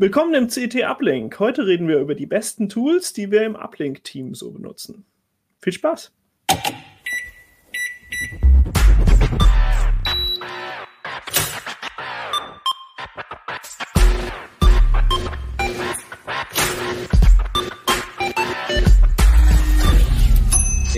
Willkommen 0.00 0.32
im 0.34 0.46
CT 0.46 0.84
Uplink. 0.84 1.40
Heute 1.40 1.66
reden 1.66 1.88
wir 1.88 1.98
über 1.98 2.14
die 2.14 2.26
besten 2.26 2.68
Tools, 2.68 3.12
die 3.12 3.32
wir 3.32 3.44
im 3.44 3.56
Uplink-Team 3.56 4.32
so 4.32 4.52
benutzen. 4.52 5.04
Viel 5.58 5.72
Spaß! 5.72 6.12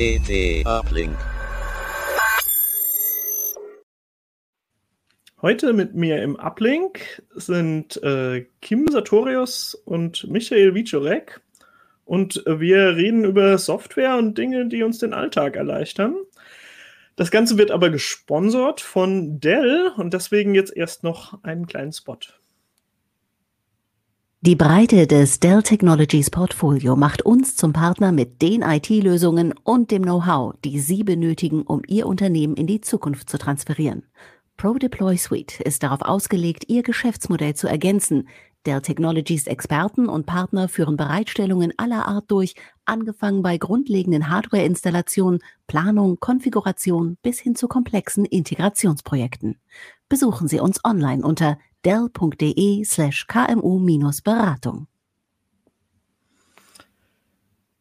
CT 0.00 0.64
Uplink. 0.64 1.14
Heute 5.42 5.74
mit 5.74 5.94
mir 5.94 6.22
im 6.22 6.36
Uplink 6.36 7.22
sind 7.34 8.02
äh, 8.02 8.46
Kim 8.62 8.88
Sartorius 8.88 9.74
und 9.74 10.26
Michael 10.26 10.74
Wiczorek. 10.74 11.42
Und 12.06 12.42
wir 12.46 12.96
reden 12.96 13.26
über 13.26 13.58
Software 13.58 14.16
und 14.16 14.38
Dinge, 14.38 14.68
die 14.68 14.84
uns 14.84 14.96
den 15.00 15.12
Alltag 15.12 15.56
erleichtern. 15.56 16.16
Das 17.16 17.30
Ganze 17.30 17.58
wird 17.58 17.70
aber 17.70 17.90
gesponsert 17.90 18.80
von 18.80 19.38
Dell 19.38 19.92
und 19.98 20.14
deswegen 20.14 20.54
jetzt 20.54 20.74
erst 20.74 21.02
noch 21.02 21.44
einen 21.44 21.66
kleinen 21.66 21.92
Spot. 21.92 22.16
Die 24.42 24.56
Breite 24.56 25.06
des 25.06 25.38
Dell 25.38 25.62
Technologies 25.62 26.30
Portfolio 26.30 26.96
macht 26.96 27.20
uns 27.20 27.56
zum 27.56 27.74
Partner 27.74 28.10
mit 28.10 28.40
den 28.40 28.62
IT-Lösungen 28.62 29.52
und 29.64 29.90
dem 29.90 30.04
Know-how, 30.04 30.54
die 30.64 30.80
Sie 30.80 31.04
benötigen, 31.04 31.60
um 31.60 31.82
Ihr 31.86 32.06
Unternehmen 32.06 32.54
in 32.54 32.66
die 32.66 32.80
Zukunft 32.80 33.28
zu 33.28 33.36
transferieren. 33.36 34.06
ProDeploy 34.56 35.18
Suite 35.18 35.60
ist 35.60 35.82
darauf 35.82 36.00
ausgelegt, 36.00 36.64
Ihr 36.68 36.82
Geschäftsmodell 36.82 37.52
zu 37.52 37.68
ergänzen. 37.68 38.28
Dell 38.64 38.80
Technologies 38.80 39.46
Experten 39.46 40.08
und 40.08 40.24
Partner 40.24 40.70
führen 40.70 40.96
Bereitstellungen 40.96 41.74
aller 41.76 42.08
Art 42.08 42.30
durch, 42.30 42.54
angefangen 42.86 43.42
bei 43.42 43.58
grundlegenden 43.58 44.30
Hardware-Installationen, 44.30 45.40
Planung, 45.66 46.18
Konfiguration 46.18 47.18
bis 47.20 47.40
hin 47.40 47.56
zu 47.56 47.68
komplexen 47.68 48.24
Integrationsprojekten. 48.24 49.58
Besuchen 50.08 50.48
Sie 50.48 50.60
uns 50.60 50.82
online 50.82 51.22
unter 51.22 51.58
dell.de 51.84 52.84
slash 52.84 53.26
kmu-beratung. 53.26 54.86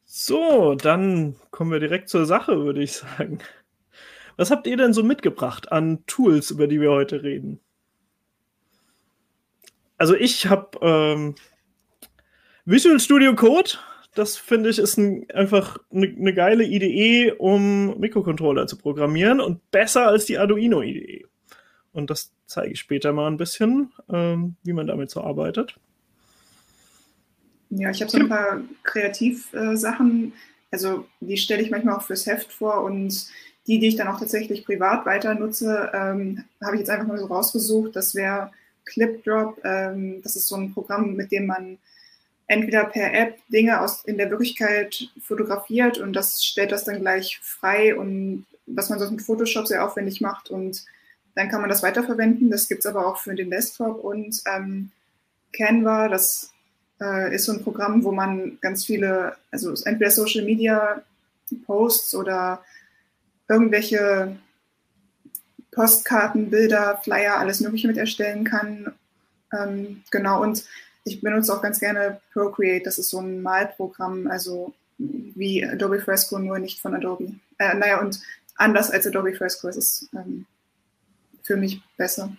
So, 0.05 0.75
dann 0.75 1.35
kommen 1.51 1.71
wir 1.71 1.79
direkt 1.79 2.09
zur 2.09 2.25
Sache, 2.25 2.59
würde 2.63 2.83
ich 2.83 2.93
sagen. 2.93 3.39
Was 4.37 4.51
habt 4.51 4.67
ihr 4.67 4.77
denn 4.77 4.93
so 4.93 5.03
mitgebracht 5.03 5.71
an 5.71 6.05
Tools, 6.07 6.51
über 6.51 6.67
die 6.67 6.81
wir 6.81 6.91
heute 6.91 7.23
reden? 7.23 7.59
Also 9.97 10.15
ich 10.15 10.47
habe 10.47 10.77
ähm, 10.81 11.35
Visual 12.65 12.99
Studio 12.99 13.35
Code. 13.35 13.71
Das 14.15 14.37
finde 14.37 14.69
ich 14.69 14.79
ist 14.79 14.97
ein, 14.97 15.29
einfach 15.31 15.77
eine 15.91 16.07
ne 16.07 16.33
geile 16.33 16.63
IDE, 16.63 17.33
um 17.37 17.99
Mikrocontroller 17.99 18.65
zu 18.65 18.77
programmieren 18.77 19.39
und 19.39 19.69
besser 19.71 20.07
als 20.07 20.25
die 20.25 20.37
Arduino 20.37 20.81
IDE. 20.81 21.25
Und 21.93 22.09
das 22.09 22.31
zeige 22.45 22.73
ich 22.73 22.79
später 22.79 23.13
mal 23.13 23.27
ein 23.27 23.37
bisschen, 23.37 23.91
ähm, 24.11 24.55
wie 24.63 24.73
man 24.73 24.87
damit 24.87 25.09
so 25.09 25.21
arbeitet. 25.21 25.75
Ja, 27.69 27.91
ich 27.91 28.01
habe 28.01 28.11
so 28.11 28.17
ein 28.17 28.29
paar 28.29 28.61
Kreativsachen. 28.83 30.33
Äh, 30.33 30.35
also 30.71 31.07
die 31.19 31.37
stelle 31.37 31.61
ich 31.61 31.71
manchmal 31.71 31.95
auch 31.95 32.03
fürs 32.03 32.25
Heft 32.25 32.51
vor 32.51 32.83
und 32.83 33.27
die, 33.67 33.79
die 33.79 33.87
ich 33.87 33.95
dann 33.95 34.07
auch 34.07 34.19
tatsächlich 34.19 34.65
privat 34.65 35.05
weiter 35.05 35.35
nutze, 35.35 35.91
ähm, 35.93 36.43
habe 36.63 36.75
ich 36.75 36.79
jetzt 36.79 36.89
einfach 36.89 37.07
mal 37.07 37.17
so 37.17 37.25
rausgesucht. 37.25 37.95
Das 37.95 38.15
wäre 38.15 38.51
ClipDrop. 38.85 39.59
Ähm, 39.63 40.21
das 40.23 40.35
ist 40.35 40.47
so 40.47 40.55
ein 40.55 40.73
Programm, 40.73 41.13
mit 41.15 41.31
dem 41.31 41.45
man 41.45 41.77
entweder 42.47 42.85
per 42.85 43.13
App 43.13 43.37
Dinge 43.49 43.79
aus 43.79 44.03
in 44.05 44.17
der 44.17 44.29
Wirklichkeit 44.31 45.07
fotografiert 45.21 45.99
und 45.99 46.13
das 46.13 46.43
stellt 46.43 46.71
das 46.71 46.83
dann 46.83 46.99
gleich 46.99 47.39
frei 47.43 47.95
und 47.95 48.47
was 48.65 48.89
man 48.89 48.97
sonst 48.97 49.11
mit 49.11 49.21
Photoshop 49.21 49.67
sehr 49.67 49.85
aufwendig 49.85 50.19
macht 50.19 50.49
und 50.49 50.83
dann 51.39 51.47
kann 51.47 51.61
man 51.61 51.69
das 51.69 51.83
weiterverwenden. 51.83 52.51
Das 52.51 52.67
gibt 52.67 52.81
es 52.81 52.85
aber 52.85 53.07
auch 53.07 53.17
für 53.17 53.33
den 53.33 53.49
Desktop 53.49 54.03
und 54.03 54.41
ähm, 54.45 54.91
Canva, 55.53 56.09
das 56.09 56.51
äh, 57.01 57.33
ist 57.33 57.45
so 57.45 57.53
ein 57.53 57.63
Programm, 57.63 58.03
wo 58.03 58.11
man 58.11 58.57
ganz 58.59 58.83
viele, 58.83 59.37
also 59.49 59.73
entweder 59.85 60.11
Social 60.11 60.43
Media 60.43 61.01
Posts 61.65 62.15
oder 62.15 62.61
irgendwelche 63.47 64.35
Postkarten, 65.71 66.49
Bilder, 66.49 66.99
Flyer, 67.05 67.37
alles 67.37 67.61
Mögliche 67.61 67.87
mit 67.87 67.97
erstellen 67.97 68.43
kann. 68.43 68.93
Ähm, 69.57 70.03
genau, 70.11 70.43
und 70.43 70.65
ich 71.05 71.21
benutze 71.21 71.55
auch 71.55 71.61
ganz 71.61 71.79
gerne 71.79 72.19
Procreate, 72.33 72.83
das 72.83 72.99
ist 72.99 73.11
so 73.11 73.19
ein 73.19 73.41
Malprogramm, 73.41 74.27
also 74.27 74.73
wie 74.97 75.65
Adobe 75.65 76.01
Fresco, 76.01 76.37
nur 76.37 76.59
nicht 76.59 76.81
von 76.81 76.95
Adobe. 76.95 77.35
Äh, 77.59 77.75
naja, 77.75 78.01
und 78.01 78.19
anders 78.55 78.91
als 78.91 79.07
Adobe 79.07 79.33
Fresco, 79.33 79.69
es 79.69 79.77
ist 79.77 80.09
ähm, 80.13 80.45
für 81.49 81.57
mich 81.57 81.81
besser. 81.97 82.31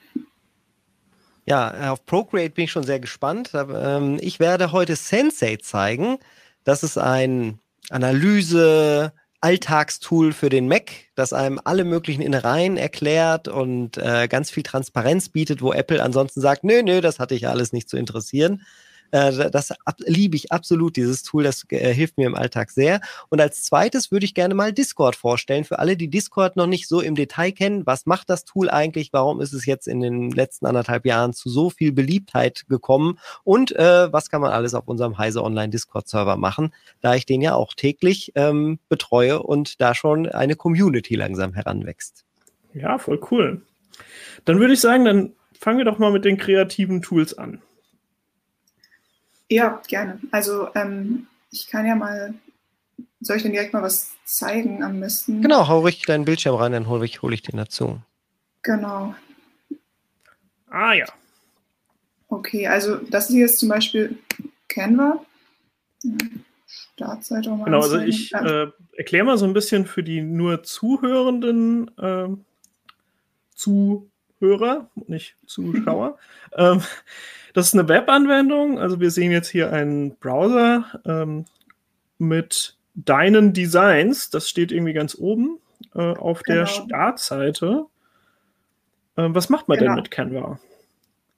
Ja, 1.45 1.91
auf 1.91 2.07
Procreate 2.07 2.55
bin 2.55 2.67
ich 2.67 2.71
schon 2.71 2.85
sehr 2.85 3.01
gespannt. 3.01 3.51
Ähm, 3.55 4.19
ich 4.21 4.39
werde 4.39 4.71
heute 4.71 4.95
Sensei 4.95 5.57
zeigen. 5.57 6.19
Das 6.63 6.85
ist 6.85 6.97
ein 6.97 7.59
Analyse, 7.89 9.13
Alltagstool 9.41 10.33
für 10.33 10.49
den 10.49 10.69
Mac, 10.69 10.93
das 11.17 11.33
einem 11.33 11.61
alle 11.65 11.83
möglichen 11.83 12.23
Innereien 12.23 12.77
erklärt 12.77 13.49
und 13.49 13.99
äh, 13.99 14.29
ganz 14.29 14.49
viel 14.49 14.63
Transparenz 14.63 15.29
bietet, 15.29 15.61
wo 15.61 15.73
Apple 15.73 16.01
ansonsten 16.01 16.41
sagt, 16.41 16.63
nö, 16.63 16.81
nö, 16.85 17.01
das 17.01 17.19
hatte 17.19 17.35
ich 17.35 17.49
alles 17.49 17.73
nicht 17.73 17.89
zu 17.89 17.97
interessieren. 17.97 18.63
Äh, 19.11 19.51
das 19.51 19.73
liebe 19.99 20.37
ich 20.37 20.53
absolut, 20.53 20.97
dieses 20.97 21.23
Tool, 21.23 21.45
das 21.45 21.65
äh, 21.71 21.93
hilft 21.93 22.19
mir 22.19 22.27
im 22.27 22.35
Alltag 22.35 22.71
sehr. 22.71 23.01
Und 23.29 23.41
als 23.41 23.63
zweites 23.63 24.11
würde 24.11 24.25
ich 24.25 24.35
gerne 24.35 24.55
mal 24.55 24.73
Discord 24.73 25.17
vorstellen, 25.17 25.65
für 25.65 25.79
alle, 25.79 25.97
die 25.97 26.09
Discord 26.09 26.57
noch 26.57 26.67
nicht 26.67 26.89
so 26.89 27.01
im 27.01 27.15
Detail 27.15 27.53
kennen. 27.53 27.87
Was 27.87 28.07
macht 28.07 28.31
das 28.31 28.45
Tool 28.45 28.71
eigentlich? 28.71 29.13
Warum 29.13 29.41
ist 29.41 29.53
es 29.53 29.67
jetzt 29.67 29.89
in 29.89 30.01
den 30.01 30.31
letzten 30.31 30.67
anderthalb 30.67 31.07
Jahren 31.07 31.33
zu 31.33 31.49
so 31.49 31.71
viel 31.71 31.93
Beliebtheit 31.93 32.65
gekommen? 32.69 33.19
Und 33.45 33.75
äh, 33.77 34.13
was 34.13 34.31
kann 34.31 34.41
man 34.41 34.53
alles 34.53 34.75
auf 34.75 34.89
unserem 34.89 35.19
Heise 35.19 35.43
Online 35.43 35.71
Discord-Server 35.71 36.37
machen, 36.37 36.73
da 37.01 37.15
ich 37.15 37.27
den 37.27 37.41
ja 37.41 37.55
auch 37.55 37.75
täglich 37.75 38.33
ähm, 38.35 38.79
betreue 38.89 39.43
und 39.43 39.81
da 39.81 39.95
schon 39.95 40.29
eine 40.29 40.57
Community 40.57 41.15
langsam 41.15 41.55
heranwächst. 41.55 42.25
Ja, 42.75 42.99
voll 42.99 43.21
cool. 43.31 43.63
Dann 44.45 44.61
würde 44.61 44.75
ich 44.75 44.81
sagen, 44.81 45.05
dann 45.05 45.33
fangen 45.59 45.79
wir 45.79 45.85
doch 45.85 45.99
mal 45.99 46.13
mit 46.13 46.25
den 46.25 46.39
kreativen 46.39 47.03
Tools 47.03 47.37
an. 47.37 47.61
Ja, 49.51 49.83
gerne. 49.89 50.21
Also 50.31 50.69
ähm, 50.77 51.27
ich 51.51 51.67
kann 51.67 51.85
ja 51.85 51.97
mal, 51.97 52.35
soll 53.21 53.37
ich 53.37 53.43
denn 53.43 53.53
direkt 53.53 53.73
mal 53.73 53.83
was 53.83 54.13
zeigen 54.25 54.83
am 54.85 55.01
besten? 55.01 55.43
Genau, 55.43 55.67
hau 55.67 55.81
richtig 55.81 56.07
deinen 56.07 56.25
Bildschirm 56.25 56.55
rein, 56.55 56.73
dann 56.73 56.89
hole 56.89 57.05
ich, 57.05 57.21
hol 57.21 57.35
ich 57.35 57.43
den 57.43 57.57
dazu. 57.57 58.01
Genau. 58.63 59.15
Ah 60.69 60.93
ja. 60.93 61.07
Okay, 62.29 62.69
also 62.69 62.97
das 62.97 63.27
hier 63.27 63.47
ist 63.47 63.59
zum 63.59 63.69
Beispiel 63.69 64.19
Canva. 64.69 65.25
Startseite 66.67 67.51
mal 67.51 67.65
Genau, 67.65 67.81
also 67.81 67.99
ich 67.99 68.33
äh, 68.33 68.69
erkläre 68.97 69.25
mal 69.25 69.37
so 69.37 69.47
ein 69.47 69.53
bisschen 69.53 69.85
für 69.85 70.05
die 70.05 70.21
nur 70.21 70.63
zuhörenden 70.63 71.91
äh, 71.99 72.29
Zuhörer, 74.41 74.89
nicht 75.07 75.37
Zuschauer. 75.47 76.19
ähm, 76.57 76.83
das 77.53 77.69
ist 77.69 77.75
eine 77.75 77.89
Webanwendung. 77.89 78.79
Also 78.79 79.01
wir 79.01 79.11
sehen 79.11 79.33
jetzt 79.33 79.49
hier 79.49 79.73
einen 79.73 80.17
Browser 80.17 81.01
ähm, 81.05 81.45
mit 82.19 82.77
deinen 82.95 83.53
Designs. 83.53 84.31
Das 84.31 84.49
steht 84.49 84.73
irgendwie 84.73 84.95
ganz 84.95 85.15
oben 85.15 85.59
äh, 85.95 86.01
auf 86.01 86.43
genau. 86.43 86.61
der 86.61 86.67
Startseite. 86.67 87.87
Äh, 89.17 89.29
was 89.29 89.51
macht 89.51 89.69
man 89.69 89.79
genau. 89.79 89.95
denn 89.95 90.03
mit 90.03 90.11
Canva? 90.11 90.59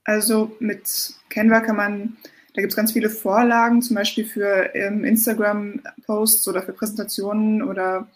Also 0.05 0.55
mit 0.61 1.15
Canva 1.29 1.61
kann 1.61 1.77
man, 1.77 2.17
da 2.55 2.61
gibt 2.61 2.73
es 2.73 2.77
ganz 2.77 2.93
viele 2.93 3.11
Vorlagen, 3.11 3.83
zum 3.83 3.97
Beispiel 3.97 4.25
für 4.25 4.75
ähm, 4.75 5.05
Instagram-Posts 5.05 6.49
oder 6.49 6.63
für 6.63 6.73
Präsentationen 6.73 7.63
oder 7.63 8.09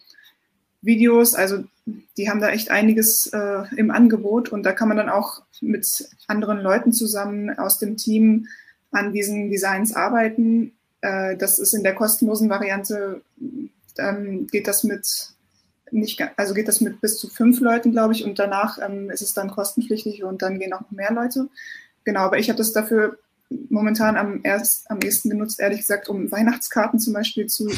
Videos, 0.82 1.34
also 1.34 1.64
die 1.86 2.28
haben 2.28 2.40
da 2.40 2.50
echt 2.50 2.70
einiges 2.70 3.26
äh, 3.32 3.62
im 3.76 3.90
Angebot 3.90 4.48
und 4.48 4.64
da 4.64 4.72
kann 4.72 4.88
man 4.88 4.96
dann 4.96 5.08
auch 5.08 5.42
mit 5.60 6.08
anderen 6.26 6.58
Leuten 6.58 6.92
zusammen 6.92 7.56
aus 7.58 7.78
dem 7.78 7.96
Team 7.96 8.48
an 8.90 9.12
diesen 9.12 9.50
Designs 9.50 9.94
arbeiten. 9.94 10.72
Äh, 11.00 11.36
das 11.36 11.58
ist 11.58 11.74
in 11.74 11.84
der 11.84 11.94
kostenlosen 11.94 12.50
Variante, 12.50 13.22
ähm, 13.98 14.46
geht 14.48 14.66
das 14.66 14.82
mit 14.82 15.06
nicht, 15.92 16.20
also 16.36 16.54
geht 16.54 16.66
das 16.66 16.80
mit 16.80 17.00
bis 17.00 17.18
zu 17.18 17.28
fünf 17.28 17.60
Leuten, 17.60 17.92
glaube 17.92 18.12
ich, 18.12 18.24
und 18.24 18.38
danach 18.40 18.78
ähm, 18.82 19.08
ist 19.10 19.22
es 19.22 19.34
dann 19.34 19.50
kostenpflichtig 19.50 20.24
und 20.24 20.42
dann 20.42 20.58
gehen 20.58 20.72
auch 20.72 20.80
noch 20.80 20.90
mehr 20.90 21.12
Leute. 21.12 21.48
Genau, 22.04 22.20
aber 22.20 22.38
ich 22.38 22.48
habe 22.48 22.58
das 22.58 22.72
dafür 22.72 23.18
momentan 23.68 24.16
am, 24.16 24.40
erst, 24.42 24.90
am 24.90 24.98
ehesten 25.00 25.30
genutzt, 25.30 25.60
ehrlich 25.60 25.80
gesagt, 25.80 26.08
um 26.08 26.30
Weihnachtskarten 26.32 26.98
zum 26.98 27.12
Beispiel 27.12 27.46
zu 27.46 27.70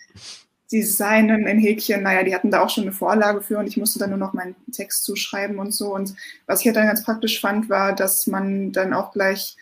designen 0.72 1.46
in 1.46 1.58
Häkchen. 1.58 2.02
Naja, 2.02 2.22
die 2.22 2.34
hatten 2.34 2.50
da 2.50 2.62
auch 2.62 2.70
schon 2.70 2.84
eine 2.84 2.92
Vorlage 2.92 3.42
für 3.42 3.58
und 3.58 3.66
ich 3.66 3.76
musste 3.76 3.98
dann 3.98 4.10
nur 4.10 4.18
noch 4.18 4.32
meinen 4.32 4.54
Text 4.72 5.04
zuschreiben 5.04 5.58
und 5.58 5.72
so. 5.72 5.94
Und 5.94 6.14
was 6.46 6.60
ich 6.60 6.66
halt 6.66 6.76
dann 6.76 6.86
ganz 6.86 7.02
praktisch 7.02 7.40
fand, 7.40 7.68
war, 7.68 7.94
dass 7.94 8.26
man 8.26 8.72
dann 8.72 8.92
auch 8.92 9.12
gleich 9.12 9.56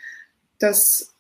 das 0.58 1.14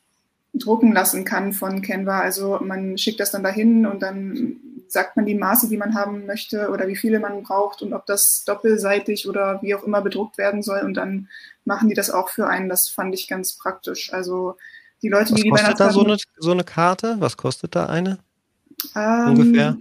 drucken 0.54 0.92
lassen 0.92 1.24
kann 1.24 1.52
von 1.52 1.82
Canva. 1.82 2.20
Also 2.20 2.58
man 2.60 2.98
schickt 2.98 3.20
das 3.20 3.30
dann 3.30 3.42
dahin 3.42 3.86
und 3.86 4.02
dann 4.02 4.56
sagt 4.88 5.16
man 5.16 5.26
die 5.26 5.34
Maße, 5.34 5.68
die 5.68 5.76
man 5.76 5.94
haben 5.94 6.26
möchte 6.26 6.70
oder 6.70 6.88
wie 6.88 6.96
viele 6.96 7.20
man 7.20 7.42
braucht 7.42 7.82
und 7.82 7.92
ob 7.92 8.06
das 8.06 8.42
doppelseitig 8.46 9.28
oder 9.28 9.60
wie 9.62 9.74
auch 9.74 9.84
immer 9.84 10.00
bedruckt 10.00 10.38
werden 10.38 10.62
soll. 10.62 10.80
Und 10.80 10.94
dann 10.94 11.28
machen 11.64 11.88
die 11.88 11.94
das 11.94 12.10
auch 12.10 12.30
für 12.30 12.46
einen. 12.46 12.68
Das 12.68 12.88
fand 12.88 13.14
ich 13.14 13.28
ganz 13.28 13.56
praktisch. 13.56 14.12
Also 14.12 14.56
die 15.02 15.08
Leute, 15.08 15.32
Was 15.32 15.36
die 15.36 15.42
die 15.44 15.50
kostet 15.50 15.80
da 15.80 15.90
so 15.90 16.04
eine, 16.04 16.16
so 16.38 16.50
eine 16.50 16.64
Karte? 16.64 17.16
Was 17.18 17.36
kostet 17.36 17.76
da 17.76 17.86
eine? 17.86 18.18
Ähm, 18.94 19.28
ungefähr? 19.28 19.76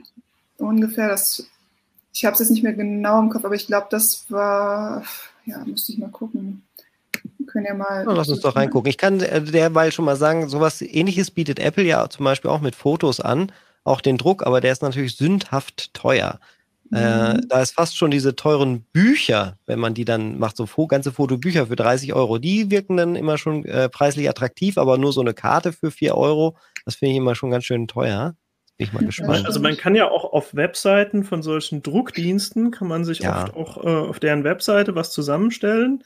Ungefähr. 0.57 1.07
Das, 1.09 1.47
ich 2.13 2.25
habe 2.25 2.33
es 2.33 2.39
jetzt 2.39 2.49
nicht 2.49 2.63
mehr 2.63 2.73
genau 2.73 3.19
im 3.19 3.29
Kopf, 3.29 3.45
aber 3.45 3.55
ich 3.55 3.67
glaube, 3.67 3.87
das 3.89 4.25
war, 4.29 5.03
ja, 5.45 5.63
müsste 5.65 5.91
ich 5.91 5.97
mal 5.97 6.09
gucken. 6.09 6.63
Wir 7.37 7.47
können 7.47 7.65
ja 7.65 7.73
mal. 7.73 8.05
Lass 8.05 8.29
uns 8.29 8.41
doch 8.41 8.55
reingucken. 8.55 8.89
Ich 8.89 8.97
kann 8.97 9.19
äh, 9.19 9.41
derweil 9.41 9.91
schon 9.91 10.05
mal 10.05 10.15
sagen, 10.15 10.49
sowas 10.49 10.81
ähnliches 10.81 11.31
bietet 11.31 11.59
Apple 11.59 11.83
ja 11.83 12.09
zum 12.09 12.25
Beispiel 12.25 12.51
auch 12.51 12.61
mit 12.61 12.75
Fotos 12.75 13.19
an, 13.19 13.51
auch 13.83 14.01
den 14.01 14.17
Druck, 14.17 14.45
aber 14.45 14.61
der 14.61 14.71
ist 14.71 14.81
natürlich 14.81 15.15
sündhaft 15.15 15.93
teuer. 15.93 16.39
Äh, 16.93 17.33
Mhm. 17.33 17.47
da 17.49 17.61
ist 17.61 17.73
fast 17.73 17.97
schon 17.97 18.11
diese 18.11 18.35
teuren 18.35 18.81
Bücher, 18.93 19.57
wenn 19.65 19.79
man 19.79 19.93
die 19.93 20.05
dann 20.05 20.39
macht, 20.39 20.55
so 20.55 20.87
ganze 20.87 21.11
Fotobücher 21.11 21.67
für 21.67 21.75
30 21.75 22.13
Euro, 22.13 22.37
die 22.37 22.71
wirken 22.71 22.95
dann 22.95 23.15
immer 23.17 23.37
schon 23.37 23.65
äh, 23.65 23.89
preislich 23.89 24.29
attraktiv, 24.29 24.77
aber 24.77 24.97
nur 24.97 25.11
so 25.11 25.19
eine 25.19 25.33
Karte 25.33 25.73
für 25.73 25.91
4 25.91 26.15
Euro, 26.15 26.55
das 26.85 26.95
finde 26.95 27.11
ich 27.11 27.17
immer 27.17 27.35
schon 27.35 27.51
ganz 27.51 27.65
schön 27.65 27.87
teuer. 27.87 28.35
Bin 28.77 28.87
ich 28.87 28.93
mal 28.93 29.05
gespannt. 29.05 29.45
Also 29.45 29.59
man 29.59 29.75
kann 29.75 29.95
ja 29.95 30.09
auch 30.09 30.23
auf 30.33 30.55
Webseiten 30.55 31.23
von 31.23 31.41
solchen 31.41 31.81
Druckdiensten, 31.81 32.71
kann 32.71 32.87
man 32.87 33.05
sich 33.05 33.19
Ja. 33.19 33.45
oft 33.45 33.55
auch 33.55 33.83
äh, 33.83 34.09
auf 34.09 34.19
deren 34.19 34.43
Webseite 34.43 34.93
was 34.95 35.11
zusammenstellen. 35.11 36.03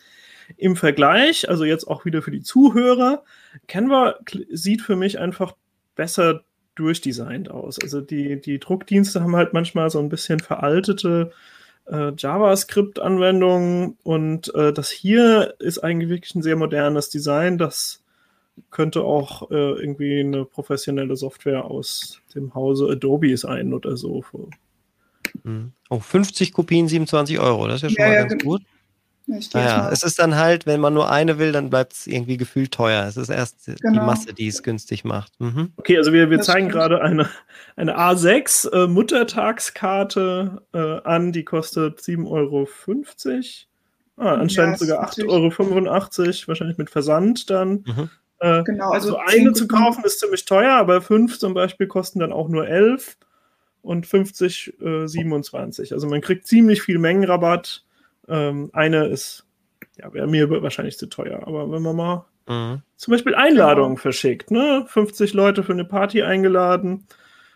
Im 0.57 0.75
Vergleich, 0.75 1.49
also 1.49 1.65
jetzt 1.65 1.85
auch 1.87 2.05
wieder 2.05 2.21
für 2.21 2.31
die 2.31 2.41
Zuhörer, 2.41 3.23
Canva 3.67 4.15
sieht 4.49 4.81
für 4.81 4.95
mich 4.95 5.19
einfach 5.19 5.55
besser 5.95 6.43
durchdesignt 6.75 7.51
aus. 7.51 7.77
Also 7.81 8.01
die, 8.01 8.39
die 8.39 8.59
Druckdienste 8.59 9.21
haben 9.21 9.35
halt 9.35 9.53
manchmal 9.53 9.89
so 9.89 9.99
ein 9.99 10.09
bisschen 10.09 10.39
veraltete 10.39 11.31
äh, 11.87 12.11
JavaScript-Anwendungen 12.17 13.97
und 14.03 14.53
äh, 14.55 14.71
das 14.73 14.89
hier 14.89 15.55
ist 15.59 15.79
eigentlich 15.79 16.09
wirklich 16.09 16.35
ein 16.35 16.41
sehr 16.41 16.55
modernes 16.55 17.09
Design, 17.09 17.57
das 17.57 18.00
könnte 18.69 19.01
auch 19.03 19.49
äh, 19.51 19.55
irgendwie 19.55 20.19
eine 20.19 20.45
professionelle 20.45 21.15
Software 21.15 21.65
aus 21.65 22.21
dem 22.35 22.53
Hause 22.53 22.87
Adobe 22.89 23.35
sein 23.37 23.73
oder 23.73 23.97
so. 23.97 24.23
Mhm. 25.43 25.71
Oh, 25.89 25.99
50 25.99 26.53
Kopien, 26.53 26.87
27 26.87 27.39
Euro, 27.39 27.67
das 27.67 27.77
ist 27.77 27.81
ja 27.83 27.89
schon 27.89 27.97
Ja, 27.99 28.07
mal 28.07 28.13
ja, 28.13 28.21
ganz 28.21 28.31
gen- 28.33 28.49
gut. 28.49 28.61
Naja, 29.53 29.77
mal- 29.83 29.93
es 29.93 30.03
ist 30.03 30.19
dann 30.19 30.35
halt, 30.35 30.65
wenn 30.65 30.81
man 30.81 30.93
nur 30.93 31.09
eine 31.09 31.37
will, 31.39 31.51
dann 31.53 31.69
bleibt 31.69 31.93
es 31.93 32.07
irgendwie 32.07 32.35
gefühlt 32.37 32.73
teuer. 32.73 33.05
Es 33.05 33.15
ist 33.17 33.29
erst 33.29 33.67
die 33.67 33.75
Genau. 33.75 34.05
Masse, 34.05 34.33
die 34.33 34.47
es 34.47 34.61
günstig 34.63 35.05
macht. 35.05 35.39
Mhm. 35.39 35.71
Okay, 35.77 35.97
also 35.97 36.11
wir, 36.11 36.29
wir 36.29 36.37
Das 36.37 36.47
zeigen 36.47 36.67
gerade 36.69 37.01
eine, 37.01 37.29
eine 37.77 37.97
A6 37.97 38.69
äh, 38.71 38.87
Muttertagskarte 38.87 40.61
äh, 40.73 40.77
an, 41.03 41.31
die 41.31 41.43
kostet 41.45 41.99
7,50 41.99 42.27
Euro. 42.27 42.67
Ah, 44.17 44.33
anscheinend 44.35 44.73
Ja, 44.81 44.85
sogar 44.87 45.03
ist 45.09 45.17
natürlich- 45.17 45.31
8,85 45.31 46.19
Euro, 46.41 46.47
wahrscheinlich 46.47 46.77
mit 46.77 46.89
Versand 46.89 47.49
dann. 47.49 47.83
Mhm. 47.85 48.09
Äh, 48.41 48.63
Genau, 48.63 48.89
also 48.91 49.11
so 49.11 49.19
zehn 49.27 49.41
eine 49.41 49.53
zu 49.53 49.67
kaufen 49.67 50.03
ist 50.03 50.19
ziemlich 50.19 50.45
teuer, 50.45 50.73
aber 50.73 51.01
fünf 51.01 51.39
zum 51.39 51.53
Beispiel 51.53 51.87
kosten 51.87 52.19
dann 52.19 52.33
auch 52.33 52.49
nur 52.49 52.67
11 52.67 53.17
und 53.83 54.05
50 54.05 54.73
äh, 54.81 55.07
27. 55.07 55.93
Also 55.93 56.07
man 56.07 56.21
kriegt 56.21 56.45
ziemlich 56.47 56.81
viel 56.81 56.97
Mengenrabatt. 56.99 57.83
Ähm, 58.27 58.69
eine 58.73 59.05
ist, 59.07 59.45
ja, 59.97 60.13
wäre 60.13 60.27
mir 60.27 60.49
wahrscheinlich 60.61 60.97
zu 60.97 61.07
teuer, 61.07 61.41
aber 61.47 61.71
wenn 61.71 61.81
man 61.81 61.95
mal 61.95 62.25
Mhm. 62.49 62.81
zum 62.97 63.11
Beispiel 63.11 63.35
Einladungen 63.35 63.91
Genau. 63.91 64.01
verschickt, 64.01 64.49
ne? 64.49 64.83
50 64.87 65.33
Leute 65.33 65.61
für 65.63 65.73
eine 65.73 65.85
Party 65.85 66.23
eingeladen. 66.23 67.05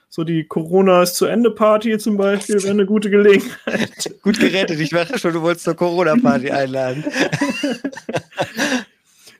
So 0.09 0.23
die 0.23 0.45
Corona 0.45 1.01
ist 1.01 1.15
zu 1.15 1.25
Ende 1.25 1.49
Party 1.49 1.97
zum 1.97 2.17
Beispiel 2.17 2.61
wäre 2.61 2.69
eine 2.71 2.85
gute 2.85 3.09
Gelegenheit. 3.09 4.13
Gut 4.21 4.39
gerettet. 4.39 4.79
Ich 4.79 4.91
dachte 4.91 5.17
schon, 5.17 5.33
du 5.33 5.41
wolltest 5.41 5.65
zur 5.65 5.75
Corona-Party 5.75 6.51
einladen. 6.51 7.03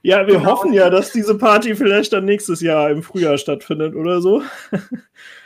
Ja, 0.05 0.27
wir 0.27 0.35
Genau. 0.37 0.51
hoffen 0.51 0.71
ja, 0.71 0.89
dass 0.91 1.11
diese 1.11 1.35
Party 1.35 1.75
vielleicht 1.75 2.13
dann 2.13 2.25
nächstes 2.25 2.61
Jahr 2.61 2.91
im 2.91 3.01
Frühjahr 3.01 3.37
stattfindet 3.39 3.95
oder 3.95 4.21
so. 4.21 4.43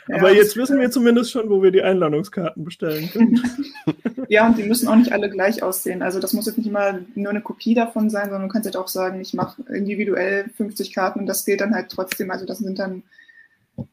Ja, 0.06 0.16
Aber 0.16 0.32
jetzt 0.34 0.54
wissen 0.56 0.78
wir 0.78 0.90
zumindest 0.90 1.30
schon, 1.30 1.48
wo 1.48 1.62
wir 1.62 1.70
die 1.70 1.82
Einladungskarten 1.82 2.64
bestellen 2.64 3.08
können. 3.10 3.42
Ja, 4.28 4.46
und 4.46 4.58
die 4.58 4.62
müssen 4.62 4.86
auch 4.86 4.94
nicht 4.94 5.10
alle 5.12 5.28
gleich 5.28 5.60
aussehen. 5.62 6.02
Also 6.02 6.20
das 6.20 6.32
muss 6.34 6.46
jetzt 6.46 6.56
nicht 6.58 6.68
immer 6.68 7.00
nur 7.16 7.30
eine 7.30 7.40
Kopie 7.40 7.74
davon 7.74 8.10
sein, 8.10 8.24
sondern 8.30 8.42
du 8.42 8.52
kannst 8.52 8.66
halt 8.66 8.76
auch 8.76 8.86
sagen, 8.86 9.20
ich 9.20 9.34
mache 9.34 9.60
individuell 9.72 10.48
50 10.56 10.92
Karten 10.92 11.18
und 11.20 11.26
das 11.26 11.44
gilt 11.44 11.60
dann 11.62 11.74
halt 11.74 11.90
trotzdem. 11.90 12.30
Also 12.30 12.46
das 12.46 12.58
sind 12.58 12.78
dann, 12.78 13.02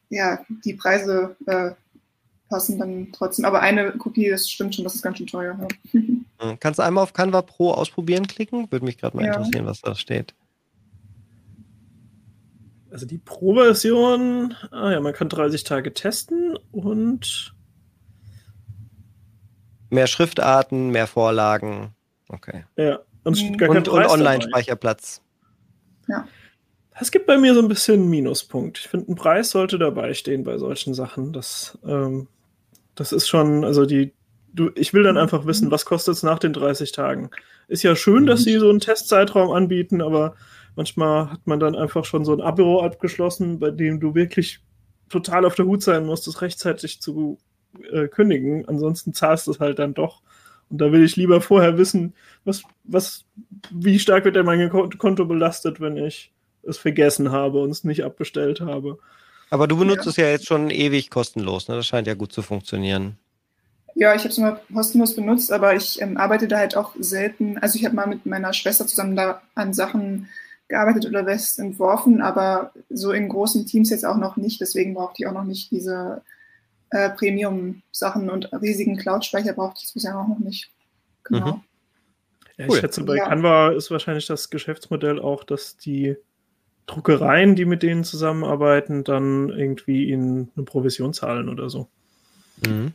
ja, 0.09 0.39
die 0.63 0.73
Preise 0.75 1.35
äh, 1.47 1.71
passen 2.49 2.77
dann 2.77 3.07
trotzdem. 3.13 3.45
Aber 3.45 3.61
eine 3.61 3.93
Kopie, 3.93 4.29
das 4.29 4.47
stimmt 4.47 4.75
schon, 4.75 4.83
das 4.83 4.93
ist 4.95 5.01
ganz 5.01 5.17
schön 5.17 5.25
teuer. 5.27 5.57
Ja. 5.59 5.99
Mhm. 5.99 6.25
Kannst 6.59 6.77
du 6.77 6.83
einmal 6.83 7.03
auf 7.03 7.13
Canva 7.13 7.41
Pro 7.41 7.71
ausprobieren 7.71 8.27
klicken? 8.27 8.71
Würde 8.71 8.85
mich 8.85 8.99
gerade 8.99 9.17
mal 9.17 9.25
Ja. 9.25 9.33
interessieren, 9.37 9.65
was 9.65 9.81
da 9.81 9.95
steht. 9.95 10.35
Also 12.91 13.05
die 13.05 13.17
Pro-Version, 13.17 14.55
ah 14.71 14.91
ja, 14.91 14.99
man 15.01 15.13
kann 15.13 15.29
30 15.29 15.63
Tage 15.63 15.93
testen 15.93 16.57
und 16.71 17.53
Mehr 19.89 20.07
Schriftarten, 20.07 20.89
mehr 20.89 21.07
Vorlagen. 21.07 21.95
Okay. 22.29 22.65
ja, 22.75 22.99
und 23.23 23.41
Mhm. 23.41 23.69
Und, 23.69 23.87
und. 23.87 24.05
Online-Speicherplatz. 24.05 25.21
Das 26.99 27.11
gibt 27.11 27.27
bei 27.27 27.37
mir 27.37 27.53
so 27.53 27.61
ein 27.61 27.67
bisschen 27.67 28.01
einen 28.01 28.09
Minuspunkt. 28.09 28.79
Ich 28.79 28.87
finde, 28.87 29.11
ein 29.11 29.15
Preis 29.15 29.51
sollte 29.51 29.77
dabei 29.77 30.13
stehen 30.13 30.43
bei 30.43 30.57
solchen 30.57 30.93
Sachen. 30.93 31.31
Das, 31.31 31.77
ähm, 31.85 32.27
das 32.95 33.11
ist 33.11 33.27
schon, 33.27 33.63
also 33.63 33.85
die, 33.85 34.13
du, 34.53 34.71
ich 34.75 34.93
will 34.93 35.03
dann 35.03 35.17
einfach 35.17 35.45
wissen, 35.45 35.69
was 35.69 35.85
kostet 35.85 36.15
es 36.15 36.23
nach 36.23 36.39
den 36.39 36.53
30 36.53 36.91
Tagen. 36.91 37.29
Ist 37.67 37.83
ja 37.83 37.95
schön, 37.95 38.25
dass 38.25 38.43
sie 38.43 38.57
so 38.57 38.69
einen 38.69 38.79
Testzeitraum 38.79 39.51
anbieten, 39.51 40.01
aber 40.01 40.35
manchmal 40.77 41.31
hat 41.31 41.45
man 41.45 41.59
dann 41.59 41.75
einfach 41.75 42.05
schon 42.05 42.23
so 42.23 42.31
ein 42.33 42.39
Abo 42.41 42.81
abgeschlossen, 42.81 43.59
bei 43.59 43.71
dem 43.71 43.99
du 43.99 44.15
wirklich 44.15 44.59
total 45.09 45.43
auf 45.45 45.55
der 45.55 45.65
Hut 45.65 45.83
sein 45.83 46.05
musst, 46.05 46.27
das 46.27 46.41
rechtzeitig 46.41 47.01
zu 47.01 47.37
äh, 47.91 48.07
kündigen. 48.07 48.65
Ansonsten 48.67 49.13
zahlst 49.13 49.47
du 49.47 49.51
es 49.51 49.59
halt 49.59 49.79
dann 49.79 49.93
doch. 49.93 50.21
Und 50.69 50.79
da 50.79 50.91
will 50.91 51.03
ich 51.03 51.15
lieber 51.15 51.41
vorher 51.41 51.77
wissen, 51.77 52.13
was, 52.45 52.63
was, 52.83 53.25
wie 53.71 53.99
stark 53.99 54.25
wird 54.25 54.35
denn 54.35 54.45
mein 54.45 54.69
Kon- 54.69 54.97
Konto 54.97 55.25
belastet, 55.25 55.79
wenn 55.81 55.97
ich 55.97 56.31
es 56.63 56.77
vergessen 56.77 57.31
habe 57.31 57.61
und 57.61 57.71
es 57.71 57.83
nicht 57.83 58.03
abbestellt 58.03 58.61
habe. 58.61 58.99
Aber 59.49 59.67
du 59.67 59.77
benutzt 59.77 60.05
Ja. 60.05 60.09
es 60.09 60.17
ja 60.17 60.27
jetzt 60.27 60.45
schon 60.45 60.69
ewig 60.69 61.09
kostenlos. 61.09 61.69
Ne? 61.69 61.75
Das 61.75 61.87
scheint 61.87 62.05
ja 62.07 62.15
gut 62.15 62.33
zu 62.33 62.41
funktionieren. 62.41 63.17
Ja, 63.95 64.13
ich 64.13 64.19
habe 64.19 64.29
es 64.29 64.37
immer 64.37 64.59
kostenlos 64.73 65.15
benutzt, 65.15 65.51
aber 65.51 65.73
ich 65.75 66.01
ähm, 66.01 66.17
arbeite 66.17 66.47
da 66.49 66.57
halt 66.57 66.75
auch 66.75 66.93
selten. 66.99 67.57
Also 67.57 67.79
ich 67.79 67.85
habe 67.85 67.95
mal 67.95 68.07
mit 68.07 68.25
meiner 68.25 68.51
Schwester 68.53 68.85
zusammen 68.85 69.15
da 69.15 69.41
an 69.55 69.73
Sachen 69.73 70.27
gearbeitet 70.67 71.05
oder 71.05 71.25
was 71.25 71.57
entworfen, 71.59 72.21
aber 72.21 72.73
so 72.89 73.11
in 73.11 73.29
großen 73.29 73.65
Teams 73.65 73.89
jetzt 73.89 74.05
auch 74.05 74.17
noch 74.17 74.37
nicht. 74.37 74.59
Deswegen 74.59 74.93
brauchte 74.93 75.21
ich 75.21 75.27
auch 75.27 75.33
noch 75.33 75.45
nicht 75.45 75.71
diese 75.71 76.21
äh, 76.89 77.09
Premium-Sachen 77.09 78.29
und 78.29 78.51
riesigen 78.53 78.97
Cloud-Speicher 78.97 79.53
brauchte 79.53 79.81
ich 79.83 79.93
bisher 79.93 80.19
auch 80.19 80.27
noch 80.27 80.39
nicht. 80.39 80.71
Genau. 81.23 81.53
Mhm. 81.55 81.61
Ja, 82.57 82.65
Cool. 82.65 82.75
Ich 82.75 82.79
schätze, 82.81 83.03
bei 83.03 83.17
Ja. 83.17 83.27
Canva 83.27 83.69
ist 83.73 83.91
wahrscheinlich 83.91 84.25
das 84.25 84.49
Geschäftsmodell 84.49 85.19
auch, 85.19 85.43
dass 85.43 85.77
die 85.77 86.17
Druckereien, 86.87 87.55
die 87.55 87.65
mit 87.65 87.83
denen 87.83 88.03
zusammenarbeiten, 88.03 89.03
dann 89.03 89.49
irgendwie 89.49 90.09
ihnen 90.09 90.51
eine 90.55 90.63
Provision 90.65 91.13
zahlen 91.13 91.49
oder 91.49 91.69
so. 91.69 91.87
Mhm. 92.65 92.93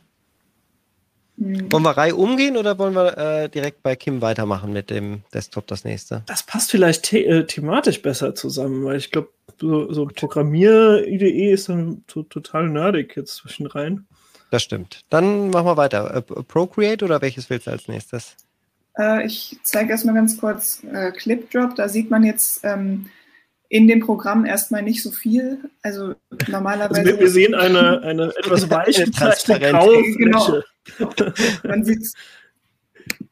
Mhm. 1.37 1.71
Wollen 1.71 1.83
wir 1.83 1.97
Reihe 1.97 2.15
umgehen 2.15 2.57
oder 2.57 2.77
wollen 2.77 2.93
wir 2.93 3.17
äh, 3.17 3.49
direkt 3.49 3.81
bei 3.83 3.95
Kim 3.95 4.21
weitermachen 4.21 4.71
mit 4.71 4.89
dem 4.89 5.23
Desktop 5.33 5.67
das 5.67 5.83
nächste? 5.83 6.23
Das 6.27 6.43
passt 6.43 6.71
vielleicht 6.71 7.07
the 7.07 7.25
äh, 7.25 7.45
thematisch 7.45 8.01
besser 8.01 8.35
zusammen, 8.35 8.85
weil 8.85 8.97
ich 8.97 9.11
glaube, 9.11 9.29
so, 9.59 9.91
so 9.91 10.05
Programmier-IDE 10.05 11.51
ist 11.51 11.69
dann 11.69 12.03
to 12.07 12.23
total 12.23 12.69
nerdig 12.69 13.15
jetzt 13.15 13.35
zwischen 13.35 13.67
rein. 13.67 14.05
Das 14.51 14.61
stimmt. 14.61 15.01
Dann 15.09 15.49
machen 15.49 15.65
wir 15.65 15.77
weiter. 15.77 16.15
Äh, 16.15 16.21
Procreate 16.21 17.05
oder 17.05 17.21
welches 17.21 17.49
willst 17.49 17.67
du 17.67 17.71
als 17.71 17.87
nächstes? 17.87 18.35
Äh, 18.97 19.25
ich 19.25 19.57
zeige 19.63 19.91
erstmal 19.91 20.15
ganz 20.15 20.37
kurz 20.37 20.83
äh, 20.83 21.11
ClipDrop. 21.11 21.75
Da 21.75 21.89
sieht 21.89 22.11
man 22.11 22.23
jetzt 22.23 22.63
ähm, 22.63 23.09
in 23.69 23.87
dem 23.87 24.01
Programm 24.01 24.45
erstmal 24.45 24.83
nicht 24.83 25.01
so 25.01 25.11
viel. 25.11 25.69
Also 25.81 26.15
normalerweise. 26.47 27.01
Also 27.01 27.11
wir, 27.11 27.19
wir, 27.19 27.29
sehen 27.29 27.55
eine, 27.55 28.01
eine 28.03 28.33
etwas 28.37 28.69
weiche, 28.69 29.09
graue 29.11 30.03
genau. 30.17 30.61
man 31.63 31.83
sieht 31.83 32.11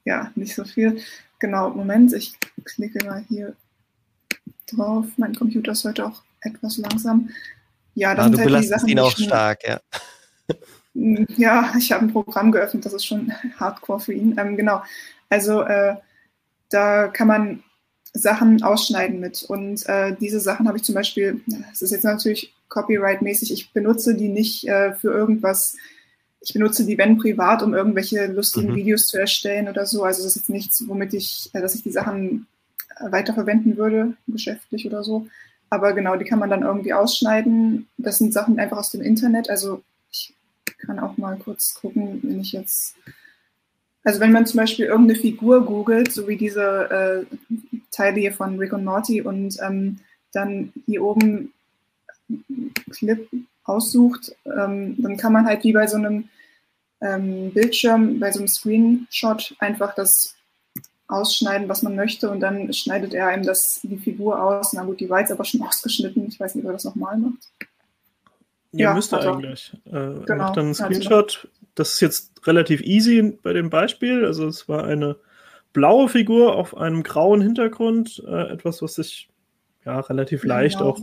ja 0.05 0.31
nicht 0.35 0.55
so 0.55 0.63
viel. 0.63 1.01
Genau, 1.39 1.69
Moment, 1.69 2.13
ich 2.13 2.33
klicke 2.65 3.03
mal 3.05 3.23
hier 3.27 3.55
drauf. 4.67 5.05
Mein 5.17 5.35
Computer 5.35 5.71
ist 5.71 5.85
heute 5.85 6.05
auch 6.05 6.23
etwas 6.41 6.77
langsam. 6.77 7.29
Ja, 7.95 8.15
das 8.15 8.25
ah, 8.25 8.29
du 8.29 8.37
halt 8.37 8.47
belastest 8.47 8.87
ihn 8.87 8.99
auch 8.99 9.15
stark, 9.17 9.67
ja. 9.67 9.81
Hm, 10.93 11.25
ja, 11.37 11.73
ich 11.77 11.91
habe 11.91 12.05
ein 12.05 12.11
Programm 12.11 12.51
geöffnet, 12.51 12.85
das 12.85 12.93
ist 12.93 13.05
schon 13.05 13.31
hardcore 13.59 13.99
für 13.99 14.13
ihn. 14.13 14.35
Ähm, 14.37 14.57
genau. 14.57 14.83
Also 15.29 15.61
äh, 15.61 15.95
da 16.69 17.07
kann 17.07 17.27
man 17.27 17.63
Sachen 18.13 18.61
ausschneiden 18.63 19.19
mit. 19.19 19.43
Und 19.43 19.87
äh, 19.87 20.15
diese 20.19 20.39
Sachen 20.39 20.67
habe 20.67 20.77
ich 20.77 20.83
zum 20.83 20.95
Beispiel, 20.95 21.41
das 21.47 21.81
ist 21.81 21.91
jetzt 21.91 22.03
natürlich 22.03 22.53
copyright-mäßig, 22.69 23.51
ich 23.51 23.73
benutze 23.73 24.15
die 24.15 24.29
nicht 24.29 24.67
äh, 24.67 24.93
für 24.93 25.11
irgendwas. 25.11 25.75
Ich 26.39 26.53
benutze 26.53 26.85
die, 26.85 26.97
wenn 26.97 27.17
privat, 27.17 27.61
um 27.61 27.73
irgendwelche 27.73 28.25
lustigen 28.27 28.71
mhm. 28.71 28.75
Videos 28.75 29.05
zu 29.07 29.19
erstellen 29.19 29.67
oder 29.67 29.85
so. 29.85 30.03
Also 30.03 30.23
das 30.23 30.31
ist 30.31 30.35
jetzt 30.37 30.49
nichts, 30.49 30.83
womit 30.87 31.13
ich, 31.13 31.49
äh, 31.53 31.61
dass 31.61 31.75
ich 31.75 31.83
die 31.83 31.91
Sachen 31.91 32.47
äh, 32.97 33.11
weiterverwenden 33.11 33.77
würde, 33.77 34.13
geschäftlich 34.27 34.85
oder 34.85 35.03
so. 35.03 35.27
Aber 35.69 35.93
genau, 35.93 36.17
die 36.17 36.25
kann 36.25 36.39
man 36.39 36.49
dann 36.49 36.63
irgendwie 36.63 36.93
ausschneiden. 36.93 37.87
Das 37.97 38.17
sind 38.17 38.33
Sachen 38.33 38.59
einfach 38.59 38.77
aus 38.77 38.91
dem 38.91 39.01
Internet. 39.01 39.49
Also 39.49 39.83
ich 40.11 40.33
kann 40.79 40.99
auch 40.99 41.17
mal 41.17 41.37
kurz 41.37 41.75
gucken, 41.75 42.19
wenn 42.23 42.41
ich 42.41 42.51
jetzt. 42.51 42.95
Also 44.03 44.19
wenn 44.19 44.31
man 44.31 44.45
zum 44.45 44.57
Beispiel 44.57 44.85
irgendeine 44.85 45.19
Figur 45.19 45.65
googelt, 45.65 46.11
so 46.11 46.27
wie 46.27 46.37
diese 46.37 47.25
äh, 47.29 47.35
Teile 47.91 48.19
hier 48.19 48.33
von 48.33 48.57
Rick 48.57 48.73
und 48.73 48.83
Morty 48.83 49.21
und 49.21 49.57
ähm, 49.61 49.99
dann 50.33 50.73
hier 50.85 51.03
oben 51.03 51.53
Clip 52.89 53.29
aussucht, 53.63 54.35
ähm, 54.45 54.95
dann 54.97 55.17
kann 55.17 55.33
man 55.33 55.45
halt 55.45 55.63
wie 55.63 55.73
bei 55.73 55.85
so 55.85 55.97
einem 55.97 56.29
ähm, 57.01 57.51
Bildschirm, 57.51 58.19
bei 58.19 58.31
so 58.31 58.39
einem 58.39 58.47
Screenshot 58.47 59.55
einfach 59.59 59.93
das 59.93 60.35
ausschneiden, 61.07 61.67
was 61.67 61.83
man 61.83 61.95
möchte 61.95 62.29
und 62.29 62.39
dann 62.39 62.71
schneidet 62.73 63.13
er 63.13 63.27
einem 63.27 63.43
das, 63.43 63.81
die 63.83 63.97
Figur 63.97 64.41
aus. 64.41 64.73
Na 64.73 64.83
gut, 64.83 64.99
die 64.99 65.09
war 65.09 65.19
jetzt 65.19 65.31
aber 65.31 65.43
schon 65.43 65.61
ausgeschnitten. 65.67 66.27
Ich 66.27 66.39
weiß 66.39 66.55
nicht, 66.55 66.63
ob 66.63 66.69
er 66.69 66.73
das 66.73 66.85
nochmal 66.85 67.17
macht. 67.17 67.49
Ja, 68.71 68.89
ja 68.89 68.93
müsste 68.93 69.19
eigentlich. 69.19 69.73
Äh, 69.85 69.89
genau. 69.89 70.35
Macht 70.37 70.57
dann 70.57 70.65
einen 70.65 70.75
Screenshot. 70.75 71.47
Das 71.75 71.93
ist 71.93 72.01
jetzt 72.01 72.47
relativ 72.47 72.81
easy 72.81 73.37
bei 73.41 73.53
dem 73.53 73.69
Beispiel. 73.69 74.25
Also 74.25 74.47
es 74.47 74.67
war 74.67 74.83
eine 74.83 75.17
blaue 75.73 76.09
Figur 76.09 76.55
auf 76.55 76.75
einem 76.75 77.03
grauen 77.03 77.41
Hintergrund. 77.41 78.23
Äh, 78.27 78.51
etwas, 78.51 78.81
was 78.81 78.95
sich 78.95 79.29
ja 79.85 79.99
relativ 79.99 80.43
leicht 80.43 80.77
genau. 80.77 80.91
auch. 80.91 80.99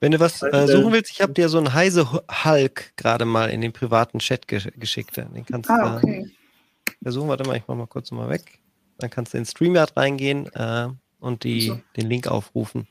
Wenn 0.00 0.12
du 0.12 0.20
was 0.20 0.42
äh, 0.42 0.66
suchen 0.66 0.92
willst, 0.92 1.10
ich 1.12 1.20
habe 1.20 1.34
dir 1.34 1.48
so 1.50 1.58
einen 1.58 1.74
heise 1.74 2.10
Hulk 2.12 2.96
gerade 2.96 3.26
mal 3.26 3.50
in 3.50 3.60
den 3.60 3.72
privaten 3.72 4.18
Chat 4.18 4.48
ge 4.48 4.60
geschickt. 4.76 5.18
Den 5.18 5.44
kannst 5.44 5.68
du 5.68 5.74
ah, 5.74 5.96
okay. 5.96 6.30
versuchen. 7.02 7.28
Warte 7.28 7.46
mal, 7.46 7.56
ich 7.56 7.64
mach 7.66 7.76
mal 7.76 7.86
kurz 7.86 8.10
mal 8.10 8.30
weg. 8.30 8.60
Dann 8.98 9.10
kannst 9.10 9.34
du 9.34 9.38
in 9.38 9.44
StreamYard 9.44 9.96
reingehen 9.96 10.46
äh, 10.54 10.88
und 11.18 11.44
die, 11.44 11.68
so. 11.68 11.80
den 11.96 12.08
Link 12.08 12.28
aufrufen. 12.28 12.86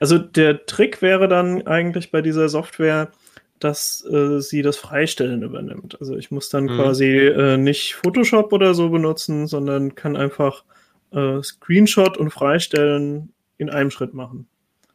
Also 0.00 0.18
der 0.18 0.66
Trick 0.66 1.02
wäre 1.02 1.28
dann 1.28 1.66
eigentlich 1.66 2.10
bei 2.10 2.22
dieser 2.22 2.48
Software, 2.48 3.10
dass 3.58 4.04
äh, 4.04 4.40
sie 4.40 4.62
das 4.62 4.76
Freistellen 4.76 5.42
übernimmt. 5.42 5.98
Also 6.00 6.16
ich 6.16 6.30
muss 6.30 6.48
dann 6.48 6.64
mhm. 6.64 6.76
quasi 6.76 7.06
äh, 7.06 7.56
nicht 7.56 7.94
Photoshop 7.94 8.52
oder 8.52 8.74
so 8.74 8.90
benutzen, 8.90 9.46
sondern 9.46 9.94
kann 9.94 10.16
einfach 10.16 10.64
äh, 11.12 11.42
Screenshot 11.42 12.16
und 12.18 12.30
Freistellen 12.30 13.32
in 13.58 13.70
einem 13.70 13.90
Schritt 13.90 14.14
machen. 14.14 14.46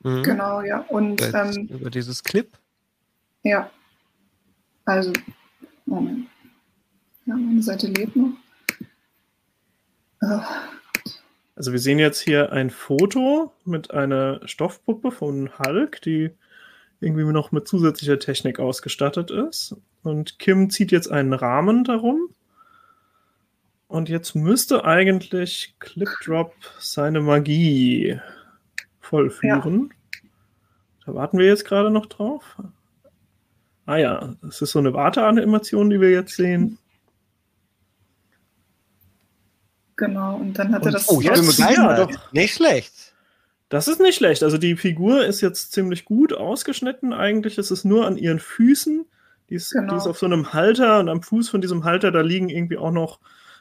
Mhm. 0.04 0.24
Genau, 0.24 0.62
ja. 0.62 0.86
Und 0.90 1.22
ähm, 1.34 1.68
über 1.72 1.90
dieses 1.90 2.24
Clip? 2.24 2.50
Ja. 3.44 3.70
Also, 4.86 5.14
Moment. 5.86 6.28
Ja, 7.26 7.36
meine 7.36 7.62
Seite 7.62 7.88
lebt 7.88 8.16
noch. 8.16 8.34
Also 11.62 11.74
wir 11.74 11.80
sehen 11.80 12.00
jetzt 12.00 12.20
hier 12.20 12.52
ein 12.52 12.72
Foto 12.72 13.54
mit 13.66 13.92
einer 13.92 14.42
Stoffpuppe 14.46 15.12
von 15.12 15.60
Hulk, 15.60 16.02
die 16.02 16.32
irgendwie 17.02 17.24
noch 17.24 17.52
mit 17.52 17.68
zusätzlicher 17.68 18.18
Technik 18.18 18.60
ausgestattet 18.60 19.30
ist. 19.30 19.76
Und 20.02 20.40
Kim 20.40 20.72
zieht 20.72 20.92
jetzt 20.92 21.12
einen 21.12 21.34
Rahmen 21.34 21.84
darum. 21.84 22.30
Und 23.88 24.10
jetzt 24.10 24.34
müsste 24.34 24.86
eigentlich 24.86 25.76
Clipdrop 25.78 26.56
seine 26.80 27.22
Magie 27.22 28.20
vollführen. 29.00 29.92
Ja. 29.92 30.20
Da 31.06 31.14
warten 31.14 31.38
wir 31.38 31.46
jetzt 31.46 31.66
gerade 31.66 31.92
noch 31.92 32.08
drauf. 32.08 32.58
Ah 33.86 33.98
ja, 33.98 34.34
das 34.42 34.64
ist 34.64 34.72
so 34.72 34.80
eine 34.80 34.96
Warteanimation, 34.96 35.92
die 35.92 36.02
wir 36.02 36.10
jetzt 36.10 36.36
sehen. 36.36 36.80
Genau, 40.02 40.38
und 40.38 40.58
dann 40.58 40.74
hat 40.74 40.84
er 40.84 40.94
das. 40.94 41.08
Oh, 41.10 41.20
begeistert. 41.20 42.12
Ja, 42.12 42.22
nicht 42.32 42.56
schlecht. 42.56 43.14
Das 43.70 43.88
ist 43.88 44.02
nicht 44.02 44.16
schlecht. 44.16 44.42
Also 44.42 44.58
die 44.58 44.76
Figur 44.76 45.24
ist 45.24 45.42
jetzt 45.42 45.74
ziemlich 45.74 46.06
gut 46.06 46.34
ausgeschnitten. 46.34 47.14
Eigentlich 47.14 47.60
ist 47.60 47.70
es 47.70 47.86
nur 47.86 48.08
an 48.08 48.18
ihren 48.18 48.40
Füßen. 48.40 49.06
Die 49.52 49.54
ist, 49.54 49.70
genau. 49.74 49.92
die 49.92 49.98
ist 49.98 50.08
auf 50.08 50.18
so 50.18 50.26
einem 50.26 50.54
Halter 50.54 51.00
und 51.00 51.08
am 51.08 51.22
Fuß 51.22 51.50
von 51.50 51.62
diesem 51.62 51.84
Halter, 51.84 52.12
da 52.12 52.22
liegen 52.22 52.50
irgendwie 52.50 52.80
auch 52.80 52.90
noch 52.90 53.20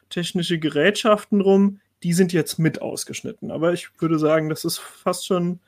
technische 0.09 0.59
Gerätschaften 0.59 1.43
rum. 1.43 1.81
Die 2.03 2.15
sind 2.15 2.33
jetzt 2.33 2.59
mit 2.59 2.81
ausgeschnitten. 2.81 3.51
Aber 3.51 3.75
ich 3.75 3.91
würde 3.99 4.19
sagen, 4.19 4.49
das 4.49 4.65
ist 4.65 4.79
fast 4.79 5.27
schon 5.27 5.61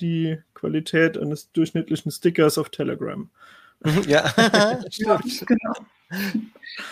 die 0.00 0.38
Qualität 0.54 1.18
eines 1.18 1.52
durchschnittlichen 1.52 2.10
Stickers 2.10 2.56
auf 2.56 2.70
Telegram. 2.70 3.28
Ja, 4.06 4.32
ja 4.96 5.20
genau. 5.44 5.74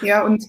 Ja, 0.03 0.23
und 0.23 0.45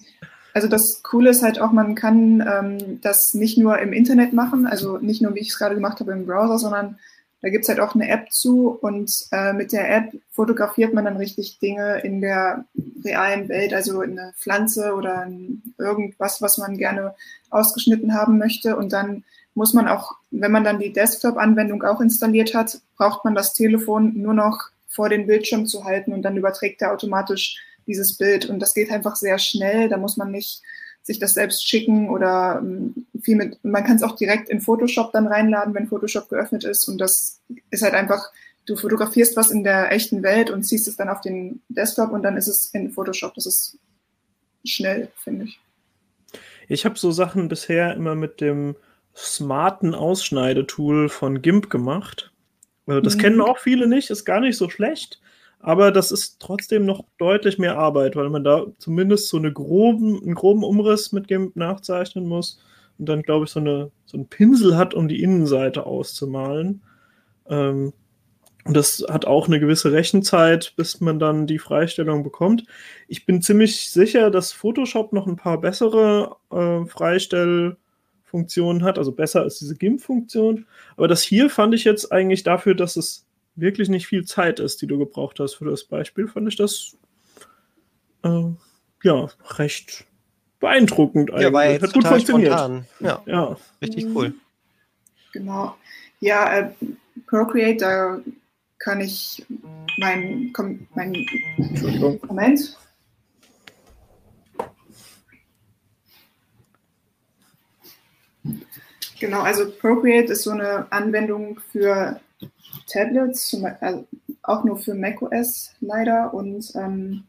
also 0.54 0.68
das 0.68 1.02
Coole 1.02 1.30
ist 1.30 1.42
halt 1.42 1.60
auch, 1.60 1.72
man 1.72 1.96
kann 1.96 2.40
ähm, 2.40 3.00
das 3.00 3.34
nicht 3.34 3.58
nur 3.58 3.78
im 3.80 3.92
Internet 3.92 4.32
machen, 4.32 4.66
also 4.66 4.98
nicht 4.98 5.20
nur, 5.20 5.34
wie 5.34 5.40
ich 5.40 5.48
es 5.48 5.58
gerade 5.58 5.74
gemacht 5.74 5.98
habe, 5.98 6.12
im 6.12 6.26
Browser, 6.26 6.58
sondern 6.58 6.98
da 7.42 7.50
gibt 7.50 7.64
es 7.64 7.68
halt 7.68 7.80
auch 7.80 7.94
eine 7.94 8.08
App 8.08 8.32
zu 8.32 8.70
und 8.70 9.12
äh, 9.32 9.52
mit 9.52 9.72
der 9.72 9.94
App 9.94 10.14
fotografiert 10.30 10.94
man 10.94 11.04
dann 11.04 11.16
richtig 11.16 11.58
Dinge 11.58 11.98
in 11.98 12.20
der 12.20 12.64
realen 13.04 13.48
Welt, 13.48 13.74
also 13.74 14.00
eine 14.00 14.32
Pflanze 14.38 14.94
oder 14.94 15.28
irgendwas, 15.76 16.40
was 16.40 16.56
man 16.56 16.78
gerne 16.78 17.14
ausgeschnitten 17.50 18.14
haben 18.14 18.38
möchte. 18.38 18.76
Und 18.76 18.92
dann 18.94 19.24
muss 19.54 19.74
man 19.74 19.88
auch, 19.88 20.12
wenn 20.30 20.52
man 20.52 20.64
dann 20.64 20.78
die 20.78 20.92
Desktop-Anwendung 20.92 21.82
auch 21.82 22.00
installiert 22.00 22.54
hat, 22.54 22.80
braucht 22.96 23.24
man 23.24 23.34
das 23.34 23.52
Telefon 23.52 24.12
nur 24.16 24.34
noch 24.34 24.70
vor 24.88 25.08
den 25.08 25.26
Bildschirm 25.26 25.66
zu 25.66 25.84
halten 25.84 26.12
und 26.12 26.22
dann 26.22 26.36
überträgt 26.36 26.80
er 26.80 26.92
automatisch 26.92 27.60
dieses 27.86 28.16
Bild. 28.16 28.46
Und 28.46 28.60
das 28.60 28.74
geht 28.74 28.90
einfach 28.90 29.16
sehr 29.16 29.38
schnell. 29.38 29.88
Da 29.88 29.96
muss 29.96 30.16
man 30.16 30.30
nicht 30.30 30.62
sich 31.02 31.18
das 31.18 31.34
selbst 31.34 31.68
schicken 31.68 32.08
oder 32.08 32.60
ähm, 32.62 33.06
viel 33.20 33.36
mit, 33.36 33.62
man 33.62 33.84
kann 33.84 33.96
es 33.96 34.02
auch 34.02 34.16
direkt 34.16 34.48
in 34.48 34.62
Photoshop 34.62 35.12
dann 35.12 35.26
reinladen, 35.26 35.74
wenn 35.74 35.86
Photoshop 35.86 36.30
geöffnet 36.30 36.64
ist. 36.64 36.88
Und 36.88 36.98
das 36.98 37.40
ist 37.70 37.82
halt 37.82 37.92
einfach, 37.92 38.32
du 38.66 38.74
fotografierst 38.74 39.36
was 39.36 39.50
in 39.50 39.64
der 39.64 39.92
echten 39.92 40.22
Welt 40.22 40.50
und 40.50 40.62
ziehst 40.62 40.88
es 40.88 40.96
dann 40.96 41.10
auf 41.10 41.20
den 41.20 41.60
Desktop 41.68 42.10
und 42.10 42.22
dann 42.22 42.38
ist 42.38 42.48
es 42.48 42.70
in 42.72 42.90
Photoshop. 42.90 43.34
Das 43.34 43.44
ist 43.44 43.78
schnell, 44.64 45.10
finde 45.22 45.44
ich. 45.44 45.60
Ich 46.68 46.86
habe 46.86 46.98
so 46.98 47.12
Sachen 47.12 47.48
bisher 47.48 47.94
immer 47.94 48.14
mit 48.14 48.40
dem 48.40 48.74
smarten 49.14 49.94
Ausschneidetool 49.94 51.10
von 51.10 51.42
GIMP 51.42 51.68
gemacht. 51.68 52.32
Also 52.86 53.02
das 53.02 53.16
mhm. 53.16 53.20
kennen 53.20 53.40
auch 53.42 53.58
viele 53.58 53.86
nicht, 53.86 54.08
ist 54.08 54.24
gar 54.24 54.40
nicht 54.40 54.56
so 54.56 54.70
schlecht. 54.70 55.20
Aber 55.66 55.90
das 55.92 56.12
ist 56.12 56.40
trotzdem 56.40 56.84
noch 56.84 57.06
deutlich 57.16 57.58
mehr 57.58 57.78
Arbeit, 57.78 58.16
weil 58.16 58.28
man 58.28 58.44
da 58.44 58.66
zumindest 58.76 59.28
so 59.28 59.38
eine 59.38 59.50
groben, 59.50 60.22
einen 60.22 60.34
groben 60.34 60.62
Umriss 60.62 61.10
mit 61.10 61.30
nachzeichnen 61.56 62.26
muss 62.28 62.60
und 62.98 63.08
dann, 63.08 63.22
glaube 63.22 63.46
ich, 63.46 63.50
so, 63.50 63.60
eine, 63.60 63.90
so 64.04 64.18
einen 64.18 64.28
Pinsel 64.28 64.76
hat, 64.76 64.92
um 64.92 65.08
die 65.08 65.22
Innenseite 65.22 65.86
auszumalen. 65.86 66.82
Ähm, 67.48 67.94
und 68.66 68.76
das 68.76 69.06
hat 69.08 69.24
auch 69.24 69.46
eine 69.46 69.58
gewisse 69.58 69.90
Rechenzeit, 69.90 70.74
bis 70.76 71.00
man 71.00 71.18
dann 71.18 71.46
die 71.46 71.58
Freistellung 71.58 72.22
bekommt. 72.22 72.66
Ich 73.08 73.24
bin 73.24 73.40
ziemlich 73.40 73.90
sicher, 73.90 74.30
dass 74.30 74.52
Photoshop 74.52 75.14
noch 75.14 75.26
ein 75.26 75.36
paar 75.36 75.62
bessere 75.62 76.36
äh, 76.50 76.84
Freistellfunktionen 76.84 78.82
hat, 78.82 78.98
also 78.98 79.12
besser 79.12 79.40
als 79.40 79.60
diese 79.60 79.76
GIMP-Funktion. 79.76 80.66
Aber 80.98 81.08
das 81.08 81.22
hier 81.22 81.48
fand 81.48 81.74
ich 81.74 81.84
jetzt 81.84 82.12
eigentlich 82.12 82.42
dafür, 82.42 82.74
dass 82.74 82.96
es 82.96 83.24
wirklich 83.56 83.88
nicht 83.88 84.06
viel 84.06 84.24
Zeit 84.24 84.60
ist, 84.60 84.82
die 84.82 84.86
du 84.86 84.98
gebraucht 84.98 85.38
hast 85.40 85.54
für 85.54 85.64
das 85.66 85.84
Beispiel, 85.84 86.26
fand 86.28 86.48
ich 86.48 86.56
das 86.56 86.96
äh, 88.24 88.44
ja 89.02 89.28
recht 89.58 90.06
beeindruckend 90.60 91.30
eigentlich. 91.30 91.42
Ja, 91.42 91.52
war 91.52 91.66
jetzt 91.66 91.82
Hat 91.82 91.92
gut 91.92 92.06
funktioniert. 92.06 92.52
Spontan. 92.52 92.86
Ja, 93.00 93.22
ja, 93.26 93.56
richtig 93.82 94.06
cool. 94.14 94.34
Genau. 95.32 95.76
Ja, 96.20 96.58
äh, 96.58 96.70
Procreate, 97.26 97.78
da 97.78 98.20
kann 98.78 99.00
ich 99.00 99.44
mein, 99.98 100.52
kom- 100.52 100.86
mein 100.94 101.14
Entschuldigung. 101.58 102.20
Moment. 102.26 102.76
Genau, 109.20 109.42
also 109.42 109.70
Procreate 109.70 110.32
ist 110.32 110.42
so 110.42 110.50
eine 110.50 110.90
Anwendung 110.92 111.60
für 111.70 112.20
Tablets, 112.86 113.56
also 113.80 114.06
auch 114.42 114.64
nur 114.64 114.76
für 114.76 114.94
macOS 114.94 115.74
leider 115.80 116.32
und 116.34 116.72
ähm, 116.74 117.24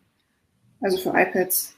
also 0.82 0.98
für 0.98 1.10
iPads. 1.10 1.76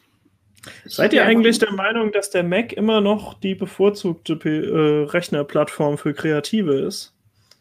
Ich 0.85 0.95
Seid 0.95 1.13
ihr 1.13 1.23
eigentlich 1.23 1.59
der 1.59 1.71
Meinung, 1.71 2.11
dass 2.11 2.29
der 2.29 2.43
Mac 2.43 2.73
immer 2.73 2.99
noch 2.99 3.35
die 3.35 3.55
bevorzugte 3.55 4.35
P 4.35 4.49
äh, 4.49 5.03
Rechnerplattform 5.05 5.97
für 5.97 6.13
Kreative 6.13 6.73
ist? 6.73 7.13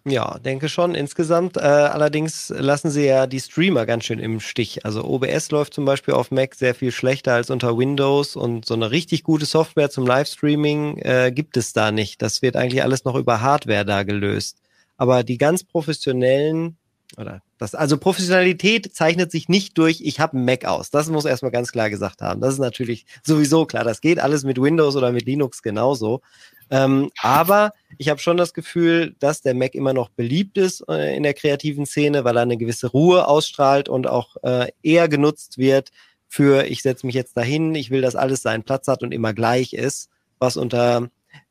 Ja, 0.09 0.39
denke 0.39 0.69
schon. 0.69 0.95
Insgesamt 0.95 1.57
äh, 1.57 1.61
allerdings 1.61 2.53
lassen 2.57 2.91
sie 2.91 3.07
ja 3.07 3.27
die 3.27 3.41
Streamer 3.41 3.87
ganz 3.87 4.05
schön 4.05 4.21
im 4.21 4.39
Stich. 4.39 4.85
Also 4.87 5.05
OBS 5.05 5.51
läuft 5.51 5.75
zum 5.75 5.85
Beispiel 5.85 6.15
auf 6.15 6.31
Mac 6.31 6.55
sehr 6.55 6.77
viel 6.77 6.93
schlechter 6.93 7.35
als 7.35 7.51
unter 7.51 7.77
Windows 7.77 8.37
und 8.37 8.65
so 8.67 8.75
eine 8.75 8.93
richtig 8.93 9.25
gute 9.25 9.47
Software 9.47 9.91
zum 9.91 10.07
Livestreaming 10.07 10.99
äh, 10.99 11.33
gibt 11.35 11.57
es 11.57 11.73
da 11.73 11.91
nicht. 11.91 12.23
Das 12.23 12.41
wird 12.41 12.55
eigentlich 12.55 12.85
alles 12.85 13.05
noch 13.05 13.17
über 13.17 13.41
Hardware 13.41 13.85
da 13.85 14.05
gelöst. 14.05 14.59
Aber 14.97 15.25
die 15.25 15.39
ganz 15.39 15.65
professionellen 15.65 16.77
oder 17.17 17.43
das, 17.59 17.75
also 17.75 17.97
Professionalität 17.97 18.95
zeichnet 18.95 19.31
sich 19.31 19.49
nicht 19.49 19.79
durch, 19.79 20.01
ich 20.03 20.21
habe 20.21 20.37
Mac 20.37 20.65
aus. 20.65 20.91
Das 20.91 21.09
muss 21.09 21.25
erstmal 21.25 21.53
ganz 21.53 21.73
klar 21.73 21.89
gesagt 21.89 22.21
haben. 22.21 22.41
Das 22.41 22.55
ist 22.55 22.59
natürlich 22.61 23.07
sowieso 23.23 23.65
klar. 23.65 23.85
Das 23.85 24.01
geht 24.01 24.19
alles 24.19 24.45
mit 24.45 24.61
Windows 24.61 24.97
oder 24.97 25.13
mit 25.13 25.25
Linux 25.25 25.63
genauso. 25.63 26.21
Ähm, 26.69 27.11
aber 27.23 27.73
ich 27.97 28.09
habe 28.09 28.21
schon 28.21 28.37
das 28.37 28.53
Gefühl, 28.53 29.15
dass 29.21 29.41
der 29.41 29.55
Mac 29.55 29.75
immer 29.75 29.93
noch 29.93 30.11
beliebt 30.11 30.59
ist 30.59 30.85
äh, 30.89 31.17
in 31.17 31.23
der 31.23 31.35
kreativen 31.35 31.87
Szene, 31.87 32.25
weil 32.25 32.37
er 32.37 32.43
eine 32.43 32.57
gewisse 32.57 32.89
Ruhe 32.89 33.27
ausstrahlt 33.29 33.89
und 33.89 34.09
auch 34.09 34.37
äh, 34.43 34.69
eher 34.83 35.09
genutzt 35.09 35.59
wird 35.59 35.91
für, 36.29 36.67
ich 36.67 36.83
setze 36.83 37.07
mich 37.07 37.15
jetzt 37.15 37.37
dahin, 37.37 37.75
ich 37.75 37.91
will, 37.91 38.03
dass 38.03 38.17
alles 38.17 38.43
seinen 38.43 38.65
Platz 38.65 38.89
hat 38.89 39.03
und 39.03 39.15
immer 39.15 39.33
gleich 39.33 39.73
ist, 39.73 40.11
was 40.39 40.57
unter 40.57 41.09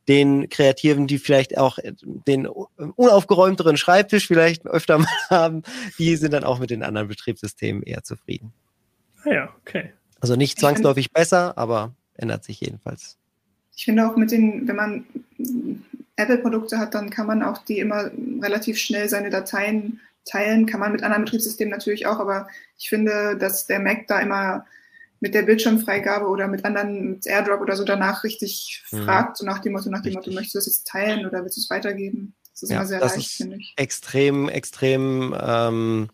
den 0.08 0.50
Kreativen, 0.50 1.08
die 1.08 1.18
vielleicht 1.18 1.58
auch 1.58 1.80
den 1.98 2.48
unaufgeräumteren 2.48 3.78
Schreibtisch 3.78 4.28
vielleicht 4.28 4.66
öfter 4.66 5.00
mal 5.00 5.08
haben, 5.30 5.64
die 5.98 6.16
sind 6.16 6.34
dann 6.34 6.44
auch 6.44 6.60
mit 6.60 6.70
den 6.70 6.84
anderen 6.84 7.08
Betriebssystemen 7.08 7.84
eher 7.84 8.04
zufrieden. 8.04 8.54
Ah 9.24 9.32
ja, 9.32 9.56
okay. 9.62 9.92
Also 10.20 10.36
nicht 10.36 10.60
zwangsläufig 10.60 11.12
besser, 11.12 11.58
aber 11.58 11.96
ändert 12.16 12.44
sich 12.44 12.62
jedenfalls. 12.62 13.18
Ich 13.76 13.86
finde 13.86 14.08
auch 14.08 14.16
mit 14.16 14.32
den, 14.32 14.68
wenn 14.68 14.76
man 14.76 15.06
Apple-Produkte 16.16 16.80
hat, 16.80 16.94
dann 16.94 17.10
kann 17.10 17.28
man 17.28 17.44
auch 17.44 17.60
die 17.60 17.80
immer 17.80 18.10
relativ 18.42 18.78
schnell 18.78 19.10
seine 19.10 19.30
Dateien 19.30 20.00
teilen. 20.24 20.66
Kann 20.66 20.80
man 20.80 20.92
mit 20.92 21.04
anderen 21.04 21.26
Betriebssystemen 21.26 21.72
natürlich 21.72 22.08
auch, 22.08 22.20
aber 22.20 22.48
ich 22.78 22.90
finde, 22.90 23.38
dass 23.38 23.68
der 23.68 23.80
Mac 23.80 24.08
da 24.08 24.20
immer 24.20 24.66
mit 25.20 25.34
der 25.34 25.44
Bildschirmfreigabe 25.44 26.28
oder 26.28 26.48
mit 26.48 26.66
anderen, 26.66 27.12
mit 27.12 27.28
AirDrop 27.28 27.62
oder 27.62 27.76
so 27.76 27.84
danach 27.84 28.24
richtig 28.24 28.84
Mhm. 28.92 29.04
fragt, 29.04 29.38
so 29.38 29.46
nach 29.46 29.60
dem 29.60 29.74
Motto, 29.74 29.90
nach 29.90 30.02
dem 30.02 30.14
Motto, 30.14 30.32
möchtest 30.32 30.56
du 30.56 30.58
das 30.60 30.66
jetzt 30.68 30.88
teilen 30.88 31.26
oder 31.26 31.44
willst 31.44 31.58
du 31.58 31.62
es 31.62 31.70
weitergeben? 31.70 32.36
Das 32.52 32.64
ist 32.64 32.70
Ja, 32.70 32.78
immer 32.78 32.86
sehr 32.86 33.00
leicht, 33.00 33.32
finde 33.32 33.58
ich. 33.58 33.74
extrem, 33.78 34.50
extrem 34.50 35.36
ähm, 35.42 36.10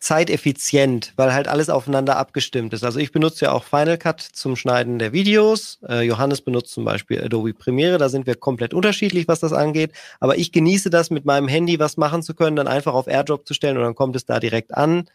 zeiteffizient, 0.00 1.12
weil 1.16 1.32
halt 1.34 1.48
alles 1.48 1.70
aufeinander 1.70 2.16
abgestimmt 2.16 2.72
ist. 2.72 2.84
Also 2.84 3.00
ich 3.00 3.10
benutze 3.10 3.46
ja 3.46 3.52
auch 3.52 3.64
Final 3.64 3.98
Cut 3.98 4.20
zum 4.20 4.54
Schneiden 4.54 4.98
der 4.98 5.12
Videos. 5.12 5.78
Äh, 5.88 6.02
Johannes 6.02 6.40
benutzt 6.40 6.72
zum 6.72 6.84
Beispiel 6.84 7.22
Adobe 7.22 7.52
Premiere. 7.52 7.98
Da 7.98 8.08
sind 8.08 8.26
wir 8.26 8.36
komplett 8.36 8.74
unterschiedlich, 8.74 9.26
was 9.26 9.40
das 9.40 9.52
angeht. 9.52 9.92
Aber 10.20 10.38
ich 10.38 10.52
genieße 10.52 10.90
das, 10.90 11.10
mit 11.10 11.24
meinem 11.24 11.48
Handy 11.48 11.78
was 11.80 11.96
machen 11.96 12.22
zu 12.22 12.34
können, 12.34 12.56
dann 12.56 12.68
einfach 12.68 12.94
auf 12.94 13.06
AirDrop 13.08 13.46
zu 13.46 13.54
stellen 13.54 13.76
und 13.76 13.82
dann 13.84 13.94
kommt 13.96 14.14
es 14.14 14.24
da 14.24 14.38
direkt 14.38 14.74
an. 14.74 15.08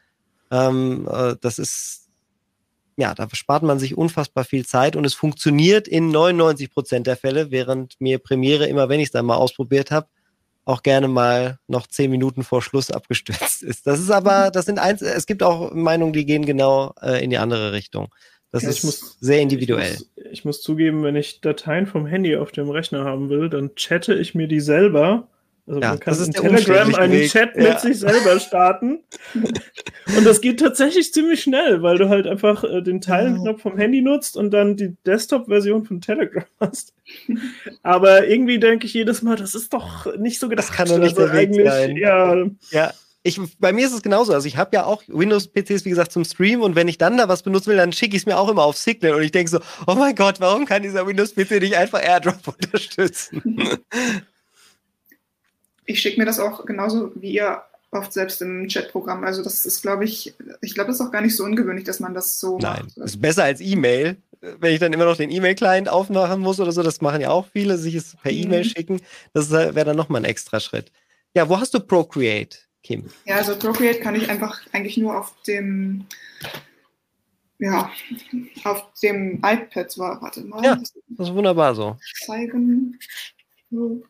Ähm, 0.52 1.08
äh, 1.12 1.36
das 1.40 1.60
ist, 1.60 2.03
ja, 2.98 3.14
da 3.16 3.28
spart 3.34 3.64
man 3.64 3.80
sich 3.80 3.98
unfassbar 3.98 4.44
viel 4.46 4.66
Zeit 4.66 4.96
und 4.96 5.06
es 5.06 5.14
funktioniert 5.14 5.88
in 5.88 6.10
99 6.10 6.70
Prozent 6.72 7.08
der 7.08 7.18
Fälle, 7.18 7.52
während 7.52 8.00
mir 8.00 8.20
Premiere 8.20 8.68
immer, 8.68 8.90
wenn 8.90 9.00
ich 9.00 9.08
es 9.08 9.12
dann 9.12 9.26
mal 9.26 9.36
ausprobiert 9.36 9.92
habe, 9.92 10.08
auch 10.66 10.82
gerne 10.84 11.08
mal 11.08 11.60
noch 11.68 11.88
zehn 11.88 12.10
Minuten 12.12 12.44
vor 12.44 12.62
Schluss 12.62 12.90
abgestürzt 12.92 13.64
ist. 13.64 13.86
Das 13.88 14.00
ist 14.00 14.12
aber, 14.12 14.50
das 14.52 14.66
sind 14.66 14.80
eins, 14.80 15.02
es 15.02 15.26
gibt 15.26 15.44
auch 15.44 15.74
Meinungen, 15.74 16.14
die 16.14 16.26
gehen 16.26 16.46
genau 16.46 16.94
äh, 17.02 17.24
in 17.24 17.30
die 17.30 17.38
andere 17.38 17.74
Richtung. 17.74 18.14
Das 18.52 18.64
Ja, 18.64 18.70
ist 18.70 18.84
muss- 18.84 19.18
sehr 19.20 19.42
individuell. 19.42 19.94
Ich 19.94 20.00
muss, 20.00 20.26
ich 20.32 20.46
muss 20.46 20.62
zugeben, 20.62 21.04
wenn 21.04 21.16
ich 21.16 21.42
Dateien 21.42 21.88
vom 21.88 22.06
Handy 22.06 22.38
auf 22.38 22.52
dem 22.52 22.70
Rechner 22.70 23.04
haben 23.04 23.30
will, 23.30 23.50
dann 23.50 23.76
chatte 23.76 24.14
ich 24.14 24.36
mir 24.36 24.48
die 24.48 24.60
selber. 24.62 25.28
Also 25.66 25.80
Ja, 25.80 25.90
man 25.92 26.00
kann 26.00 26.18
das 26.18 26.30
Telegram 26.30 26.96
einen 26.96 27.14
Weg. 27.14 27.32
Chat 27.32 27.56
Ja. 27.56 27.70
mit 27.70 27.80
sich 27.80 28.00
selber 28.00 28.40
starten. 28.40 29.00
und 30.18 30.26
das 30.26 30.42
geht 30.42 30.60
tatsächlich 30.60 31.14
ziemlich 31.14 31.42
schnell, 31.42 31.82
weil 31.82 31.98
du 31.98 32.10
halt 32.10 32.28
einfach 32.28 32.64
äh, 32.66 32.82
den 32.82 33.00
Teilen-Knopf 33.00 33.62
vom 33.62 33.78
Handy 33.78 34.02
nutzt 34.02 34.36
und 34.36 34.52
dann 34.52 34.76
die 34.76 34.96
Desktop-Version 35.06 35.86
von 35.86 36.02
Telegram 36.02 36.44
hast. 36.60 36.94
Aber 37.82 38.28
irgendwie 38.28 38.60
denke 38.60 38.86
ich 38.88 38.94
jedes 38.94 39.22
Mal, 39.22 39.38
das 39.38 39.56
ist 39.56 39.74
doch 39.74 40.14
nicht 40.18 40.40
so 40.40 40.50
gedacht. 40.50 40.68
Das 40.70 40.76
kann 40.76 40.90
doch 40.90 40.98
nicht 40.98 41.18
Also 41.18 41.28
der 41.28 41.34
Weg 41.34 41.50
eigentlich, 41.50 41.70
sein. 41.70 41.96
Ja, 41.96 42.36
Ja, 42.72 42.92
ich, 43.26 43.40
bei 43.58 43.72
mir 43.72 43.86
ist 43.88 43.94
es 43.94 44.02
genauso. 44.02 44.34
Also 44.34 44.50
ich 44.50 44.58
habe 44.58 44.76
ja 44.76 44.84
auch 44.84 45.02
Windows-PCs, 45.08 45.86
wie 45.86 45.90
gesagt, 45.92 46.12
zum 46.12 46.26
Stream 46.26 46.62
und 46.62 46.76
wenn 46.76 46.90
ich 46.90 46.98
dann 46.98 47.16
da 47.16 47.30
was 47.30 47.42
benutzen 47.42 47.70
will, 47.70 47.78
dann 47.78 47.94
schicke 47.94 48.18
ich 48.18 48.24
es 48.24 48.26
mir 48.26 48.38
auch 48.38 48.50
immer 48.50 48.64
auf 48.64 48.76
Signal 48.76 49.14
und 49.14 49.24
ich 49.24 49.32
denke 49.32 49.50
so, 49.50 49.60
oh 49.88 49.96
mein 49.96 50.14
Gott, 50.16 50.42
warum 50.42 50.66
kann 50.66 50.84
dieser 50.84 51.08
Windows-PC 51.08 51.52
nicht 51.62 51.78
einfach 51.78 52.04
AirDrop 52.04 52.46
unterstützen? 52.62 53.42
Ich 55.86 56.00
schicke 56.02 56.20
mir 56.20 56.26
das 56.26 56.40
auch 56.40 56.66
genauso 56.66 57.12
wie 57.16 57.32
ihr 57.34 57.62
oft 57.92 58.12
selbst 58.14 58.42
im 58.42 58.68
Chatprogramm. 58.68 59.24
Also 59.24 59.44
das 59.44 59.66
ist, 59.66 59.82
glaube 59.82 60.06
ich, 60.06 60.34
ich 60.62 60.74
glaube, 60.74 60.88
das 60.88 61.00
ist 61.00 61.06
auch 61.06 61.12
gar 61.12 61.22
nicht 61.22 61.36
so 61.36 61.44
ungewöhnlich, 61.44 61.86
dass 61.86 62.00
man 62.00 62.14
das 62.14 62.40
so 62.40 62.58
Nein, 62.58 62.84
macht. 62.86 62.98
das 62.98 63.12
ist 63.12 63.22
besser 63.22 63.44
als 63.44 63.62
E-Mail. 63.62 64.18
Wenn 64.42 64.74
ich 64.74 64.80
dann 64.80 64.92
immer 64.94 65.06
noch 65.06 65.16
den 65.16 65.30
E-Mail-Client 65.32 65.88
aufmachen 65.90 66.42
muss 66.42 66.60
oder 66.60 66.72
so, 66.72 66.84
das 66.84 67.00
machen 67.02 67.22
ja 67.22 67.30
auch 67.30 67.48
viele, 67.54 67.78
sich 67.78 67.96
es 67.96 68.16
per 68.22 68.32
Mhm. 68.32 68.38
E-Mail 68.40 68.64
schicken. 68.66 69.02
Das 69.34 69.52
wäre 69.52 69.86
dann 69.86 69.96
nochmal 69.96 70.22
ein 70.22 70.26
extra 70.26 70.60
Schritt. 70.60 70.92
Ja, 71.36 71.48
wo 71.48 71.60
hast 71.60 71.74
du 71.74 71.80
Procreate, 71.80 72.58
Kim? 72.84 73.06
Ja, 73.26 73.38
also 73.38 73.56
Procreate 73.58 74.00
kann 74.00 74.16
ich 74.16 74.30
einfach 74.30 74.60
eigentlich 74.74 74.98
nur 74.98 75.18
auf 75.18 75.34
dem, 75.48 76.06
ja, 77.60 77.90
auf 78.66 78.84
dem 79.02 79.36
iPad, 79.46 79.98
war- 79.98 80.22
warte 80.22 80.42
mal, 80.42 80.64
Ja. 80.64 80.76
das 80.76 80.94
Das 81.18 81.30
ist 81.30 81.34
wunderbar 81.34 81.74
so. 81.76 81.98
zeigen. 82.26 83.00
So. 83.72 84.04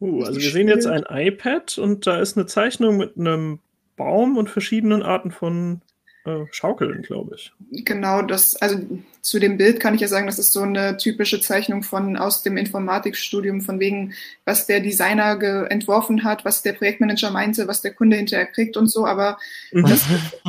Uh, 0.00 0.22
also 0.22 0.40
wir 0.40 0.50
sehen 0.50 0.68
jetzt 0.68 0.86
ein 0.86 1.04
iPad 1.08 1.78
und 1.78 2.06
da 2.06 2.18
ist 2.20 2.36
eine 2.36 2.46
Zeichnung 2.46 2.96
mit 2.96 3.16
einem 3.16 3.58
Baum 3.96 4.36
und 4.36 4.48
verschiedenen 4.48 5.02
Arten 5.02 5.30
von 5.30 5.82
äh, 6.24 6.44
Schaukeln, 6.50 7.02
glaube 7.02 7.36
ich. 7.36 7.52
Genau, 7.84 8.22
das, 8.22 8.56
also 8.56 8.78
zu 9.22 9.38
dem 9.38 9.56
Bild 9.56 9.80
kann 9.80 9.94
ich 9.94 10.00
ja 10.00 10.08
sagen, 10.08 10.26
das 10.26 10.38
ist 10.38 10.52
so 10.52 10.60
eine 10.60 10.96
typische 10.96 11.40
Zeichnung 11.40 11.82
von 11.82 12.16
aus 12.16 12.42
dem 12.42 12.56
Informatikstudium, 12.56 13.60
von 13.60 13.80
wegen, 13.80 14.14
was 14.44 14.66
der 14.66 14.80
Designer 14.80 15.38
entworfen 15.70 16.24
hat, 16.24 16.44
was 16.44 16.62
der 16.62 16.74
Projektmanager 16.74 17.30
meinte, 17.30 17.66
was 17.66 17.82
der 17.82 17.94
Kunde 17.94 18.16
hinterher 18.16 18.46
kriegt 18.46 18.76
und 18.76 18.88
so, 18.88 19.06
aber 19.06 19.38
das, 19.72 20.04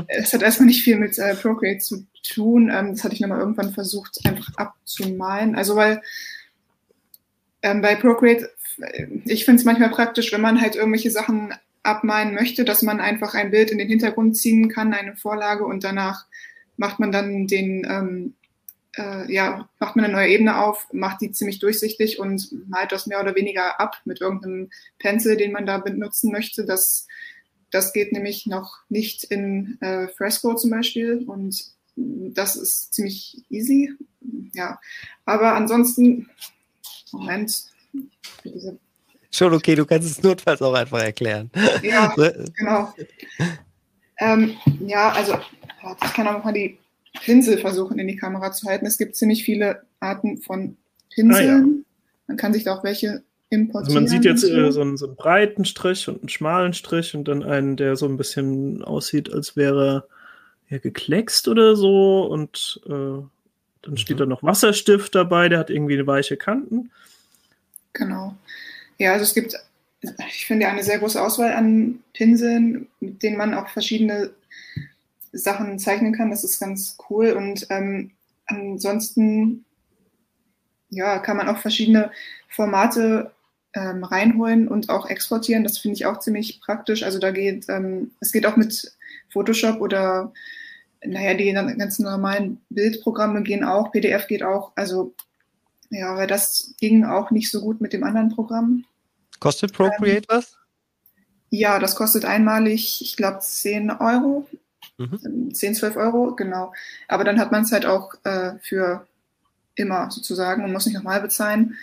es 0.08 0.34
hat 0.34 0.42
erstmal 0.42 0.68
nicht 0.68 0.84
viel 0.84 0.98
mit 0.98 1.18
äh, 1.18 1.36
Procreate 1.36 1.80
zu 1.80 2.06
tun. 2.24 2.72
Ähm, 2.74 2.92
das 2.92 3.04
hatte 3.04 3.16
ich 3.16 3.22
nochmal 3.22 3.40
irgendwann 3.40 3.74
versucht, 3.74 4.20
einfach 4.26 4.50
abzumalen. 4.56 5.56
Also 5.56 5.76
weil 5.76 6.02
ähm, 7.62 7.82
bei 7.82 7.96
Procreate, 7.96 8.52
äh, 8.80 9.08
ich 9.26 9.46
finde 9.46 9.60
es 9.60 9.66
manchmal 9.66 9.90
praktisch, 9.90 10.32
wenn 10.32 10.42
man 10.42 10.62
halt 10.62 10.76
irgendwelche 10.76 11.12
Sachen 11.12 11.54
abmalen 11.84 12.34
möchte, 12.34 12.66
dass 12.66 12.82
man 12.82 13.00
einfach 13.00 13.34
ein 13.34 13.52
Bild 13.52 13.72
in 13.72 13.78
den 13.78 13.88
Hintergrund 13.88 14.38
ziehen 14.38 14.70
kann, 14.70 14.94
eine 14.94 15.16
Vorlage 15.16 15.66
und 15.66 15.84
danach 15.84 16.26
macht 16.78 17.00
man 17.00 17.12
dann 17.12 17.48
den, 17.48 17.86
ähm, 17.90 18.34
äh, 18.98 19.32
ja, 19.32 19.70
macht 19.80 19.96
man 19.96 20.06
eine 20.06 20.14
neue 20.14 20.30
Ebene 20.30 20.62
auf, 20.62 20.88
macht 20.92 21.22
die 21.22 21.32
ziemlich 21.32 21.60
durchsichtig 21.60 22.20
und 22.20 22.50
malt 22.70 22.92
das 22.92 23.08
mehr 23.08 23.22
oder 23.22 23.36
weniger 23.36 23.80
ab 23.80 23.98
mit 24.06 24.22
irgendeinem 24.22 24.70
Pencil, 24.98 25.36
den 25.38 25.52
man 25.52 25.66
da 25.66 25.78
benutzen 25.78 26.32
möchte. 26.32 26.66
Das, 26.66 27.08
das 27.72 27.94
geht 27.94 28.12
nämlich 28.12 28.46
noch 28.46 28.78
nicht 28.90 29.26
in 29.26 29.78
äh, 29.82 30.08
Fresco 30.10 30.56
zum 30.56 30.72
Beispiel 30.72 31.24
und 31.28 31.66
das 31.96 32.56
ist 32.56 32.94
ziemlich 32.94 33.44
easy. 33.50 33.94
Ja, 34.54 34.80
aber 35.26 35.54
ansonsten, 35.56 36.30
Moment, 37.12 37.52
Schon 39.32 39.54
okay, 39.54 39.76
du 39.76 39.86
kannst 39.86 40.10
es 40.10 40.24
notfalls 40.24 40.62
auch 40.62 40.74
einfach 40.74 41.02
erklären. 41.02 41.52
ja, 41.84 42.14
So, 42.16 42.30
genau. 42.58 42.94
Ähm, 44.18 44.58
ja, 44.86 45.12
also 45.12 45.38
ich 46.04 46.14
kann 46.14 46.28
auch 46.28 46.44
mal 46.44 46.52
die 46.52 46.78
Pinsel 47.24 47.60
versuchen 47.60 48.00
in 48.00 48.08
die 48.08 48.16
Kamera 48.16 48.52
zu 48.52 48.68
halten. 48.68 48.86
Es 48.86 48.98
gibt 48.98 49.16
ziemlich 49.16 49.44
viele 49.44 49.84
Arten 50.00 50.38
von 50.38 50.78
Pinseln. 51.14 51.86
Man 52.28 52.38
kann 52.38 52.54
sich 52.54 52.64
da 52.64 52.76
auch 52.76 52.84
welche 52.84 53.24
importieren. 53.50 53.86
Also 53.86 53.94
man 53.94 54.08
sieht 54.08 54.26
jetzt 54.26 54.44
äh, 54.44 54.72
so, 54.72 54.82
einen, 54.82 54.98
so 54.98 55.06
einen 55.06 55.16
breiten 55.16 55.66
Strich 55.66 56.08
und 56.08 56.22
einen 56.22 56.30
schmalen 56.30 56.74
Strich 56.74 57.16
und 57.16 57.28
dann 57.28 57.44
einen, 57.44 57.78
der 57.78 57.96
so 57.96 58.08
ein 58.08 58.18
bisschen 58.18 58.84
aussieht, 58.84 59.32
als 59.32 59.56
wäre 59.56 60.08
er 60.70 60.76
ja, 60.76 60.78
gekleckst 60.80 61.48
oder 61.48 61.76
so. 61.76 62.24
Und 62.24 62.82
äh, 62.88 63.22
dann 63.82 63.98
steht 63.98 64.20
da 64.20 64.26
noch 64.26 64.44
Wasserstift 64.44 65.16
dabei, 65.16 65.50
der 65.50 65.60
hat 65.60 65.70
irgendwie 65.70 66.06
weiche 66.06 66.38
Kanten. 66.38 66.92
Genau. 67.94 68.36
Ja, 68.98 69.14
also 69.14 69.24
es 69.24 69.34
gibt 69.34 69.56
ich 70.02 70.46
finde 70.46 70.68
eine 70.68 70.84
sehr 70.84 71.00
große 71.00 71.22
Auswahl 71.22 71.54
an 71.54 72.00
Pinseln, 72.14 72.88
mit 73.00 73.22
denen 73.22 73.38
man 73.38 73.54
auch 73.54 73.68
verschiedene 73.70 74.32
Sachen 75.32 75.78
zeichnen 75.78 76.14
kann. 76.14 76.30
Das 76.30 76.44
ist 76.44 76.60
ganz 76.60 76.98
cool. 77.10 77.32
Und 77.32 77.68
ähm, 77.70 78.12
ansonsten 78.46 79.66
ja, 80.90 81.20
kann 81.20 81.38
man 81.38 81.50
auch 81.50 81.60
verschiedene 81.60 82.12
Formate 82.48 83.32
ähm, 83.74 84.04
reinholen 84.04 84.68
und 84.68 84.90
auch 84.90 85.08
exportieren. 85.08 85.64
Das 85.64 85.78
finde 85.78 85.96
ich 85.96 86.06
auch 86.06 86.20
ziemlich 86.20 86.62
praktisch. 86.62 87.04
Also 87.04 87.20
da 87.20 87.32
geht, 87.32 87.66
ähm, 87.70 88.12
es 88.22 88.32
geht 88.32 88.46
auch 88.46 88.56
mit 88.56 88.94
Photoshop 89.32 89.82
oder 89.82 90.34
naja, 91.06 91.34
die 91.34 91.52
ganzen 91.52 92.04
normalen 92.04 92.62
Bildprogramme 92.70 93.44
gehen 93.44 93.64
auch, 93.64 93.92
PDF 93.92 94.28
geht 94.28 94.44
auch. 94.44 94.72
Also 94.76 95.14
ja, 95.90 96.16
weil 96.16 96.28
das 96.28 96.74
ging 96.80 97.04
auch 97.06 97.32
nicht 97.32 97.50
so 97.50 97.62
gut 97.62 97.82
mit 97.82 97.94
dem 97.94 98.04
anderen 98.04 98.30
Programm. 98.30 98.86
Kostet 99.40 99.74
Procreate 99.74 100.28
ähm, 100.30 100.38
was? 100.38 100.58
Ja, 101.50 101.80
das 101.80 101.96
kostet 101.96 102.26
einmalig, 102.26 103.02
ich 103.02 103.18
glaube, 103.18 103.40
10 103.40 103.90
Euro. 103.92 104.48
Mhm. 104.98 105.54
10, 105.54 105.76
12 105.76 105.96
Euro, 105.96 106.36
genau. 106.36 106.74
Aber 107.08 107.24
dann 107.24 107.40
hat 107.40 107.52
man 107.52 107.64
es 107.64 107.72
halt 107.72 107.86
auch 107.86 108.14
äh, 108.24 108.54
für 108.62 109.08
immer 109.76 110.12
sozusagen 110.12 110.64
und 110.64 110.74
muss 110.74 110.86
nicht 110.86 110.96
nochmal 110.96 111.22
bezahlen. 111.22 111.76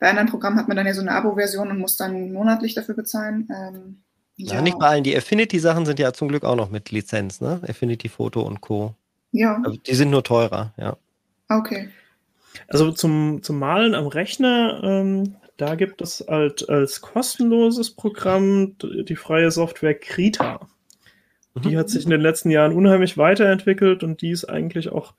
Bei 0.00 0.10
anderen 0.10 0.28
Programmen 0.28 0.58
hat 0.58 0.66
man 0.66 0.76
dann 0.76 0.86
ja 0.86 0.94
so 0.94 1.02
eine 1.02 1.12
Abo-Version 1.12 1.70
und 1.70 1.78
muss 1.78 1.96
dann 1.96 2.32
monatlich 2.32 2.74
dafür 2.74 2.94
bezahlen. 2.94 3.48
Ähm, 3.54 4.02
ja. 4.36 4.54
ja. 4.54 4.62
nicht 4.62 4.78
bei 4.78 4.86
allen. 4.86 5.04
Die 5.04 5.16
Affinity-Sachen 5.16 5.86
sind 5.86 5.98
ja 5.98 6.12
zum 6.12 6.28
Glück 6.28 6.44
auch 6.44 6.56
noch 6.56 6.70
mit 6.70 6.90
Lizenz, 6.90 7.40
ne? 7.40 7.60
Affinity 7.66 8.08
Photo 8.08 8.42
und 8.42 8.60
Co. 8.60 8.94
Ja. 9.32 9.60
Also 9.64 9.78
die 9.78 9.94
sind 9.94 10.10
nur 10.10 10.22
teurer, 10.22 10.72
ja. 10.76 10.96
Okay. 11.48 11.88
Also 12.68 12.92
zum, 12.92 13.42
zum 13.42 13.58
Malen 13.58 13.94
am 13.94 14.06
Rechner, 14.06 14.80
ähm, 14.82 15.36
da 15.56 15.74
gibt 15.74 16.02
es 16.02 16.24
halt 16.26 16.68
als 16.68 17.00
kostenloses 17.00 17.90
Programm 17.90 18.76
die 18.82 19.16
freie 19.16 19.50
Software 19.50 19.94
Krita. 19.94 20.60
Die 21.56 21.70
mhm. 21.70 21.76
hat 21.76 21.90
sich 21.90 22.04
in 22.04 22.10
den 22.10 22.20
letzten 22.20 22.50
Jahren 22.50 22.72
unheimlich 22.72 23.16
weiterentwickelt 23.16 24.02
und 24.02 24.22
die 24.22 24.30
ist 24.30 24.44
eigentlich 24.44 24.90
auch 24.90 25.14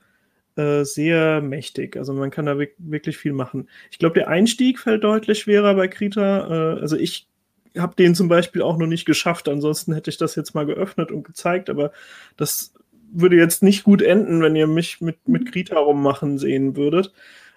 äh, 0.58 0.84
sehr 0.84 1.42
mächtig. 1.42 1.96
Also 1.96 2.14
man 2.14 2.32
kann 2.32 2.46
da 2.46 2.58
wirklich 2.58 3.18
viel 3.18 3.34
machen. 3.34 3.70
Ich 3.92 4.00
glaube, 4.00 4.16
der 4.16 4.28
Einstieg 4.28 4.80
fällt 4.80 5.04
deutlich 5.04 5.40
schwerer 5.40 5.76
bei 5.76 5.88
Krita. 5.88 6.76
Äh, 6.76 6.80
also 6.82 6.98
ich 6.98 7.28
habe 7.78 7.96
den 7.96 8.16
zum 8.16 8.28
Beispiel 8.28 8.62
auch 8.62 8.78
noch 8.78 8.88
nicht 8.88 9.06
geschafft. 9.06 9.50
Ansonsten 9.50 9.94
hätte 9.94 10.10
ich 10.10 10.18
das 10.18 10.36
jetzt 10.36 10.56
mal 10.56 10.66
geöffnet 10.66 11.12
und 11.12 11.24
gezeigt, 11.24 11.70
aber 11.70 11.92
das 12.38 12.74
würde 13.12 13.36
jetzt 13.38 13.64
nicht 13.64 13.84
gut 13.84 14.02
enden, 14.02 14.42
wenn 14.42 14.56
ihr 14.56 14.68
mich 14.68 15.02
mit, 15.02 15.28
mit 15.28 15.52
Krita 15.52 15.78
rummachen 15.78 16.38
sehen 16.38 16.76
würdet. 16.76 17.14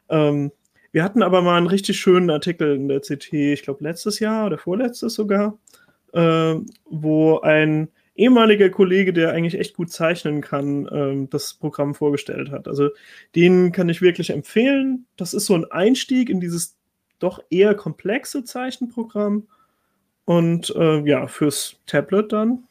Ähm, 0.08 0.52
wir 0.92 1.04
hatten 1.04 1.22
aber 1.22 1.42
mal 1.42 1.56
einen 1.56 1.66
richtig 1.66 1.98
schönen 1.98 2.30
Artikel 2.30 2.74
in 2.74 2.88
der 2.88 3.00
CT, 3.00 3.32
ich 3.32 3.62
glaube 3.62 3.84
letztes 3.84 4.20
Jahr 4.20 4.46
oder 4.46 4.58
vorletztes 4.58 5.14
sogar, 5.14 5.58
äh, 6.12 6.54
wo 6.86 7.40
ein 7.40 7.88
ehemaliger 8.18 8.68
Kollege, 8.70 9.12
der 9.12 9.32
eigentlich 9.32 9.58
echt 9.58 9.76
gut 9.76 9.92
zeichnen 9.92 10.40
kann, 10.40 10.88
ähm, 10.90 11.30
das 11.30 11.54
Programm 11.54 11.94
vorgestellt 11.94 12.50
hat. 12.50 12.66
Also 12.66 12.90
den 13.36 13.70
kann 13.70 13.88
ich 13.88 14.02
wirklich 14.02 14.30
empfehlen. 14.30 15.06
Das 15.16 15.34
ist 15.34 15.46
so 15.46 15.54
ein 15.54 15.70
Einstieg 15.70 16.28
in 16.28 16.40
dieses 16.40 16.76
doch 17.20 17.40
eher 17.50 17.74
komplexe 17.74 18.44
Zeichenprogramm. 18.44 19.48
Und 20.28 20.74
äh, 20.76 21.00
ja, 21.08 21.26
fürs 21.26 21.76
Tablet 21.86 22.32
dann 22.32 22.64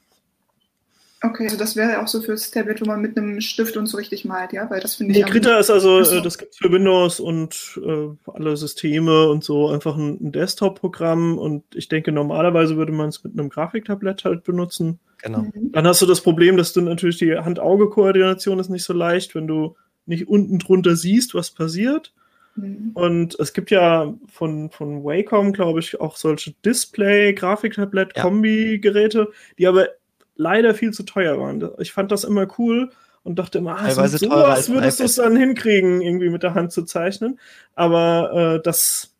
Okay, 1.24 1.46
also 1.46 1.58
das 1.58 1.76
wäre 1.76 2.00
auch 2.00 2.08
so 2.08 2.22
fürs 2.22 2.52
Tablet, 2.52 2.80
wo 2.80 2.86
man 2.86 3.02
mit 3.02 3.18
einem 3.18 3.42
Stift 3.42 3.76
und 3.76 3.88
so 3.88 3.98
richtig 3.98 4.24
malt, 4.24 4.54
ja? 4.54 4.70
Weil 4.70 4.82
das 4.82 4.94
finde 4.94 5.14
ich. 5.14 5.26
Nee, 5.26 5.32
Krita 5.32 5.58
ist 5.58 5.72
also, 5.72 6.04
so. 6.04 6.18
Äh, 6.18 6.22
das 6.22 6.38
gibt 6.38 6.52
es 6.52 6.60
für 6.60 6.72
Windows 6.72 7.20
und 7.20 7.80
äh, 7.84 8.10
alle 8.32 8.56
Systeme 8.56 9.28
und 9.28 9.44
so 9.44 9.70
einfach 9.70 9.98
ein, 9.98 10.20
ein 10.22 10.32
Desktop-Programm 10.32 11.40
und 11.40 11.64
ich 11.74 11.90
denke, 11.90 12.12
normalerweise 12.12 12.78
würde 12.78 12.92
man 12.92 13.10
es 13.10 13.24
mit 13.24 13.34
einem 13.34 13.50
Grafiktablett 13.50 14.26
halt 14.26 14.44
benutzen. 14.44 15.00
Genau. 15.24 15.40
Mhm. 15.40 15.72
Dann 15.72 15.88
hast 15.88 16.04
du 16.04 16.06
das 16.06 16.22
Problem, 16.22 16.56
dass 16.56 16.74
du 16.74 16.82
natürlich 16.82 17.18
die 17.18 17.36
Hand-Auge-Koordination 17.36 18.60
ist 18.60 18.70
nicht 18.70 18.84
so 18.84 18.94
leicht, 18.94 19.34
wenn 19.34 19.48
du 19.48 19.76
nicht 20.06 20.28
unten 20.28 20.60
drunter 20.60 20.96
siehst, 20.96 21.34
was 21.34 21.50
passiert. 21.50 22.14
Mhm. 22.58 22.92
Und 22.94 23.40
es 23.40 23.54
gibt 23.54 23.72
ja 23.72 24.14
von, 24.28 24.70
von 24.70 25.04
Wacom, 25.04 25.54
glaube 25.54 25.80
ich, 25.80 26.02
auch 26.02 26.18
solche 26.18 26.52
Display-Grafiktablett-Kombi-Geräte, 26.66 29.30
die 29.58 29.68
aber 29.68 29.88
leider 30.36 30.74
viel 30.74 30.92
zu 30.92 31.04
teuer 31.04 31.40
waren. 31.40 31.70
Ich 31.80 31.94
fand 31.94 32.12
das 32.12 32.24
immer 32.24 32.48
cool 32.58 32.90
und 33.24 33.40
dachte 33.40 33.60
immer, 33.60 33.80
ah, 33.80 33.92
so 33.92 34.06
sowas 34.18 34.70
würdest 34.70 35.00
du 35.00 35.06
es 35.06 35.16
dann 35.16 35.36
hinkriegen, 35.36 36.02
irgendwie 36.02 36.30
mit 36.30 36.44
der 36.44 36.54
Hand 36.54 36.72
zu 36.72 36.84
zeichnen. 36.84 37.40
Aber 37.76 38.58
äh, 38.58 38.62
das, 38.64 39.16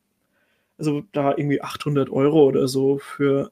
also 0.78 1.04
da 1.12 1.32
irgendwie 1.32 1.62
800 1.62 2.10
Euro 2.10 2.46
oder 2.46 2.68
so 2.68 3.00
für 3.00 3.52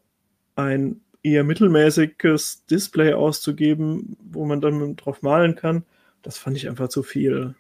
ein 0.56 1.02
eher 1.24 1.43
mittelmäßiges 1.43 2.65
Display 2.67 3.13
auszugeben, 3.13 4.15
wo 4.24 4.45
man 4.45 4.62
dann 4.62 4.95
drauf 4.95 5.21
malen 5.21 5.56
kann, 5.56 5.84
das 6.21 6.38
fand 6.38 6.56
ich 6.56 6.69
einfach 6.69 6.88
zu 6.88 7.04
viel. 7.04 7.56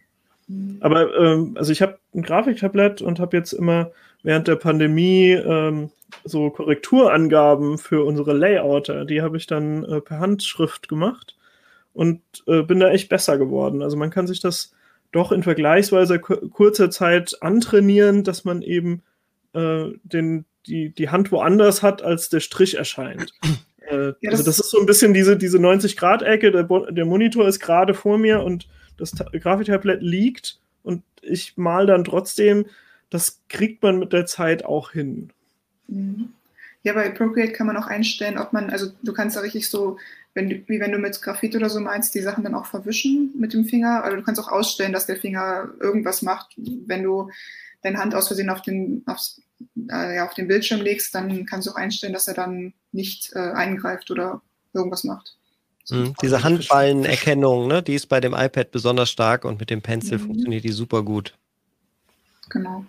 Mhm. 0.47 0.77
Aber 0.79 1.15
ähm, 1.17 1.55
also 1.55 1.71
ich 1.71 1.81
habe 1.81 1.99
ein 2.13 2.21
Grafiktablett 2.21 3.01
und 3.01 3.19
habe 3.19 3.37
jetzt 3.37 3.53
immer 3.53 3.91
während 4.23 4.47
der 4.47 4.55
Pandemie 4.55 5.31
ähm, 5.31 5.91
so 6.23 6.49
Korrekturangaben 6.49 7.77
für 7.77 8.03
unsere 8.03 8.33
Layouter. 8.33 9.05
Die 9.05 9.21
habe 9.21 9.37
ich 9.37 9.47
dann 9.47 9.83
äh, 9.83 10.01
per 10.01 10.19
Handschrift 10.19 10.87
gemacht 10.87 11.35
und 11.93 12.21
äh, 12.47 12.61
bin 12.61 12.79
da 12.79 12.89
echt 12.89 13.09
besser 13.09 13.37
geworden. 13.37 13.81
Also 13.81 13.97
man 13.97 14.09
kann 14.09 14.27
sich 14.27 14.39
das 14.39 14.73
doch 15.11 15.31
in 15.31 15.43
vergleichsweise 15.43 16.19
kurzer 16.19 16.89
Zeit 16.89 17.37
antrainieren, 17.41 18.23
dass 18.23 18.43
man 18.43 18.61
eben 18.61 19.01
äh, 19.53 19.85
den, 20.03 20.45
die, 20.67 20.89
die 20.89 21.09
Hand 21.09 21.31
woanders 21.31 21.83
hat, 21.83 22.01
als 22.01 22.29
der 22.29 22.41
Strich 22.41 22.75
erscheint. 22.75 23.31
Äh, 23.87 24.13
ja, 24.19 24.31
also 24.31 24.43
das 24.43 24.57
ist 24.57 24.71
so 24.71 24.79
ein 24.79 24.87
bisschen 24.87 25.13
diese, 25.13 25.37
diese 25.37 25.59
90-Grad-Ecke, 25.59 26.49
der, 26.49 26.63
der 26.63 27.05
Monitor 27.05 27.47
ist 27.47 27.59
gerade 27.59 27.93
vor 27.93 28.17
mir 28.17 28.41
und 28.41 28.67
das 28.97 29.13
Grafiktablett 29.33 30.01
liegt 30.01 30.59
und 30.83 31.03
ich 31.21 31.57
mal 31.57 31.85
dann 31.85 32.03
trotzdem, 32.03 32.65
das 33.09 33.39
kriegt 33.49 33.83
man 33.83 33.99
mit 33.99 34.13
der 34.13 34.25
Zeit 34.25 34.65
auch 34.65 34.91
hin. 34.91 35.31
Mhm. 35.87 36.33
Ja, 36.83 36.93
bei 36.93 37.09
Procreate 37.09 37.53
kann 37.53 37.65
man 37.65 37.77
auch 37.77 37.87
einstellen, 37.87 38.37
ob 38.37 38.53
man, 38.53 38.69
also 38.69 38.91
du 39.01 39.11
kannst 39.11 39.35
da 39.35 39.39
richtig 39.41 39.69
so, 39.69 39.97
wenn 40.35 40.49
wie 40.67 40.79
wenn 40.79 40.91
du 40.91 40.99
mit 40.99 41.19
Graphit 41.19 41.55
oder 41.55 41.69
so 41.69 41.79
meinst, 41.79 42.13
die 42.13 42.21
Sachen 42.21 42.43
dann 42.43 42.53
auch 42.53 42.67
verwischen 42.67 43.33
mit 43.37 43.53
dem 43.53 43.65
Finger. 43.65 44.03
Also 44.03 44.17
du 44.17 44.23
kannst 44.23 44.39
auch 44.39 44.51
ausstellen, 44.51 44.93
dass 44.93 45.07
der 45.07 45.15
Finger 45.15 45.69
irgendwas 45.79 46.21
macht. 46.21 46.53
Wenn 46.57 47.01
du 47.03 47.31
deine 47.81 47.97
Hand 47.97 48.13
aus 48.13 48.27
Versehen 48.27 48.49
auf 48.51 48.61
den, 48.61 49.01
aufs, 49.07 49.41
äh, 49.89 50.17
ja, 50.17 50.27
auf 50.27 50.33
den 50.35 50.47
Bildschirm 50.47 50.81
legst, 50.81 51.15
dann 51.15 51.45
kannst 51.45 51.67
du 51.67 51.71
auch 51.71 51.75
einstellen, 51.75 52.13
dass 52.13 52.27
er 52.27 52.33
dann 52.33 52.73
nicht 52.91 53.31
äh, 53.33 53.39
eingreift 53.39 54.11
oder 54.11 54.41
irgendwas 54.73 55.05
macht. 55.05 55.37
Mhm, 55.89 56.15
diese 56.21 56.43
Handballenerkennung, 56.43 57.67
ne, 57.67 57.83
die 57.83 57.93
ist 57.93 58.07
bei 58.07 58.19
dem 58.19 58.33
iPad 58.33 58.71
besonders 58.71 59.09
stark 59.09 59.45
und 59.45 59.59
mit 59.59 59.69
dem 59.69 59.81
Pencil 59.81 60.17
mhm. 60.17 60.23
funktioniert 60.23 60.63
die 60.63 60.71
super 60.71 61.03
gut. 61.03 61.37
Genau. 62.49 62.85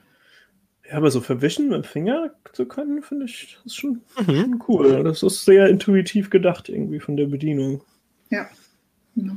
Ja, 0.89 0.97
aber 0.97 1.11
so 1.11 1.21
verwischen 1.21 1.69
mit 1.69 1.75
dem 1.75 1.85
Finger 1.85 2.31
zu 2.53 2.67
können, 2.67 3.03
finde 3.03 3.27
ich, 3.27 3.57
das 3.57 3.67
ist 3.67 3.77
schon, 3.77 4.03
mhm. 4.19 4.41
schon, 4.41 4.65
cool. 4.69 5.05
Das 5.05 5.23
ist 5.23 5.45
sehr 5.45 5.69
intuitiv 5.69 6.31
gedacht 6.31 6.69
irgendwie 6.69 7.01
von 7.01 7.17
der 7.17 7.27
Bedienung. 7.27 7.83
Ja. 8.31 8.49
Genau. 9.15 9.37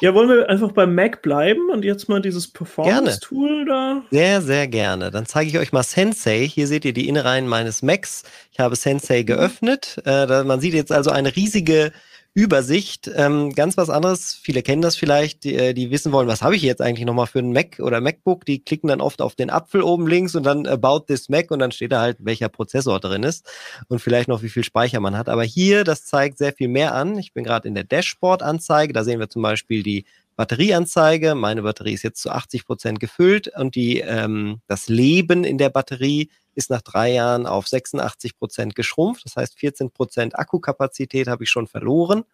Ja, 0.00 0.14
wollen 0.14 0.28
wir 0.28 0.48
einfach 0.48 0.72
beim 0.72 0.94
Mac 0.94 1.22
bleiben 1.22 1.70
und 1.70 1.84
jetzt 1.84 2.08
mal 2.08 2.20
dieses 2.20 2.48
Performance-Tool 2.48 3.64
da? 3.66 4.02
Sehr, 4.10 4.42
sehr 4.42 4.66
gerne. 4.68 5.10
Dann 5.10 5.26
zeige 5.26 5.50
ich 5.50 5.58
euch 5.58 5.72
mal 5.72 5.82
Sensei. 5.82 6.46
Hier 6.46 6.66
seht 6.66 6.84
ihr 6.84 6.92
die 6.92 7.08
Innereien 7.08 7.46
meines 7.46 7.82
Macs. 7.82 8.24
Ich 8.52 8.60
habe 8.60 8.76
Sensei 8.76 9.22
mhm. 9.22 9.26
geöffnet. 9.26 10.02
Äh, 10.04 10.44
man 10.44 10.60
sieht 10.60 10.74
jetzt 10.74 10.92
also 10.92 11.10
eine 11.10 11.34
riesige 11.36 11.92
Übersicht. 12.36 13.08
Ähm, 13.14 13.52
ganz 13.54 13.76
was 13.76 13.90
anderes, 13.90 14.34
viele 14.34 14.62
kennen 14.62 14.82
das 14.82 14.96
vielleicht, 14.96 15.44
die, 15.44 15.54
äh, 15.54 15.72
die 15.72 15.92
wissen 15.92 16.10
wollen, 16.10 16.26
was 16.26 16.42
habe 16.42 16.56
ich 16.56 16.62
jetzt 16.62 16.82
eigentlich 16.82 17.06
nochmal 17.06 17.28
für 17.28 17.38
einen 17.38 17.52
Mac 17.52 17.78
oder 17.78 18.00
MacBook? 18.00 18.44
Die 18.44 18.58
klicken 18.58 18.88
dann 18.88 19.00
oft 19.00 19.22
auf 19.22 19.36
den 19.36 19.50
Apfel 19.50 19.82
oben 19.82 20.08
links 20.08 20.34
und 20.34 20.42
dann 20.42 20.66
About 20.66 21.04
this 21.06 21.28
Mac 21.28 21.52
und 21.52 21.60
dann 21.60 21.70
steht 21.70 21.92
da 21.92 22.00
halt, 22.00 22.16
welcher 22.20 22.48
Prozessor 22.48 22.98
drin 22.98 23.22
ist 23.22 23.48
und 23.86 24.00
vielleicht 24.00 24.28
noch, 24.28 24.42
wie 24.42 24.48
viel 24.48 24.64
Speicher 24.64 24.98
man 24.98 25.16
hat. 25.16 25.28
Aber 25.28 25.44
hier, 25.44 25.84
das 25.84 26.06
zeigt 26.06 26.38
sehr 26.38 26.52
viel 26.52 26.66
mehr 26.66 26.94
an. 26.96 27.16
Ich 27.18 27.32
bin 27.32 27.44
gerade 27.44 27.68
in 27.68 27.74
der 27.76 27.84
Dashboard-Anzeige, 27.84 28.92
da 28.92 29.04
sehen 29.04 29.20
wir 29.20 29.28
zum 29.28 29.42
Beispiel 29.42 29.84
die 29.84 30.04
Batterieanzeige. 30.34 31.36
Meine 31.36 31.62
Batterie 31.62 31.92
ist 31.92 32.02
jetzt 32.02 32.20
zu 32.20 32.30
80 32.30 32.66
Prozent 32.66 32.98
gefüllt 32.98 33.48
und 33.56 33.76
die, 33.76 34.00
ähm, 34.00 34.60
das 34.66 34.88
Leben 34.88 35.44
in 35.44 35.58
der 35.58 35.70
Batterie 35.70 36.30
ist 36.54 36.70
nach 36.70 36.82
drei 36.82 37.12
Jahren 37.12 37.46
auf 37.46 37.66
86 37.68 38.36
Prozent 38.36 38.74
geschrumpft. 38.74 39.24
Das 39.24 39.36
heißt, 39.36 39.58
14 39.58 39.90
Prozent 39.90 40.38
Akkukapazität 40.38 41.28
habe 41.28 41.44
ich 41.44 41.50
schon 41.50 41.66
verloren. 41.66 42.24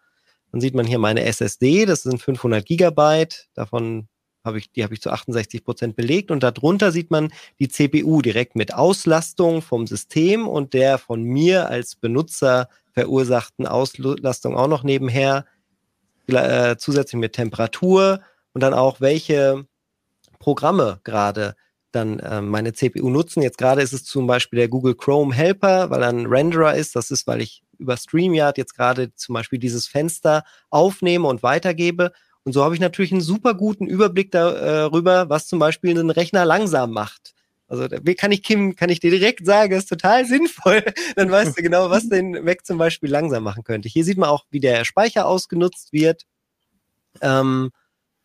Dann 0.51 0.61
sieht 0.61 0.75
man 0.75 0.85
hier 0.85 0.99
meine 0.99 1.23
SSD, 1.23 1.85
das 1.85 2.03
sind 2.03 2.21
500 2.21 2.65
Gigabyte. 2.65 3.47
Davon 3.53 4.07
habe 4.43 4.57
ich, 4.57 4.71
die 4.71 4.83
habe 4.83 4.93
ich 4.93 5.01
zu 5.01 5.11
68 5.11 5.63
Prozent 5.63 5.95
belegt. 5.95 6.31
Und 6.31 6.43
darunter 6.43 6.91
sieht 6.91 7.11
man 7.11 7.31
die 7.59 7.69
CPU 7.69 8.21
direkt 8.21 8.55
mit 8.55 8.73
Auslastung 8.73 9.61
vom 9.61 9.87
System 9.87 10.47
und 10.47 10.73
der 10.73 10.97
von 10.97 11.23
mir 11.23 11.69
als 11.69 11.95
Benutzer 11.95 12.67
verursachten 12.91 13.65
Auslastung 13.65 14.57
auch 14.57 14.67
noch 14.67 14.83
nebenher. 14.83 15.45
Äh, 16.27 16.77
zusätzlich 16.77 17.19
mit 17.19 17.33
Temperatur 17.33 18.21
und 18.53 18.61
dann 18.61 18.73
auch 18.73 19.01
welche 19.01 19.65
Programme 20.39 20.99
gerade 21.03 21.55
dann 21.91 22.19
äh, 22.19 22.41
meine 22.41 22.73
CPU 22.73 23.09
nutzen. 23.09 23.41
Jetzt 23.41 23.57
gerade 23.57 23.81
ist 23.81 23.93
es 23.93 24.03
zum 24.03 24.27
Beispiel 24.27 24.57
der 24.57 24.69
Google 24.69 24.95
Chrome 24.95 25.33
Helper, 25.33 25.89
weil 25.89 26.03
er 26.03 26.09
ein 26.09 26.25
Renderer 26.25 26.75
ist. 26.75 26.95
Das 26.95 27.11
ist, 27.11 27.27
weil 27.27 27.41
ich 27.41 27.63
über 27.77 27.97
StreamYard 27.97 28.57
jetzt 28.57 28.75
gerade 28.75 29.13
zum 29.15 29.33
Beispiel 29.33 29.59
dieses 29.59 29.87
Fenster 29.87 30.43
aufnehme 30.69 31.27
und 31.27 31.43
weitergebe. 31.43 32.11
Und 32.43 32.53
so 32.53 32.63
habe 32.63 32.75
ich 32.75 32.81
natürlich 32.81 33.11
einen 33.11 33.21
super 33.21 33.53
guten 33.53 33.87
Überblick 33.87 34.31
darüber, 34.31 35.29
was 35.29 35.47
zum 35.47 35.59
Beispiel 35.59 35.91
einen 35.91 36.09
Rechner 36.09 36.45
langsam 36.45 36.91
macht. 36.91 37.33
Also 37.67 37.87
kann 38.17 38.33
ich 38.33 38.43
Kim, 38.43 38.75
kann 38.75 38.89
ich 38.89 38.99
dir 38.99 39.11
direkt 39.11 39.45
sagen, 39.45 39.71
das 39.71 39.83
ist 39.83 39.89
total 39.89 40.25
sinnvoll. 40.27 40.83
Dann 41.15 41.31
weißt 41.31 41.57
du 41.57 41.61
genau, 41.61 41.89
was 41.89 42.09
den 42.09 42.43
Mac 42.43 42.65
zum 42.65 42.77
Beispiel 42.77 43.09
langsam 43.09 43.43
machen 43.43 43.63
könnte. 43.63 43.87
Hier 43.87 44.03
sieht 44.03 44.17
man 44.17 44.29
auch, 44.29 44.45
wie 44.49 44.59
der 44.59 44.83
Speicher 44.83 45.25
ausgenutzt 45.25 45.93
wird. 45.93 46.25
Ähm, 47.21 47.71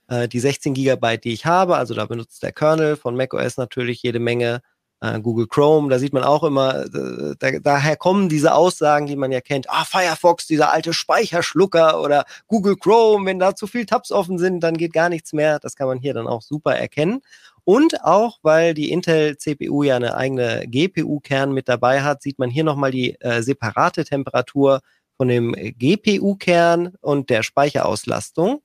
äh, 0.08 0.28
die 0.28 0.40
16 0.40 0.74
Gigabyte, 0.74 1.24
die 1.24 1.32
ich 1.32 1.46
habe, 1.46 1.76
also 1.76 1.94
da 1.94 2.06
benutzt 2.06 2.42
der 2.42 2.52
Kernel 2.52 2.96
von 2.96 3.16
macOS 3.16 3.56
natürlich 3.56 4.02
jede 4.02 4.20
Menge. 4.20 4.60
Äh, 5.00 5.20
Google 5.20 5.46
Chrome, 5.46 5.90
da 5.90 5.98
sieht 5.98 6.14
man 6.14 6.24
auch 6.24 6.42
immer, 6.42 6.86
äh, 6.86 7.34
da, 7.38 7.58
daher 7.58 7.96
kommen 7.96 8.30
diese 8.30 8.54
Aussagen, 8.54 9.06
die 9.06 9.16
man 9.16 9.30
ja 9.30 9.42
kennt. 9.42 9.68
Ah, 9.68 9.84
Firefox, 9.84 10.46
dieser 10.46 10.72
alte 10.72 10.94
Speicherschlucker 10.94 12.00
oder 12.00 12.24
Google 12.46 12.76
Chrome, 12.76 13.26
wenn 13.26 13.38
da 13.38 13.54
zu 13.54 13.66
viel 13.66 13.84
Tabs 13.84 14.10
offen 14.10 14.38
sind, 14.38 14.60
dann 14.60 14.78
geht 14.78 14.94
gar 14.94 15.10
nichts 15.10 15.34
mehr. 15.34 15.58
Das 15.58 15.76
kann 15.76 15.86
man 15.86 15.98
hier 15.98 16.14
dann 16.14 16.26
auch 16.26 16.40
super 16.40 16.76
erkennen. 16.76 17.20
Und 17.64 18.04
auch, 18.04 18.38
weil 18.42 18.74
die 18.74 18.90
Intel 18.90 19.36
CPU 19.36 19.82
ja 19.82 19.96
eine 19.96 20.16
eigene 20.16 20.66
GPU-Kern 20.66 21.52
mit 21.52 21.68
dabei 21.68 22.02
hat, 22.02 22.22
sieht 22.22 22.38
man 22.38 22.48
hier 22.48 22.64
nochmal 22.64 22.92
die 22.92 23.20
äh, 23.20 23.42
separate 23.42 24.04
Temperatur 24.04 24.80
von 25.16 25.28
dem 25.28 25.52
GPU-Kern 25.52 26.94
und 27.00 27.28
der 27.28 27.42
Speicherauslastung. 27.42 28.60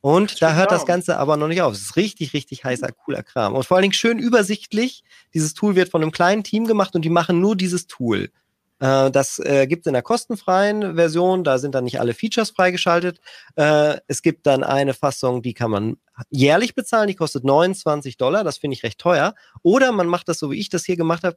Und 0.00 0.40
da 0.40 0.54
hört 0.54 0.70
das 0.70 0.86
Ganze 0.86 1.18
aber 1.18 1.36
noch 1.36 1.48
nicht 1.48 1.62
auf. 1.62 1.74
Es 1.74 1.82
ist 1.82 1.96
richtig, 1.96 2.32
richtig 2.32 2.64
heißer, 2.64 2.88
cooler 3.04 3.22
Kram. 3.22 3.54
Und 3.54 3.64
vor 3.64 3.76
allen 3.76 3.82
Dingen 3.82 3.92
schön 3.92 4.18
übersichtlich. 4.18 5.04
Dieses 5.34 5.52
Tool 5.54 5.74
wird 5.74 5.90
von 5.90 6.02
einem 6.02 6.12
kleinen 6.12 6.42
Team 6.42 6.66
gemacht 6.66 6.94
und 6.94 7.02
die 7.02 7.10
machen 7.10 7.40
nur 7.40 7.54
dieses 7.54 7.86
Tool. 7.86 8.30
Äh, 8.80 9.10
das 9.10 9.38
äh, 9.38 9.66
gibt 9.66 9.82
es 9.82 9.86
in 9.86 9.92
der 9.92 10.02
kostenfreien 10.02 10.96
Version, 10.96 11.44
da 11.44 11.58
sind 11.58 11.74
dann 11.74 11.84
nicht 11.84 12.00
alle 12.00 12.14
Features 12.14 12.50
freigeschaltet. 12.50 13.20
Äh, 13.56 13.98
es 14.08 14.22
gibt 14.22 14.46
dann 14.46 14.64
eine 14.64 14.94
Fassung, 14.94 15.42
die 15.42 15.54
kann 15.54 15.70
man 15.70 15.96
jährlich 16.30 16.74
bezahlen, 16.74 17.08
die 17.08 17.14
kostet 17.14 17.44
29 17.44 18.16
Dollar, 18.16 18.42
das 18.42 18.58
finde 18.58 18.74
ich 18.74 18.82
recht 18.82 18.98
teuer. 18.98 19.34
Oder 19.62 19.92
man 19.92 20.06
macht 20.06 20.28
das 20.28 20.38
so, 20.38 20.50
wie 20.50 20.58
ich 20.58 20.70
das 20.70 20.84
hier 20.84 20.96
gemacht 20.96 21.24
habe, 21.24 21.36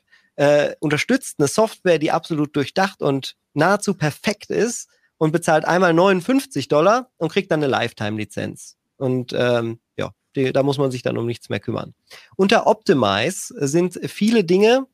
unterstützt 0.79 1.35
eine 1.37 1.47
Software, 1.47 1.99
die 1.99 2.09
absolut 2.09 2.55
durchdacht 2.55 3.03
und 3.03 3.35
nahezu 3.53 3.93
perfekt 3.93 4.49
ist 4.49 4.89
und 5.23 5.31
bezahlt 5.31 5.63
einmal 5.63 5.93
59 5.93 6.67
Dollar 6.67 7.09
und 7.15 7.31
kriegt 7.31 7.49
dann 7.49 7.61
eine 7.63 7.71
Lifetime-Lizenz. 7.71 8.75
Und 8.97 9.31
ähm, 9.31 9.79
ja, 9.95 10.11
die, 10.35 10.51
da 10.51 10.63
muss 10.63 10.77
man 10.77 10.91
sich 10.91 11.01
dann 11.01 11.17
um 11.17 11.25
nichts 11.25 11.47
mehr 11.47 11.61
kümmern. 11.61 11.93
Unter 12.35 12.67
Optimize 12.67 13.53
sind 13.65 13.97
viele 14.11 14.43
Dinge, 14.43 14.85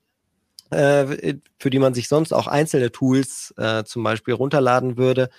äh, 0.70 1.34
für 1.58 1.72
die 1.72 1.80
man 1.80 1.96
sich 1.96 2.08
sonst 2.08 2.32
auch 2.32 2.46
einzelne 2.46 2.92
Tools 2.92 3.56
äh, 3.58 3.84
zum 3.86 4.04
Beispiel 4.04 4.36
runterladen 4.36 4.98
würde. 4.98 5.32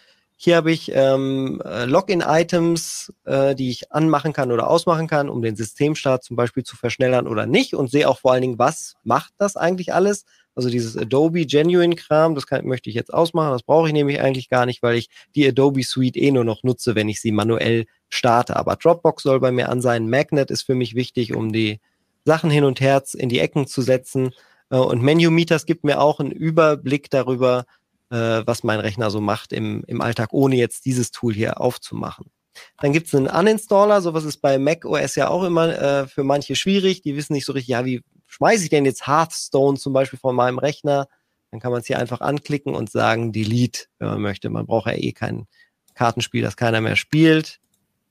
Hier 0.43 0.57
habe 0.57 0.73
ich 0.73 0.91
ähm, 0.95 1.61
äh, 1.67 1.85
Login-Items, 1.85 3.13
äh, 3.27 3.55
die 3.55 3.69
ich 3.69 3.93
anmachen 3.93 4.33
kann 4.33 4.51
oder 4.51 4.69
ausmachen 4.69 5.07
kann, 5.07 5.29
um 5.29 5.43
den 5.43 5.55
Systemstart 5.55 6.25
zum 6.25 6.35
Beispiel 6.35 6.63
zu 6.63 6.79
verschnellern 6.79 7.27
oder 7.27 7.45
nicht 7.45 7.75
und 7.75 7.91
sehe 7.91 8.09
auch 8.09 8.21
vor 8.21 8.33
allen 8.33 8.41
Dingen, 8.41 8.59
was 8.59 8.97
macht 9.05 9.35
das 9.37 9.59
eigentlich 9.59 9.93
alles. 9.93 10.25
Also 10.55 10.71
dieses 10.71 10.97
Adobe 10.97 11.45
Genuine 11.45 11.95
Kram, 11.95 12.35
das 12.35 12.47
kann, 12.47 12.65
möchte 12.65 12.89
ich 12.89 12.97
jetzt 12.97 13.13
ausmachen. 13.13 13.53
Das 13.53 13.65
brauche 13.65 13.89
ich 13.89 13.93
nämlich 13.93 14.23
eigentlich 14.23 14.49
gar 14.49 14.65
nicht, 14.65 14.83
weil 14.83 14.97
ich 14.97 15.11
die 15.35 15.47
Adobe 15.47 15.83
Suite 15.83 16.17
eh 16.17 16.31
nur 16.31 16.45
noch 16.45 16.63
nutze, 16.63 16.95
wenn 16.95 17.11
ich 17.11 17.21
sie 17.21 17.33
manuell 17.33 17.85
starte. 18.09 18.57
Aber 18.57 18.77
Dropbox 18.77 19.23
soll 19.23 19.41
bei 19.41 19.53
mir 19.53 19.69
an 19.69 19.83
sein. 19.83 20.09
Magnet 20.09 20.51
ist 20.51 20.63
für 20.63 20.75
mich 20.75 20.95
wichtig, 20.95 21.37
um 21.37 21.53
die 21.53 21.81
Sachen 22.25 22.49
hin 22.49 22.65
und 22.65 22.81
her 22.81 23.03
in 23.13 23.29
die 23.29 23.41
Ecken 23.41 23.67
zu 23.67 23.83
setzen. 23.83 24.31
Äh, 24.71 24.79
und 24.79 25.03
Menu 25.03 25.31
Meters 25.31 25.67
gibt 25.67 25.85
mir 25.85 26.01
auch 26.01 26.19
einen 26.19 26.33
Überblick 26.33 27.11
darüber, 27.11 27.67
äh, 28.11 28.43
was 28.45 28.63
mein 28.63 28.81
Rechner 28.81 29.11
so 29.11 29.21
macht 29.21 29.53
im, 29.53 29.85
im 29.87 30.01
Alltag, 30.01 30.31
ohne 30.33 30.57
jetzt 30.57 30.85
dieses 30.85 31.11
Tool 31.11 31.35
hier 31.35 31.61
aufzumachen. 31.61 32.31
Dann 32.79 32.93
gibt 32.93 33.07
es 33.07 33.15
einen 33.15 33.29
Uninstaller, 33.29 34.01
sowas 34.01 34.25
ist 34.25 34.39
bei 34.39 34.59
Mac 34.59 34.85
OS 34.85 35.15
ja 35.15 35.29
auch 35.29 35.45
immer 35.45 35.69
äh, 35.69 36.07
für 36.09 36.25
manche 36.25 36.57
schwierig. 36.57 37.03
Die 37.03 37.17
wissen 37.17 37.33
nicht 37.33 37.47
so 37.47 37.53
richtig, 37.53 37.69
ja, 37.69 37.85
wie 37.85 38.03
schmeiße 38.27 38.65
ich 38.65 38.71
denn 38.71 38.85
jetzt 38.85 39.07
Hearthstone 39.07 39.79
zum 39.79 39.93
Beispiel 39.93 40.19
von 40.19 40.35
meinem 40.35 40.59
Rechner? 40.59 41.09
Dann 41.51 41.61
kann 41.61 41.73
man 41.73 41.81
es 41.81 41.87
hier 41.87 41.99
einfach 41.99 42.21
anklicken 42.21 42.75
und 42.75 42.91
sagen 42.91 43.33
Delete, 43.33 43.87
wenn 43.99 44.09
man 44.09 44.21
möchte. 44.21 44.51
Man 44.51 44.67
braucht 44.67 44.87
ja 44.87 44.95
eh 44.95 45.13
kein 45.13 45.47
Kartenspiel, 45.95 46.43
das 46.43 46.57
keiner 46.57 46.81
mehr 46.81 46.97
spielt 46.97 47.61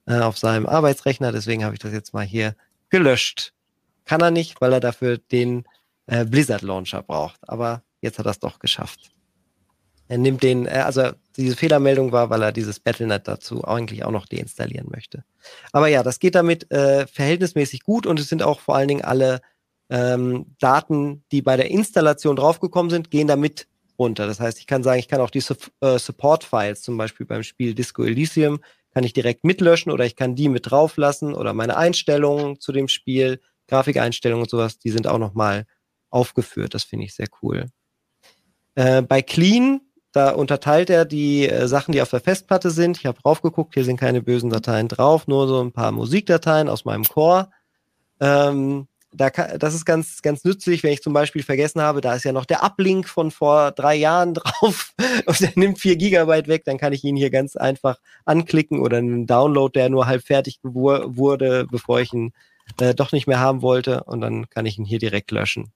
äh, 0.06 0.20
auf 0.20 0.38
seinem 0.38 0.66
Arbeitsrechner. 0.66 1.32
Deswegen 1.32 1.64
habe 1.64 1.76
ich 1.76 1.80
das 1.80 1.94
jetzt 1.94 2.14
mal 2.14 2.26
hier 2.26 2.56
gelöscht. 2.90 3.54
Kann 4.06 4.22
er 4.22 4.32
nicht, 4.32 4.60
weil 4.62 4.74
er 4.74 4.80
dafür 4.80 5.18
den 5.18 5.66
äh, 6.08 6.26
Blizzard 6.26 6.64
Launcher 6.64 7.02
braucht. 7.02 7.40
Aber 7.48 7.84
jetzt 8.02 8.20
hat 8.20 8.26
er 8.26 8.32
es 8.32 8.40
doch 8.40 8.60
geschafft. 8.60 9.12
Er 10.10 10.18
nimmt 10.18 10.44
den, 10.44 10.66
äh, 10.66 10.84
also 10.86 11.12
diese 11.38 11.56
Fehlermeldung 11.56 12.12
war, 12.12 12.30
weil 12.30 12.42
er 12.42 12.52
dieses 12.52 12.80
Battlenet 12.80 13.28
dazu 13.28 13.64
eigentlich 13.64 14.04
auch 14.04 14.12
noch 14.12 14.26
deinstallieren 14.26 14.88
möchte. 14.92 15.24
Aber 15.72 15.88
ja, 15.88 16.04
das 16.04 16.20
geht 16.20 16.36
damit 16.36 16.70
äh, 16.72 17.08
verhältnismäßig 17.08 17.84
gut 17.84 18.06
und 18.06 18.20
es 18.20 18.28
sind 18.28 18.44
auch 18.44 18.60
vor 18.60 18.76
allen 18.76 18.88
Dingen 18.90 19.06
alle 19.06 19.40
ähm, 19.90 20.56
Daten, 20.60 21.24
die 21.32 21.42
bei 21.42 21.56
der 21.56 21.70
Installation 21.70 22.36
draufgekommen 22.36 22.90
sind, 22.90 23.12
gehen 23.12 23.28
damit 23.28 23.68
runter. 23.98 24.26
Das 24.26 24.40
heißt, 24.40 24.60
ich 24.60 24.68
kann 24.68 24.84
sagen, 24.84 25.00
ich 25.00 25.08
kann 25.08 25.22
auch 25.22 25.30
die 25.30 25.42
Su 25.42 25.56
äh, 25.82 26.00
Support-Files, 26.00 26.82
zum 26.82 26.98
Beispiel 26.98 27.26
beim 27.26 27.44
Spiel 27.44 27.76
Disco 27.76 28.04
Elysium, 28.04 28.60
kann 28.92 29.04
ich 29.04 29.14
direkt 29.14 29.44
mitlöschen 29.44 29.92
oder 29.92 30.06
ich 30.06 30.16
kann 30.16 30.36
die 30.36 30.50
mit 30.50 30.72
drauflassen 30.72 31.36
oder 31.36 31.54
meine 31.54 31.78
Einstellungen 31.78 32.60
zu 32.60 32.72
dem 32.72 32.88
Spiel, 32.88 33.40
Grafikeinstellungen 33.68 34.44
und 34.44 34.50
sowas, 34.50 34.80
die 34.80 34.90
sind 34.90 35.06
auch 35.06 35.20
nochmal 35.20 35.66
aufgeführt. 36.10 36.74
Das 36.74 36.84
finde 36.84 37.06
ich 37.06 37.14
sehr 37.14 37.28
cool. 37.44 37.68
Äh, 38.76 39.02
bei 39.02 39.22
Clean, 39.22 39.82
da 40.20 40.32
unterteilt 40.32 40.90
er 40.90 41.06
die 41.06 41.48
äh, 41.48 41.68
Sachen, 41.70 41.94
die 41.94 42.02
auf 42.02 42.10
der 42.10 42.20
Festplatte 42.20 42.72
sind. 42.72 42.98
Ich 42.98 43.06
habe 43.06 43.22
draufgeguckt, 43.22 43.74
hier 43.74 43.86
sind 43.86 43.98
keine 43.98 44.22
bösen 44.22 44.50
Dateien 44.50 44.90
drauf, 44.90 45.28
nur 45.28 45.48
so 45.48 45.62
ein 45.62 45.72
paar 45.72 45.94
Musikdateien 45.94 46.68
aus 46.68 46.84
meinem 46.84 47.06
Core. 47.06 47.50
Ähm, 48.20 48.88
da 49.14 49.30
kann, 49.30 49.58
das 49.58 49.74
ist 49.74 49.86
ganz, 49.86 50.22
ganz 50.22 50.44
nützlich, 50.44 50.84
wenn 50.84 50.92
ich 50.92 51.02
zum 51.02 51.14
Beispiel 51.14 51.42
vergessen 51.42 51.82
habe, 51.82 52.02
da 52.02 52.16
ist 52.16 52.26
ja 52.26 52.34
noch 52.34 52.46
der 52.46 52.64
Uplink 52.64 53.08
von 53.08 53.32
vor 53.32 53.72
drei 53.72 53.96
Jahren 53.96 54.34
drauf 54.36 54.94
und 55.26 55.40
der 55.40 55.52
nimmt 55.56 55.80
vier 55.80 55.96
Gigabyte 55.96 56.50
weg, 56.50 56.66
dann 56.66 56.78
kann 56.78 56.92
ich 56.92 57.06
ihn 57.06 57.16
hier 57.16 57.30
ganz 57.30 57.56
einfach 57.56 57.98
anklicken 58.26 58.82
oder 58.82 58.98
einen 58.98 59.26
Download, 59.26 59.72
der 59.72 59.90
nur 59.90 60.06
halb 60.06 60.24
fertig 60.24 60.60
wurde, 60.64 61.66
bevor 61.72 62.02
ich 62.02 62.12
ihn 62.12 62.34
äh, 62.82 62.94
doch 62.94 63.14
nicht 63.14 63.26
mehr 63.26 63.40
haben 63.40 63.62
wollte 63.62 64.04
und 64.04 64.20
dann 64.20 64.50
kann 64.50 64.66
ich 64.66 64.78
ihn 64.78 64.86
hier 64.86 65.00
direkt 65.00 65.32
löschen. 65.32 65.72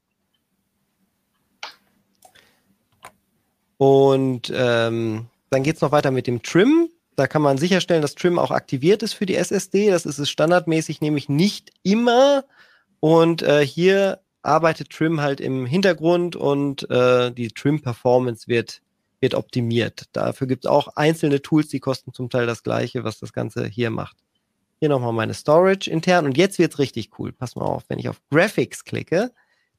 Und 3.84 4.50
ähm, 4.56 5.26
dann 5.50 5.64
geht 5.64 5.76
es 5.76 5.82
noch 5.82 5.92
weiter 5.92 6.12
mit 6.12 6.26
dem 6.26 6.42
Trim. 6.42 6.88
Da 7.18 7.28
kann 7.28 7.42
man 7.42 7.58
sicherstellen, 7.58 8.02
dass 8.02 8.16
Trim 8.16 8.40
auch 8.40 8.52
aktiviert 8.52 9.04
ist 9.04 9.12
für 9.12 9.26
die 9.26 9.36
SSD. 9.36 9.90
Das 9.90 10.06
ist 10.06 10.20
es 10.20 10.30
standardmäßig 10.30 11.02
nämlich 11.02 11.28
nicht 11.28 11.72
immer. 11.84 12.46
Und 13.02 13.42
äh, 13.42 13.66
hier 13.66 14.22
arbeitet 14.42 14.90
Trim 14.90 15.20
halt 15.20 15.42
im 15.42 15.66
Hintergrund 15.66 16.38
und 16.38 16.90
äh, 16.90 17.34
die 17.34 17.50
Trim-Performance 17.50 18.48
wird, 18.48 18.82
wird 19.20 19.36
optimiert. 19.36 20.06
Dafür 20.14 20.48
gibt 20.48 20.64
es 20.64 20.72
auch 20.72 20.88
einzelne 20.96 21.42
Tools, 21.42 21.68
die 21.68 21.82
kosten 21.82 22.14
zum 22.14 22.30
Teil 22.30 22.46
das 22.46 22.64
gleiche, 22.64 23.04
was 23.04 23.20
das 23.20 23.34
Ganze 23.34 23.66
hier 23.66 23.90
macht. 23.90 24.16
Hier 24.80 24.88
nochmal 24.88 25.12
meine 25.12 25.34
Storage 25.34 25.92
intern 25.92 26.24
und 26.24 26.38
jetzt 26.38 26.58
wird 26.58 26.72
es 26.72 26.80
richtig 26.80 27.20
cool. 27.20 27.34
Pass 27.34 27.58
mal 27.58 27.66
auf, 27.66 27.84
wenn 27.90 28.00
ich 28.00 28.08
auf 28.08 28.22
Graphics 28.32 28.86
klicke, 28.86 29.34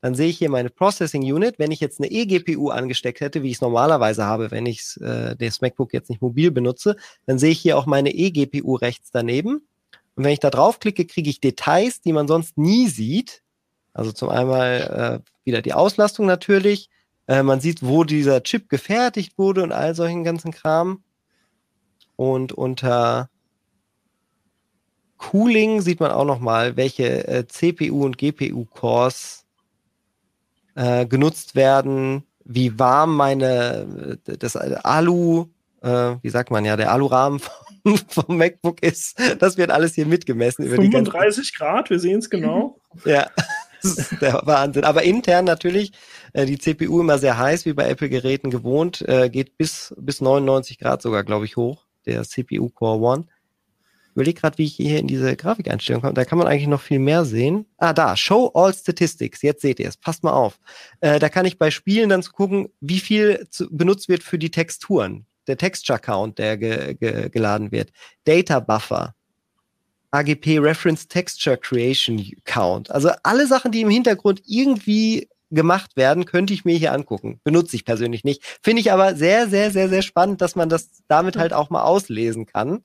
dann 0.04 0.14
sehe 0.14 0.28
ich 0.28 0.36
hier 0.36 0.50
meine 0.50 0.68
Processing 0.68 1.22
Unit. 1.22 1.58
Wenn 1.58 1.70
ich 1.70 1.80
jetzt 1.80 1.98
eine 1.98 2.10
eGPU 2.10 2.68
angesteckt 2.68 3.22
hätte, 3.22 3.42
wie 3.42 3.48
ich 3.48 3.54
es 3.54 3.60
normalerweise 3.62 4.26
habe, 4.26 4.50
wenn 4.50 4.66
ich 4.66 5.00
äh, 5.00 5.34
das 5.34 5.62
MacBook 5.62 5.94
jetzt 5.94 6.10
nicht 6.10 6.20
mobil 6.20 6.50
benutze, 6.50 6.96
dann 7.24 7.38
sehe 7.38 7.52
ich 7.52 7.60
hier 7.60 7.78
auch 7.78 7.86
meine 7.86 8.14
eGPU 8.14 8.74
rechts 8.74 9.10
daneben. 9.10 9.66
Und 10.14 10.24
wenn 10.24 10.32
ich 10.32 10.40
da 10.40 10.50
draufklicke, 10.50 11.06
kriege 11.06 11.30
ich 11.30 11.40
Details, 11.40 12.02
die 12.02 12.12
man 12.12 12.28
sonst 12.28 12.58
nie 12.58 12.86
sieht. 12.88 13.40
Also 13.94 14.12
zum 14.12 14.28
einmal 14.28 15.22
äh, 15.24 15.30
wieder 15.46 15.62
die 15.62 15.72
Auslastung 15.72 16.26
natürlich. 16.26 16.90
Äh, 17.26 17.42
man 17.42 17.60
sieht, 17.60 17.82
wo 17.82 18.04
dieser 18.04 18.42
Chip 18.42 18.68
gefertigt 18.68 19.38
wurde 19.38 19.62
und 19.62 19.72
all 19.72 19.94
solchen 19.94 20.22
ganzen 20.22 20.52
Kram. 20.52 21.02
Und 22.16 22.52
unter 22.52 23.30
Cooling 25.16 25.80
sieht 25.80 26.00
man 26.00 26.10
auch 26.10 26.26
nochmal, 26.26 26.76
welche 26.76 27.26
äh, 27.26 27.46
CPU 27.46 28.04
und 28.04 28.18
GPU 28.18 28.66
Cores 28.66 29.43
äh, 30.74 31.06
genutzt 31.06 31.54
werden, 31.54 32.24
wie 32.44 32.78
warm 32.78 33.16
meine, 33.16 34.18
äh, 34.26 34.36
das 34.36 34.56
Alu, 34.56 35.46
äh, 35.82 36.16
wie 36.22 36.30
sagt 36.30 36.50
man 36.50 36.64
ja, 36.64 36.76
der 36.76 36.92
Alurahmen 36.92 37.40
vom, 37.40 37.98
vom 38.08 38.36
MacBook 38.36 38.82
ist. 38.82 39.18
Das 39.38 39.56
wird 39.56 39.70
alles 39.70 39.94
hier 39.94 40.06
mitgemessen. 40.06 40.68
35 40.68 41.56
Grad, 41.56 41.90
wir 41.90 41.98
sehen 41.98 42.18
es 42.18 42.30
genau. 42.30 42.78
ja. 43.04 43.28
Das 43.82 43.98
ist 43.98 44.22
der 44.22 44.40
Wahnsinn. 44.44 44.84
Aber 44.84 45.02
intern 45.02 45.44
natürlich 45.44 45.92
äh, 46.32 46.46
die 46.46 46.56
CPU 46.56 47.02
immer 47.02 47.18
sehr 47.18 47.36
heiß, 47.36 47.66
wie 47.66 47.74
bei 47.74 47.86
Apple-Geräten 47.86 48.50
gewohnt, 48.50 49.06
äh, 49.06 49.28
geht 49.28 49.58
bis, 49.58 49.94
bis 49.98 50.22
99 50.22 50.78
Grad 50.78 51.02
sogar, 51.02 51.22
glaube 51.22 51.44
ich, 51.44 51.58
hoch, 51.58 51.84
der 52.06 52.22
CPU 52.22 52.70
Core 52.70 52.98
One. 52.98 53.26
Überlege 54.14 54.40
gerade, 54.40 54.58
wie 54.58 54.64
ich 54.64 54.76
hier 54.76 54.98
in 54.98 55.06
diese 55.06 55.36
Grafikeinstellung 55.36 56.02
komme. 56.02 56.14
Da 56.14 56.24
kann 56.24 56.38
man 56.38 56.46
eigentlich 56.46 56.68
noch 56.68 56.80
viel 56.80 56.98
mehr 56.98 57.24
sehen. 57.24 57.66
Ah, 57.78 57.92
da, 57.92 58.16
Show 58.16 58.50
All 58.54 58.72
Statistics. 58.72 59.42
Jetzt 59.42 59.62
seht 59.62 59.80
ihr 59.80 59.88
es. 59.88 59.96
Passt 59.96 60.22
mal 60.22 60.32
auf. 60.32 60.58
Äh, 61.00 61.18
da 61.18 61.28
kann 61.28 61.46
ich 61.46 61.58
bei 61.58 61.70
Spielen 61.70 62.08
dann 62.08 62.22
gucken, 62.22 62.68
wie 62.80 63.00
viel 63.00 63.46
zu, 63.50 63.68
benutzt 63.70 64.08
wird 64.08 64.22
für 64.22 64.38
die 64.38 64.50
Texturen. 64.50 65.26
Der 65.46 65.58
Texture 65.58 65.98
Count, 65.98 66.38
der 66.38 66.56
ge, 66.56 66.94
ge, 66.94 67.28
geladen 67.28 67.70
wird. 67.72 67.90
Data 68.24 68.60
Buffer. 68.60 69.14
AGP 70.12 70.60
Reference 70.60 71.08
Texture 71.08 71.56
Creation 71.56 72.24
Count. 72.44 72.90
Also 72.90 73.10
alle 73.24 73.46
Sachen, 73.48 73.72
die 73.72 73.80
im 73.80 73.90
Hintergrund 73.90 74.42
irgendwie 74.46 75.28
gemacht 75.50 75.96
werden, 75.96 76.24
könnte 76.24 76.54
ich 76.54 76.64
mir 76.64 76.76
hier 76.76 76.92
angucken. 76.92 77.40
Benutze 77.42 77.76
ich 77.76 77.84
persönlich 77.84 78.24
nicht. 78.24 78.42
Finde 78.62 78.80
ich 78.80 78.92
aber 78.92 79.16
sehr, 79.16 79.48
sehr, 79.48 79.70
sehr, 79.70 79.88
sehr 79.88 80.02
spannend, 80.02 80.40
dass 80.40 80.56
man 80.56 80.68
das 80.68 80.90
damit 81.08 81.36
halt 81.36 81.52
auch 81.52 81.68
mal 81.68 81.82
auslesen 81.82 82.46
kann 82.46 82.84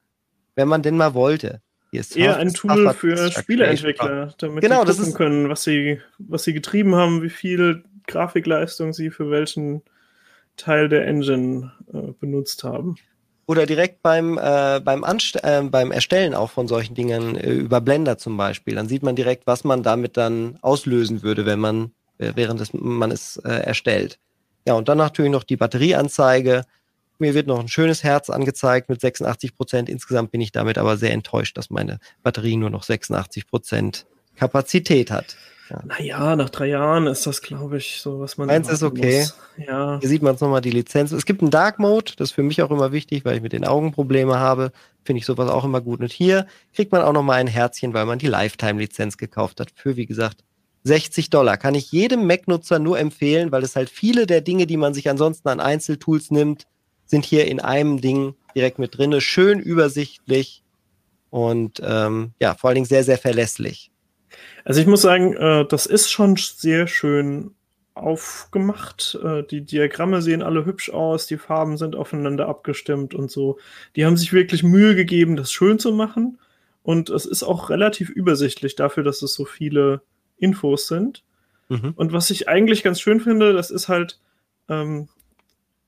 wenn 0.60 0.68
man 0.68 0.82
denn 0.82 0.98
mal 0.98 1.14
wollte. 1.14 1.62
Hier 1.92 2.02
ist 2.02 2.18
Eher 2.18 2.36
ein 2.36 2.54
Tool 2.54 2.94
für 2.94 3.32
Spieleentwickler, 3.32 4.34
damit 4.38 4.62
genau, 4.62 4.86
sie 4.86 4.94
gucken 4.94 5.14
können, 5.14 5.50
was 5.50 5.64
sie, 5.64 6.02
was 6.18 6.44
sie 6.44 6.54
getrieben 6.54 6.96
haben, 6.96 7.24
wie 7.24 7.30
viel 7.30 7.84
Grafikleistung 8.08 8.92
sie 8.92 9.10
für 9.10 9.32
welchen 9.32 9.82
Teil 10.58 10.90
der 10.90 11.08
Engine 11.08 11.72
äh, 11.94 12.12
benutzt 12.20 12.66
haben. 12.66 12.98
Oder 13.48 13.66
direkt 13.66 14.04
beim, 14.04 14.38
äh, 14.38 14.82
beim, 14.84 15.04
äh, 15.04 15.62
beim 15.64 15.92
Erstellen 15.92 16.36
auch 16.36 16.52
von 16.52 16.68
solchen 16.68 16.94
Dingen 16.94 17.38
äh, 17.38 17.54
über 17.54 17.80
Blender 17.80 18.18
zum 18.18 18.36
Beispiel. 18.36 18.76
Dann 18.76 18.90
sieht 18.90 19.02
man 19.02 19.16
direkt, 19.16 19.48
was 19.48 19.64
man 19.64 19.82
damit 19.82 20.18
dann 20.18 20.60
auslösen 20.62 21.24
würde, 21.24 21.46
wenn 21.46 21.60
man, 21.60 21.92
äh, 22.18 22.34
während 22.36 22.60
es, 22.60 22.74
man 22.74 23.12
es 23.12 23.38
äh, 23.38 23.50
erstellt. 23.50 24.20
Ja, 24.68 24.74
und 24.74 24.90
dann 24.90 24.98
natürlich 24.98 25.32
noch 25.32 25.46
die 25.46 25.58
Batterieanzeige. 25.58 26.64
Mir 27.20 27.34
wird 27.34 27.48
noch 27.48 27.60
ein 27.60 27.68
schönes 27.68 28.04
Herz 28.04 28.30
angezeigt 28.30 28.90
mit 28.90 29.02
86 29.02 29.56
Prozent. 29.56 29.90
Insgesamt 29.90 30.32
bin 30.32 30.42
ich 30.42 30.52
damit 30.52 30.78
aber 30.78 30.98
sehr 30.98 31.12
enttäuscht, 31.12 31.58
dass 31.58 31.70
meine 31.70 32.00
Batterie 32.24 32.58
nur 32.58 32.70
noch 32.70 32.84
86 32.84 33.48
Prozent 33.48 34.06
Kapazität 34.36 35.12
hat. 35.12 35.36
Ja. 35.70 35.84
Naja, 35.86 36.36
nach 36.36 36.50
drei 36.50 36.68
Jahren 36.68 37.06
ist 37.06 37.28
das, 37.28 37.42
glaube 37.42 37.78
ich, 37.78 38.02
so, 38.02 38.20
was 38.20 38.38
man. 38.38 38.50
Eins 38.50 38.70
ist 38.70 38.82
okay. 38.82 39.20
Muss. 39.20 39.38
Ja. 39.68 40.00
Hier 40.00 40.10
sieht 40.10 40.24
man 40.24 40.34
jetzt 40.34 40.42
nochmal 40.42 40.62
die 40.62 40.72
Lizenz. 40.72 41.12
Es 41.12 41.26
gibt 41.26 41.42
einen 41.42 41.52
Dark 41.52 41.78
Mode, 41.78 42.14
das 42.18 42.30
ist 42.30 42.36
für 42.36 42.42
mich 42.44 42.62
auch 42.64 42.72
immer 42.72 42.92
wichtig, 42.92 43.24
weil 43.24 43.36
ich 43.36 43.42
mit 43.44 43.54
den 43.54 43.66
Augen 43.66 43.92
Probleme 43.92 44.40
habe. 44.40 44.72
Finde 45.04 45.20
ich 45.20 45.26
sowas 45.26 45.50
auch 45.50 45.66
immer 45.66 45.82
gut. 45.82 46.00
Und 46.00 46.12
hier 46.12 46.48
kriegt 46.74 46.92
man 46.92 47.02
auch 47.02 47.14
nochmal 47.14 47.40
ein 47.40 47.48
Herzchen, 47.48 47.94
weil 47.94 48.06
man 48.06 48.18
die 48.18 48.28
Lifetime-Lizenz 48.28 49.18
gekauft 49.18 49.60
hat. 49.60 49.72
Für, 49.76 49.96
wie 49.96 50.08
gesagt, 50.08 50.44
60 50.84 51.30
Dollar. 51.30 51.58
Kann 51.58 51.76
ich 51.76 51.92
jedem 51.92 52.26
Mac-Nutzer 52.26 52.80
nur 52.80 52.98
empfehlen, 52.98 53.52
weil 53.52 53.64
es 53.64 53.76
halt 53.76 53.90
viele 53.90 54.26
der 54.26 54.42
Dinge, 54.42 54.66
die 54.66 54.78
man 54.78 54.94
sich 54.94 55.10
ansonsten 55.10 55.50
an 55.50 55.60
Einzeltools 55.60 56.32
nimmt, 56.32 56.66
sind 57.10 57.26
hier 57.26 57.48
in 57.48 57.60
einem 57.60 58.00
Ding 58.02 58.36
direkt 58.56 58.80
mit 58.80 58.98
drin. 58.98 59.20
Schön 59.20 59.60
übersichtlich 59.60 60.64
und 61.30 61.82
ähm, 61.84 62.32
ja, 62.40 62.54
vor 62.54 62.70
allen 62.70 62.76
Dingen 62.76 62.86
sehr, 62.86 63.04
sehr 63.04 63.18
verlässlich. 63.18 63.92
Also 64.64 64.80
ich 64.80 64.88
muss 64.88 65.02
sagen, 65.02 65.36
äh, 65.36 65.66
das 65.68 65.86
ist 65.86 66.12
schon 66.12 66.36
sehr 66.36 66.88
schön 66.88 67.56
aufgemacht. 67.96 69.18
Äh, 69.24 69.44
die 69.44 69.62
Diagramme 69.62 70.22
sehen 70.22 70.44
alle 70.44 70.66
hübsch 70.66 70.92
aus, 70.92 71.26
die 71.28 71.38
Farben 71.38 71.78
sind 71.78 71.96
aufeinander 71.96 72.48
abgestimmt 72.48 73.14
und 73.14 73.32
so. 73.32 73.58
Die 73.96 74.06
haben 74.06 74.18
sich 74.18 74.32
wirklich 74.32 74.64
Mühe 74.64 74.96
gegeben, 74.96 75.36
das 75.36 75.52
schön 75.52 75.80
zu 75.80 75.92
machen. 75.92 76.40
Und 76.84 77.10
es 77.10 77.26
ist 77.26 77.44
auch 77.44 77.70
relativ 77.70 78.10
übersichtlich 78.10 78.76
dafür, 78.76 79.04
dass 79.04 79.22
es 79.22 79.34
so 79.34 79.46
viele 79.46 80.02
Infos 80.38 80.88
sind. 80.88 81.24
Mhm. 81.68 81.94
Und 81.96 82.14
was 82.14 82.30
ich 82.30 82.48
eigentlich 82.48 82.84
ganz 82.84 83.02
schön 83.02 83.20
finde, 83.20 83.54
das 83.54 83.70
ist 83.70 83.90
halt, 83.90 84.20
ähm, 84.70 85.10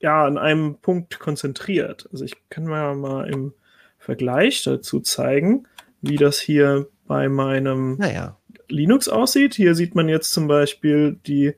ja, 0.02 0.24
an 0.24 0.36
einem 0.36 0.76
Punkt 0.76 1.18
konzentriert. 1.20 2.08
Also 2.12 2.24
ich 2.24 2.34
kann 2.50 2.64
mal, 2.64 2.94
mal 2.94 3.28
im 3.28 3.54
Vergleich 3.98 4.62
dazu 4.64 5.00
zeigen, 5.00 5.66
wie 6.02 6.16
das 6.16 6.40
hier 6.40 6.88
bei 7.06 7.28
meinem 7.28 7.96
naja. 7.98 8.36
Linux 8.68 9.08
aussieht. 9.08 9.54
Hier 9.54 9.74
sieht 9.74 9.94
man 9.94 10.08
jetzt 10.08 10.32
zum 10.32 10.48
Beispiel 10.48 11.18
die 11.26 11.54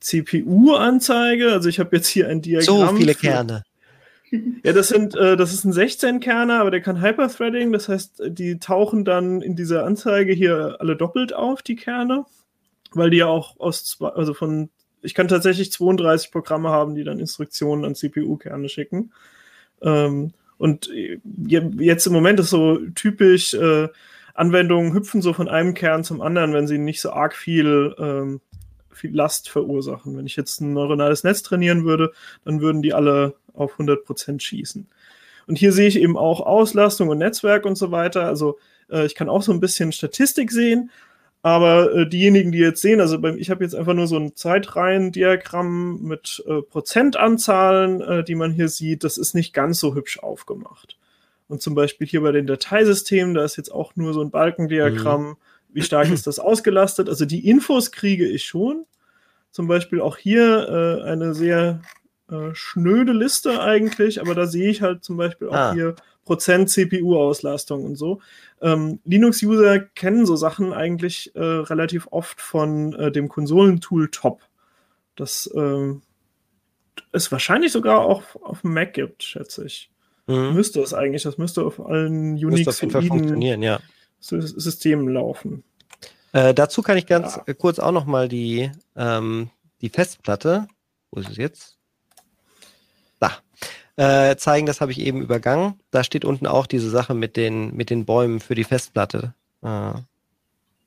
CPU-Anzeige. 0.00 1.52
Also 1.52 1.68
ich 1.68 1.80
habe 1.80 1.96
jetzt 1.96 2.06
hier 2.06 2.28
ein 2.28 2.40
Diagramm. 2.40 2.88
So 2.88 2.96
viele 2.96 3.14
Kerne. 3.14 3.64
Ja, 4.64 4.72
das 4.72 4.88
sind, 4.88 5.14
äh, 5.14 5.36
das 5.36 5.52
ist 5.52 5.64
ein 5.64 5.72
16-Kerner, 5.72 6.60
aber 6.60 6.70
der 6.70 6.80
kann 6.80 7.02
Hyperthreading. 7.02 7.72
Das 7.72 7.88
heißt, 7.88 8.22
die 8.28 8.58
tauchen 8.58 9.04
dann 9.04 9.42
in 9.42 9.56
dieser 9.56 9.84
Anzeige 9.84 10.32
hier 10.32 10.76
alle 10.78 10.96
doppelt 10.96 11.34
auf, 11.34 11.60
die 11.62 11.76
Kerne, 11.76 12.24
weil 12.92 13.10
die 13.10 13.18
ja 13.18 13.26
auch 13.26 13.60
aus 13.60 13.84
zwei, 13.84 14.08
also 14.08 14.32
von 14.32 14.70
ich 15.02 15.14
kann 15.14 15.28
tatsächlich 15.28 15.72
32 15.72 16.30
Programme 16.30 16.70
haben, 16.70 16.94
die 16.94 17.04
dann 17.04 17.18
Instruktionen 17.18 17.84
an 17.84 17.94
CPU-Kerne 17.94 18.68
schicken. 18.68 19.12
Ähm, 19.82 20.32
und 20.58 20.90
jetzt 21.48 22.06
im 22.06 22.12
Moment 22.12 22.38
ist 22.38 22.50
so 22.50 22.78
typisch, 22.94 23.54
äh, 23.54 23.88
Anwendungen 24.34 24.94
hüpfen 24.94 25.20
so 25.20 25.32
von 25.32 25.48
einem 25.48 25.74
Kern 25.74 26.04
zum 26.04 26.20
anderen, 26.20 26.54
wenn 26.54 26.66
sie 26.66 26.78
nicht 26.78 27.00
so 27.00 27.10
arg 27.10 27.34
viel, 27.34 27.94
ähm, 27.98 28.40
viel 28.90 29.14
Last 29.14 29.48
verursachen. 29.48 30.16
Wenn 30.16 30.26
ich 30.26 30.36
jetzt 30.36 30.60
ein 30.60 30.72
neuronales 30.72 31.24
Netz 31.24 31.42
trainieren 31.42 31.84
würde, 31.84 32.12
dann 32.44 32.60
würden 32.60 32.82
die 32.82 32.94
alle 32.94 33.34
auf 33.54 33.78
100% 33.78 34.40
schießen. 34.40 34.86
Und 35.46 35.58
hier 35.58 35.72
sehe 35.72 35.88
ich 35.88 35.98
eben 35.98 36.16
auch 36.16 36.40
Auslastung 36.40 37.08
und 37.08 37.18
Netzwerk 37.18 37.66
und 37.66 37.76
so 37.76 37.90
weiter. 37.90 38.24
Also 38.26 38.58
äh, 38.90 39.04
ich 39.04 39.14
kann 39.14 39.28
auch 39.28 39.42
so 39.42 39.52
ein 39.52 39.60
bisschen 39.60 39.92
Statistik 39.92 40.52
sehen 40.52 40.90
aber 41.42 41.92
äh, 41.92 42.08
diejenigen, 42.08 42.52
die 42.52 42.58
jetzt 42.58 42.80
sehen, 42.80 43.00
also 43.00 43.18
beim, 43.18 43.36
ich 43.36 43.50
habe 43.50 43.64
jetzt 43.64 43.74
einfach 43.74 43.94
nur 43.94 44.06
so 44.06 44.16
ein 44.16 44.36
Zeitreihendiagramm 44.36 46.00
mit 46.02 46.42
äh, 46.46 46.62
Prozentanzahlen, 46.62 48.00
äh, 48.00 48.24
die 48.24 48.36
man 48.36 48.52
hier 48.52 48.68
sieht, 48.68 49.02
das 49.02 49.18
ist 49.18 49.34
nicht 49.34 49.52
ganz 49.52 49.80
so 49.80 49.96
hübsch 49.96 50.20
aufgemacht. 50.20 50.96
Und 51.48 51.60
zum 51.60 51.74
Beispiel 51.74 52.06
hier 52.06 52.22
bei 52.22 52.30
den 52.30 52.46
Dateisystemen, 52.46 53.34
da 53.34 53.44
ist 53.44 53.56
jetzt 53.56 53.72
auch 53.72 53.96
nur 53.96 54.14
so 54.14 54.22
ein 54.22 54.30
Balkendiagramm, 54.30 55.30
mhm. 55.30 55.36
wie 55.72 55.82
stark 55.82 56.10
ist 56.10 56.28
das 56.28 56.38
ausgelastet. 56.38 57.08
Also 57.08 57.24
die 57.24 57.48
Infos 57.48 57.90
kriege 57.90 58.26
ich 58.26 58.44
schon. 58.44 58.86
Zum 59.50 59.66
Beispiel 59.66 60.00
auch 60.00 60.16
hier 60.16 61.02
äh, 61.02 61.02
eine 61.02 61.34
sehr 61.34 61.82
äh, 62.30 62.54
schnöde 62.54 63.12
Liste 63.12 63.60
eigentlich, 63.60 64.20
aber 64.20 64.34
da 64.34 64.46
sehe 64.46 64.70
ich 64.70 64.80
halt 64.80 65.04
zum 65.04 65.16
Beispiel 65.16 65.48
auch 65.48 65.54
ah. 65.54 65.72
hier 65.74 65.96
Prozent 66.24 66.70
CPU-Auslastung 66.70 67.84
und 67.84 67.96
so. 67.96 68.20
Ähm, 68.62 69.00
Linux-User 69.04 69.80
kennen 69.80 70.24
so 70.24 70.36
Sachen 70.36 70.72
eigentlich 70.72 71.34
äh, 71.34 71.40
relativ 71.40 72.06
oft 72.10 72.40
von 72.40 72.94
äh, 72.94 73.10
dem 73.12 73.28
Konsolentool 73.28 74.08
Top. 74.10 74.40
Das 75.16 75.50
äh, 75.54 75.94
es 77.10 77.32
wahrscheinlich 77.32 77.72
sogar 77.72 78.00
auch 78.00 78.22
auf 78.40 78.62
dem 78.62 78.72
Mac 78.72 78.94
gibt, 78.94 79.22
schätze 79.22 79.66
ich. 79.66 79.90
Mhm. 80.26 80.54
Müsste 80.54 80.80
es 80.80 80.94
eigentlich, 80.94 81.22
das 81.22 81.38
müsste 81.38 81.64
auf 81.64 81.84
allen 81.84 82.34
Unix 82.34 82.80
ja. 83.62 83.80
Systemen 84.20 85.08
laufen. 85.08 85.64
Äh, 86.32 86.54
dazu 86.54 86.82
kann 86.82 86.96
ich 86.96 87.06
ganz 87.06 87.40
ja. 87.46 87.54
kurz 87.54 87.78
auch 87.78 87.92
noch 87.92 88.06
mal 88.06 88.28
die, 88.28 88.70
ähm, 88.96 89.50
die 89.80 89.88
Festplatte, 89.88 90.68
wo 91.10 91.20
ist 91.20 91.30
es 91.30 91.36
jetzt? 91.36 91.78
Äh, 93.96 94.36
zeigen. 94.36 94.66
Das 94.66 94.80
habe 94.80 94.90
ich 94.90 95.00
eben 95.00 95.20
übergangen. 95.20 95.78
Da 95.90 96.02
steht 96.02 96.24
unten 96.24 96.46
auch 96.46 96.66
diese 96.66 96.88
Sache 96.88 97.12
mit 97.12 97.36
den, 97.36 97.74
mit 97.76 97.90
den 97.90 98.06
Bäumen 98.06 98.40
für 98.40 98.54
die 98.54 98.64
Festplatte. 98.64 99.34
Äh, 99.60 99.92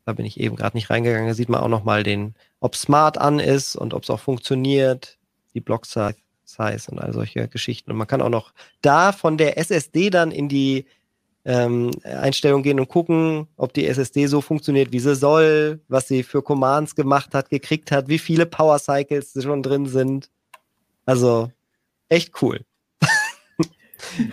da 0.06 0.13
bin 0.13 0.26
ich 0.26 0.39
eben 0.39 0.56
gerade 0.56 0.76
nicht 0.76 0.89
reingegangen. 0.89 1.28
Da 1.28 1.36
sieht 1.36 1.50
man 1.50 1.62
auch 1.62 1.68
nochmal 1.68 2.02
den, 2.02 2.34
ob 2.60 2.76
Smart 2.76 3.20
an 3.20 3.39
ist 3.39 3.76
und 3.76 3.94
ob 3.94 4.04
es 4.04 4.10
auch 4.10 4.20
funktioniert, 4.20 5.20
die 5.54 5.62
Block 5.62 5.86
Size 5.86 6.91
und 6.91 7.00
all 7.00 7.13
solche 7.13 7.48
Geschichten. 7.48 7.91
Und 7.91 7.98
man 7.98 8.08
kann 8.08 8.24
auch 8.24 8.30
noch 8.30 8.54
da 8.82 9.12
von 9.12 9.38
der 9.38 9.60
SSD 9.60 10.10
dann 10.10 10.32
in 10.32 10.50
die 10.50 10.86
ähm, 11.44 11.91
Einstellung 12.04 12.63
gehen 12.63 12.80
und 12.80 12.89
gucken, 12.89 13.48
ob 13.56 13.72
die 13.74 13.86
SSD 13.86 14.26
so 14.26 14.41
funktioniert, 14.41 14.91
wie 14.91 15.00
sie 15.00 15.15
soll, 15.15 15.80
was 15.88 16.08
sie 16.08 16.24
für 16.24 16.41
Commands 16.41 16.96
gemacht 16.96 17.36
hat, 17.36 17.52
gekriegt 17.52 17.91
hat, 17.91 18.08
wie 18.08 18.20
viele 18.20 18.48
Power 18.48 18.80
Cycles 18.80 19.34
schon 19.44 19.62
drin 19.62 19.86
sind. 19.86 20.32
Also 21.06 21.52
echt 22.10 22.41
cool 22.41 22.65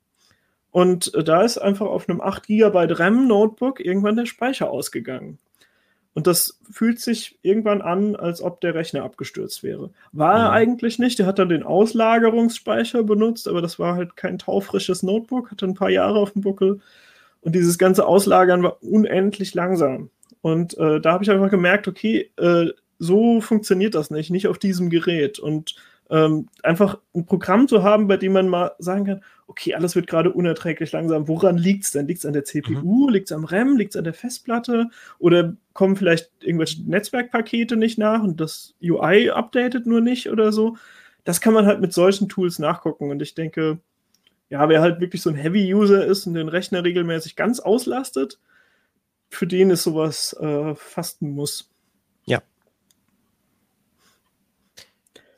Und 0.70 1.14
äh, 1.14 1.22
da 1.22 1.42
ist 1.42 1.58
einfach 1.58 1.86
auf 1.86 2.08
einem 2.08 2.20
8 2.20 2.46
GB 2.46 2.92
RAM-Notebook 2.92 3.80
irgendwann 3.80 4.16
der 4.16 4.26
Speicher 4.26 4.70
ausgegangen. 4.70 5.38
Und 6.14 6.26
das 6.26 6.58
fühlt 6.70 6.98
sich 6.98 7.38
irgendwann 7.42 7.80
an, 7.80 8.16
als 8.16 8.42
ob 8.42 8.60
der 8.60 8.74
Rechner 8.74 9.04
abgestürzt 9.04 9.62
wäre. 9.62 9.90
War 10.12 10.36
er 10.38 10.48
Mhm. 10.48 10.54
eigentlich 10.54 10.98
nicht. 10.98 11.18
Der 11.18 11.26
hat 11.26 11.38
dann 11.38 11.48
den 11.48 11.62
Auslagerungsspeicher 11.62 13.04
benutzt, 13.04 13.46
aber 13.46 13.62
das 13.62 13.78
war 13.78 13.94
halt 13.94 14.16
kein 14.16 14.38
taufrisches 14.38 15.02
Notebook, 15.02 15.50
hatte 15.50 15.66
ein 15.66 15.74
paar 15.74 15.90
Jahre 15.90 16.18
auf 16.18 16.32
dem 16.32 16.42
Buckel. 16.42 16.80
Und 17.40 17.54
dieses 17.54 17.78
ganze 17.78 18.04
Auslagern 18.06 18.62
war 18.64 18.82
unendlich 18.82 19.54
langsam. 19.54 20.10
Und 20.40 20.76
äh, 20.78 21.00
da 21.00 21.12
habe 21.12 21.22
ich 21.24 21.30
einfach 21.30 21.50
gemerkt, 21.50 21.86
okay, 21.86 22.30
äh, 22.36 22.70
so 22.98 23.40
funktioniert 23.40 23.94
das 23.94 24.10
nicht, 24.10 24.30
nicht 24.30 24.48
auf 24.48 24.58
diesem 24.58 24.90
Gerät. 24.90 25.38
Und 25.38 25.74
ähm, 26.10 26.48
einfach 26.62 26.98
ein 27.14 27.26
Programm 27.26 27.68
zu 27.68 27.82
haben, 27.82 28.08
bei 28.08 28.16
dem 28.16 28.32
man 28.32 28.48
mal 28.48 28.72
sagen 28.78 29.04
kann, 29.04 29.24
okay, 29.46 29.74
alles 29.74 29.94
wird 29.94 30.06
gerade 30.06 30.32
unerträglich 30.32 30.92
langsam. 30.92 31.28
Woran 31.28 31.58
liegt 31.58 31.84
es 31.84 31.90
denn? 31.90 32.06
Liegt 32.06 32.20
es 32.20 32.26
an 32.26 32.32
der 32.32 32.44
CPU? 32.44 33.08
Liegt 33.08 33.30
es 33.30 33.36
am 33.36 33.44
RAM? 33.44 33.76
Liegt 33.76 33.92
es 33.92 33.96
an 33.96 34.04
der 34.04 34.14
Festplatte? 34.14 34.88
Oder 35.18 35.54
kommen 35.74 35.96
vielleicht 35.96 36.30
irgendwelche 36.40 36.82
Netzwerkpakete 36.82 37.76
nicht 37.76 37.98
nach 37.98 38.22
und 38.22 38.40
das 38.40 38.74
UI 38.82 39.30
updatet 39.30 39.86
nur 39.86 40.00
nicht 40.00 40.30
oder 40.30 40.52
so? 40.52 40.76
Das 41.24 41.40
kann 41.40 41.54
man 41.54 41.66
halt 41.66 41.80
mit 41.80 41.92
solchen 41.92 42.28
Tools 42.28 42.58
nachgucken. 42.58 43.10
Und 43.10 43.20
ich 43.20 43.34
denke, 43.34 43.78
ja, 44.48 44.68
wer 44.68 44.80
halt 44.80 45.00
wirklich 45.00 45.20
so 45.20 45.28
ein 45.30 45.36
Heavy-User 45.36 46.06
ist 46.06 46.26
und 46.26 46.34
den 46.34 46.48
Rechner 46.48 46.84
regelmäßig 46.84 47.36
ganz 47.36 47.60
auslastet, 47.60 48.38
für 49.30 49.46
den 49.46 49.70
ist 49.70 49.82
sowas 49.82 50.34
äh, 50.40 50.74
fast 50.74 51.20
ein 51.20 51.30
Muss. 51.30 51.67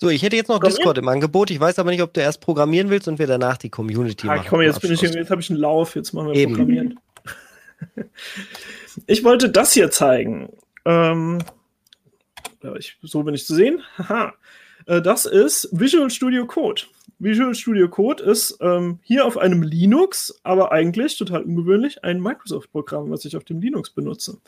So, 0.00 0.08
ich 0.08 0.22
hätte 0.22 0.34
jetzt 0.36 0.48
noch? 0.48 0.60
Discord 0.60 0.96
im 0.96 1.08
Angebot. 1.08 1.50
Ich 1.50 1.60
weiß 1.60 1.78
aber 1.78 1.90
nicht, 1.90 2.00
ob 2.00 2.14
du 2.14 2.22
erst 2.22 2.40
programmieren 2.40 2.88
willst 2.88 3.06
und 3.06 3.18
wir 3.18 3.26
danach 3.26 3.58
die 3.58 3.68
Community 3.68 4.26
Ah, 4.28 4.36
machen. 4.36 4.46
komm, 4.48 4.62
jetzt 4.62 4.80
bin 4.80 4.92
ich, 4.92 5.02
jetzt 5.02 5.30
habe 5.30 5.42
ich 5.42 5.50
einen 5.50 5.58
Lauf, 5.58 5.94
jetzt 5.94 6.14
machen 6.14 6.28
wir 6.28 6.34
Eben. 6.36 6.52
Programmieren. 6.52 6.98
Ich 9.06 9.22
wollte 9.24 9.48
das 9.50 9.72
hier 9.72 9.90
zeigen. 9.90 10.50
Ähm, 10.84 11.38
ich, 12.78 12.98
so 13.02 13.22
bin 13.22 13.34
ich 13.34 13.46
zu 13.46 13.54
sehen. 13.54 13.82
Haha. 13.96 14.34
Äh, 14.86 15.00
Das 15.00 15.24
ist 15.26 15.68
Visual 15.72 16.10
Studio 16.10 16.44
Code. 16.46 16.82
Visual 17.20 17.54
Studio 17.54 17.88
Code 17.88 18.22
ist 18.22 18.58
ähm, 18.60 18.98
hier 19.02 19.24
auf 19.26 19.38
einem 19.38 19.62
Linux, 19.62 20.40
aber 20.42 20.72
eigentlich 20.72 21.16
total 21.18 21.42
ungewöhnlich 21.42 22.02
ein 22.02 22.20
Microsoft-Programm, 22.20 23.10
was 23.10 23.24
ich 23.24 23.36
auf 23.36 23.44
dem 23.44 23.60
Linux 23.60 23.90
benutze. 23.90 24.38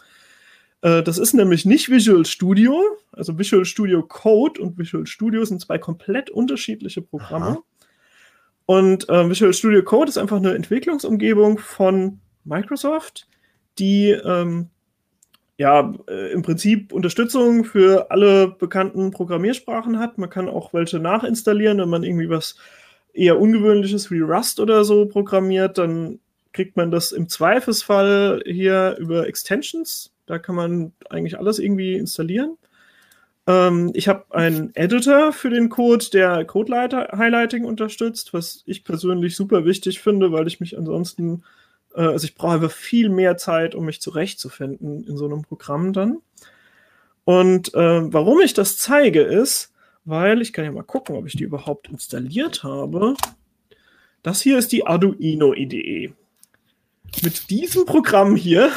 Äh, 0.83 1.03
Das 1.03 1.19
ist 1.19 1.33
nämlich 1.33 1.65
nicht 1.65 1.89
Visual 1.89 2.27
Studio, 2.27 2.83
also 3.13 3.39
Visual 3.39 3.65
Studio 3.65 4.03
Code 4.03 4.61
und 4.61 4.79
Visual 4.79 5.07
Studio 5.07 5.45
sind 5.45 5.61
zwei 5.61 5.79
komplett 5.79 6.31
unterschiedliche 6.31 7.01
Programme. 7.01 7.47
Aha. 7.47 7.63
Und 8.67 9.09
äh, 9.09 9.29
Visual 9.29 9.53
Studio 9.55 9.83
Code 9.83 10.09
ist 10.09 10.19
einfach 10.19 10.37
eine 10.37 10.55
Entwicklungsumgebung 10.55 11.59
von 11.59 12.21
Microsoft, 12.45 13.27
die 13.79 14.11
ähm, 14.11 14.69
ja 15.59 15.93
äh, 16.09 16.33
im 16.33 16.43
Prinzip 16.43 16.93
Unterstützung 16.93 17.65
für 17.65 18.11
alle 18.11 18.49
bekannten 18.49 19.11
Programmiersprachen 19.11 19.99
hat. 19.99 20.19
Man 20.19 20.31
kann 20.31 20.49
auch 20.49 20.73
welche 20.73 20.99
nachinstallieren, 20.99 21.79
wenn 21.79 21.89
man 21.89 22.03
irgendwie 22.03 22.31
was 22.31 22.57
eher 23.13 23.39
ungewöhnliches 23.39 24.11
wie 24.11 24.21
Rust 24.21 24.59
oder 24.59 24.85
so 24.85 25.07
programmiert, 25.07 25.79
dann 25.79 26.19
kriegt 26.53 26.77
man 26.77 26.91
das 26.91 27.13
im 27.13 27.29
Zweifelsfall 27.29 28.43
hier 28.47 28.97
über 28.99 29.27
Extensions. 29.27 30.13
Da 30.33 30.39
kann 30.39 30.55
man 30.55 30.93
eigentlich 31.11 31.39
alles 31.39 31.59
irgendwie 31.59 31.93
installieren. 31.93 32.57
Ähm, 33.47 33.91
ich 33.93 34.09
habe 34.09 34.25
einen 34.31 34.75
Editor 34.75 35.35
für 35.35 35.51
den 35.51 35.69
Code, 35.69 36.07
der 36.11 36.47
Code-Highlighting 36.47 37.67
unterstützt, 37.67 38.33
was 38.33 38.63
ich 38.65 38.83
persönlich 38.83 39.37
super 39.37 39.67
wichtig 39.67 40.01
finde, 40.01 40.33
weil 40.33 40.47
ich 40.47 40.59
mich 40.59 40.79
ansonsten, 40.79 41.45
äh, 41.95 42.01
also 42.01 42.25
ich 42.25 42.35
brauche 42.35 42.71
viel 42.71 43.11
mehr 43.11 43.37
Zeit, 43.37 43.75
um 43.75 43.85
mich 43.85 44.01
zurechtzufinden 44.01 45.05
in 45.05 45.19
so 45.19 45.27
einem 45.27 45.43
Programm 45.43 45.93
dann. 45.93 46.23
Und 47.25 47.75
äh, 47.75 48.11
warum 48.11 48.41
ich 48.41 48.55
das 48.55 48.79
zeige, 48.79 49.21
ist, 49.21 49.75
weil 50.07 50.41
ich 50.41 50.55
kann 50.55 50.65
ja 50.65 50.73
mal 50.73 50.83
gucken, 50.83 51.15
ob 51.15 51.27
ich 51.27 51.37
die 51.37 51.45
überhaupt 51.45 51.91
installiert 51.91 52.63
habe. 52.63 53.17
Das 54.23 54.41
hier 54.41 54.57
ist 54.57 54.73
die 54.73 54.87
Arduino 54.87 55.53
IDE. 55.53 56.15
Mit 57.23 57.51
diesem 57.51 57.85
Programm 57.85 58.35
hier 58.35 58.73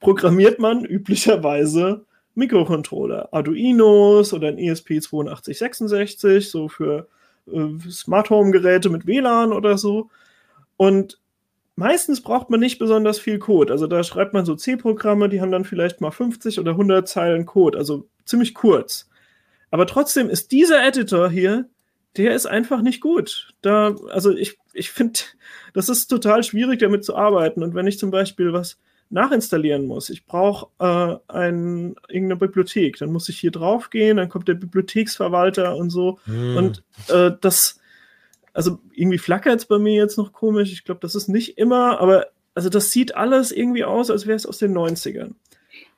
programmiert 0.00 0.58
man 0.58 0.84
üblicherweise 0.84 2.04
Mikrocontroller, 2.34 3.28
Arduinos 3.32 4.32
oder 4.32 4.48
ein 4.48 4.58
E 4.58 4.70
ESP8266, 4.70 6.50
so 6.50 6.68
für 6.68 7.08
äh, 7.46 7.90
Smart 7.90 8.30
Home 8.30 8.50
Geräte 8.50 8.88
mit 8.88 9.06
WLAN 9.06 9.52
oder 9.52 9.76
so. 9.78 10.10
Und 10.76 11.20
meistens 11.76 12.22
braucht 12.22 12.50
man 12.50 12.60
nicht 12.60 12.78
besonders 12.78 13.18
viel 13.18 13.38
Code. 13.38 13.72
Also 13.72 13.86
da 13.86 14.02
schreibt 14.02 14.32
man 14.32 14.44
so 14.44 14.54
C-Programme, 14.54 15.28
die 15.28 15.40
haben 15.40 15.52
dann 15.52 15.64
vielleicht 15.64 16.00
mal 16.00 16.10
50 16.10 16.58
oder 16.58 16.72
100 16.72 17.06
Zeilen 17.06 17.46
Code, 17.46 17.76
also 17.76 18.08
ziemlich 18.24 18.54
kurz. 18.54 19.08
Aber 19.70 19.86
trotzdem 19.86 20.30
ist 20.30 20.52
dieser 20.52 20.84
Editor 20.84 21.30
hier, 21.30 21.68
der 22.16 22.34
ist 22.34 22.46
einfach 22.46 22.82
nicht 22.82 23.00
gut. 23.00 23.54
Da, 23.62 23.94
also 24.10 24.34
ich, 24.34 24.58
ich 24.72 24.90
finde, 24.90 25.20
das 25.74 25.88
ist 25.88 26.08
total 26.08 26.42
schwierig, 26.42 26.80
damit 26.80 27.04
zu 27.04 27.14
arbeiten. 27.14 27.62
Und 27.62 27.74
wenn 27.74 27.86
ich 27.86 27.98
zum 27.98 28.10
Beispiel 28.10 28.52
was 28.52 28.78
nachinstallieren 29.10 29.86
muss, 29.86 30.08
ich 30.08 30.24
brauche 30.24 30.68
äh, 30.78 31.16
ein, 31.28 31.96
irgendeine 32.08 32.36
Bibliothek, 32.36 32.96
dann 32.98 33.12
muss 33.12 33.28
ich 33.28 33.38
hier 33.38 33.50
drauf 33.50 33.90
gehen, 33.90 34.16
dann 34.16 34.28
kommt 34.28 34.48
der 34.48 34.54
Bibliotheksverwalter 34.54 35.76
und 35.76 35.90
so. 35.90 36.18
Hm. 36.24 36.56
Und 36.56 36.82
äh, 37.08 37.32
das, 37.40 37.80
also 38.52 38.78
irgendwie 38.92 39.18
flackert 39.18 39.58
es 39.58 39.66
bei 39.66 39.78
mir 39.78 39.94
jetzt 39.94 40.16
noch 40.16 40.32
komisch. 40.32 40.72
Ich 40.72 40.84
glaube, 40.84 41.00
das 41.00 41.14
ist 41.14 41.28
nicht 41.28 41.58
immer, 41.58 42.00
aber 42.00 42.28
also 42.54 42.68
das 42.68 42.90
sieht 42.92 43.16
alles 43.16 43.52
irgendwie 43.52 43.84
aus, 43.84 44.10
als 44.10 44.26
wäre 44.26 44.36
es 44.36 44.46
aus 44.46 44.58
den 44.58 44.76
90ern. 44.76 45.34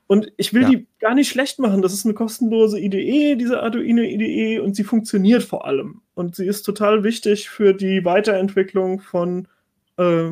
Und 0.07 0.33
ich 0.37 0.53
will 0.53 0.63
Ja. 0.63 0.69
die 0.69 0.87
gar 0.99 1.15
nicht 1.15 1.31
schlecht 1.31 1.59
machen. 1.59 1.81
Das 1.81 1.95
ist 1.95 2.05
eine 2.05 2.15
kostenlose 2.15 2.79
IDE, 2.79 3.37
diese 3.37 3.63
Arduino 3.63 4.03
IDE, 4.03 4.59
und 4.61 4.75
sie 4.77 4.85
funktioniert 4.85 5.43
vor 5.43 5.67
allem. 5.67 6.03
Und 6.15 6.37
sie 6.37 6.47
ist 6.47 6.65
total 6.65 7.03
wichtig 7.05 7.49
für 7.49 7.73
die 7.73 8.05
Weiterentwicklung 8.05 9.01
von, 9.01 9.49
äh, 9.97 10.31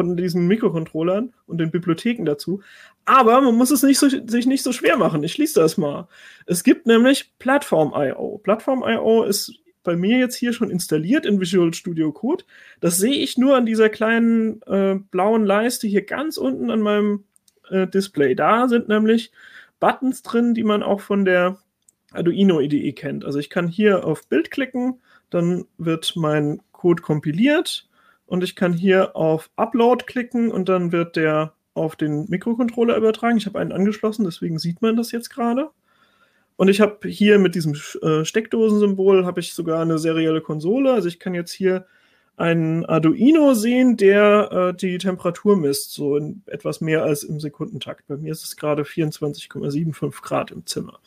von 0.00 0.16
diesen 0.16 0.46
Mikrocontrollern 0.46 1.34
und 1.46 1.58
den 1.58 1.70
Bibliotheken 1.70 2.24
dazu. 2.24 2.62
Aber 3.04 3.38
man 3.42 3.54
muss 3.54 3.70
es 3.70 3.82
nicht 3.82 3.98
so, 3.98 4.08
sich 4.08 4.46
nicht 4.46 4.62
so 4.62 4.72
schwer 4.72 4.96
machen. 4.96 5.22
Ich 5.22 5.32
schließe 5.32 5.60
das 5.60 5.76
mal. 5.76 6.08
Es 6.46 6.64
gibt 6.64 6.86
nämlich 6.86 7.34
Plattform.io. 7.38 8.38
Plattform.io 8.38 9.24
ist 9.24 9.52
bei 9.82 9.96
mir 9.96 10.18
jetzt 10.18 10.36
hier 10.36 10.54
schon 10.54 10.70
installiert 10.70 11.26
in 11.26 11.38
Visual 11.38 11.74
Studio 11.74 12.12
Code. 12.12 12.44
Das 12.80 12.96
sehe 12.96 13.12
ich 13.12 13.36
nur 13.36 13.58
an 13.58 13.66
dieser 13.66 13.90
kleinen 13.90 14.62
äh, 14.62 14.98
blauen 15.10 15.44
Leiste 15.44 15.86
hier 15.86 16.06
ganz 16.06 16.38
unten 16.38 16.70
an 16.70 16.80
meinem 16.80 17.24
äh, 17.68 17.86
Display. 17.86 18.34
Da 18.34 18.68
sind 18.68 18.88
nämlich 18.88 19.32
Buttons 19.80 20.22
drin, 20.22 20.54
die 20.54 20.64
man 20.64 20.82
auch 20.82 21.02
von 21.02 21.26
der 21.26 21.58
Arduino 22.12 22.58
IDE 22.58 22.94
kennt. 22.94 23.26
Also 23.26 23.38
ich 23.38 23.50
kann 23.50 23.68
hier 23.68 24.06
auf 24.06 24.26
Bild 24.28 24.50
klicken, 24.50 24.98
dann 25.28 25.66
wird 25.76 26.14
mein 26.16 26.62
Code 26.72 27.02
kompiliert 27.02 27.89
und 28.30 28.44
ich 28.44 28.54
kann 28.54 28.72
hier 28.72 29.16
auf 29.16 29.50
Upload 29.56 30.04
klicken 30.04 30.52
und 30.52 30.68
dann 30.68 30.92
wird 30.92 31.16
der 31.16 31.52
auf 31.74 31.96
den 31.96 32.26
Mikrocontroller 32.28 32.96
übertragen. 32.96 33.36
Ich 33.36 33.46
habe 33.46 33.58
einen 33.58 33.72
angeschlossen, 33.72 34.24
deswegen 34.24 34.60
sieht 34.60 34.80
man 34.82 34.96
das 34.96 35.10
jetzt 35.10 35.30
gerade. 35.30 35.70
Und 36.54 36.68
ich 36.68 36.80
habe 36.80 37.08
hier 37.08 37.40
mit 37.40 37.56
diesem 37.56 37.74
äh, 38.02 38.24
Steckdosensymbol 38.24 39.26
habe 39.26 39.40
ich 39.40 39.52
sogar 39.52 39.82
eine 39.82 39.98
serielle 39.98 40.40
Konsole. 40.42 40.92
Also 40.92 41.08
ich 41.08 41.18
kann 41.18 41.34
jetzt 41.34 41.50
hier 41.50 41.86
einen 42.36 42.84
Arduino 42.84 43.54
sehen, 43.54 43.96
der 43.96 44.52
äh, 44.52 44.76
die 44.76 44.98
Temperatur 44.98 45.56
misst, 45.56 45.92
so 45.92 46.16
in 46.16 46.44
etwas 46.46 46.80
mehr 46.80 47.02
als 47.02 47.24
im 47.24 47.40
Sekundentakt. 47.40 48.06
Bei 48.06 48.16
mir 48.16 48.30
ist 48.30 48.44
es 48.44 48.56
gerade 48.56 48.84
24,75 48.84 50.22
Grad 50.22 50.52
im 50.52 50.66
Zimmer. 50.66 51.00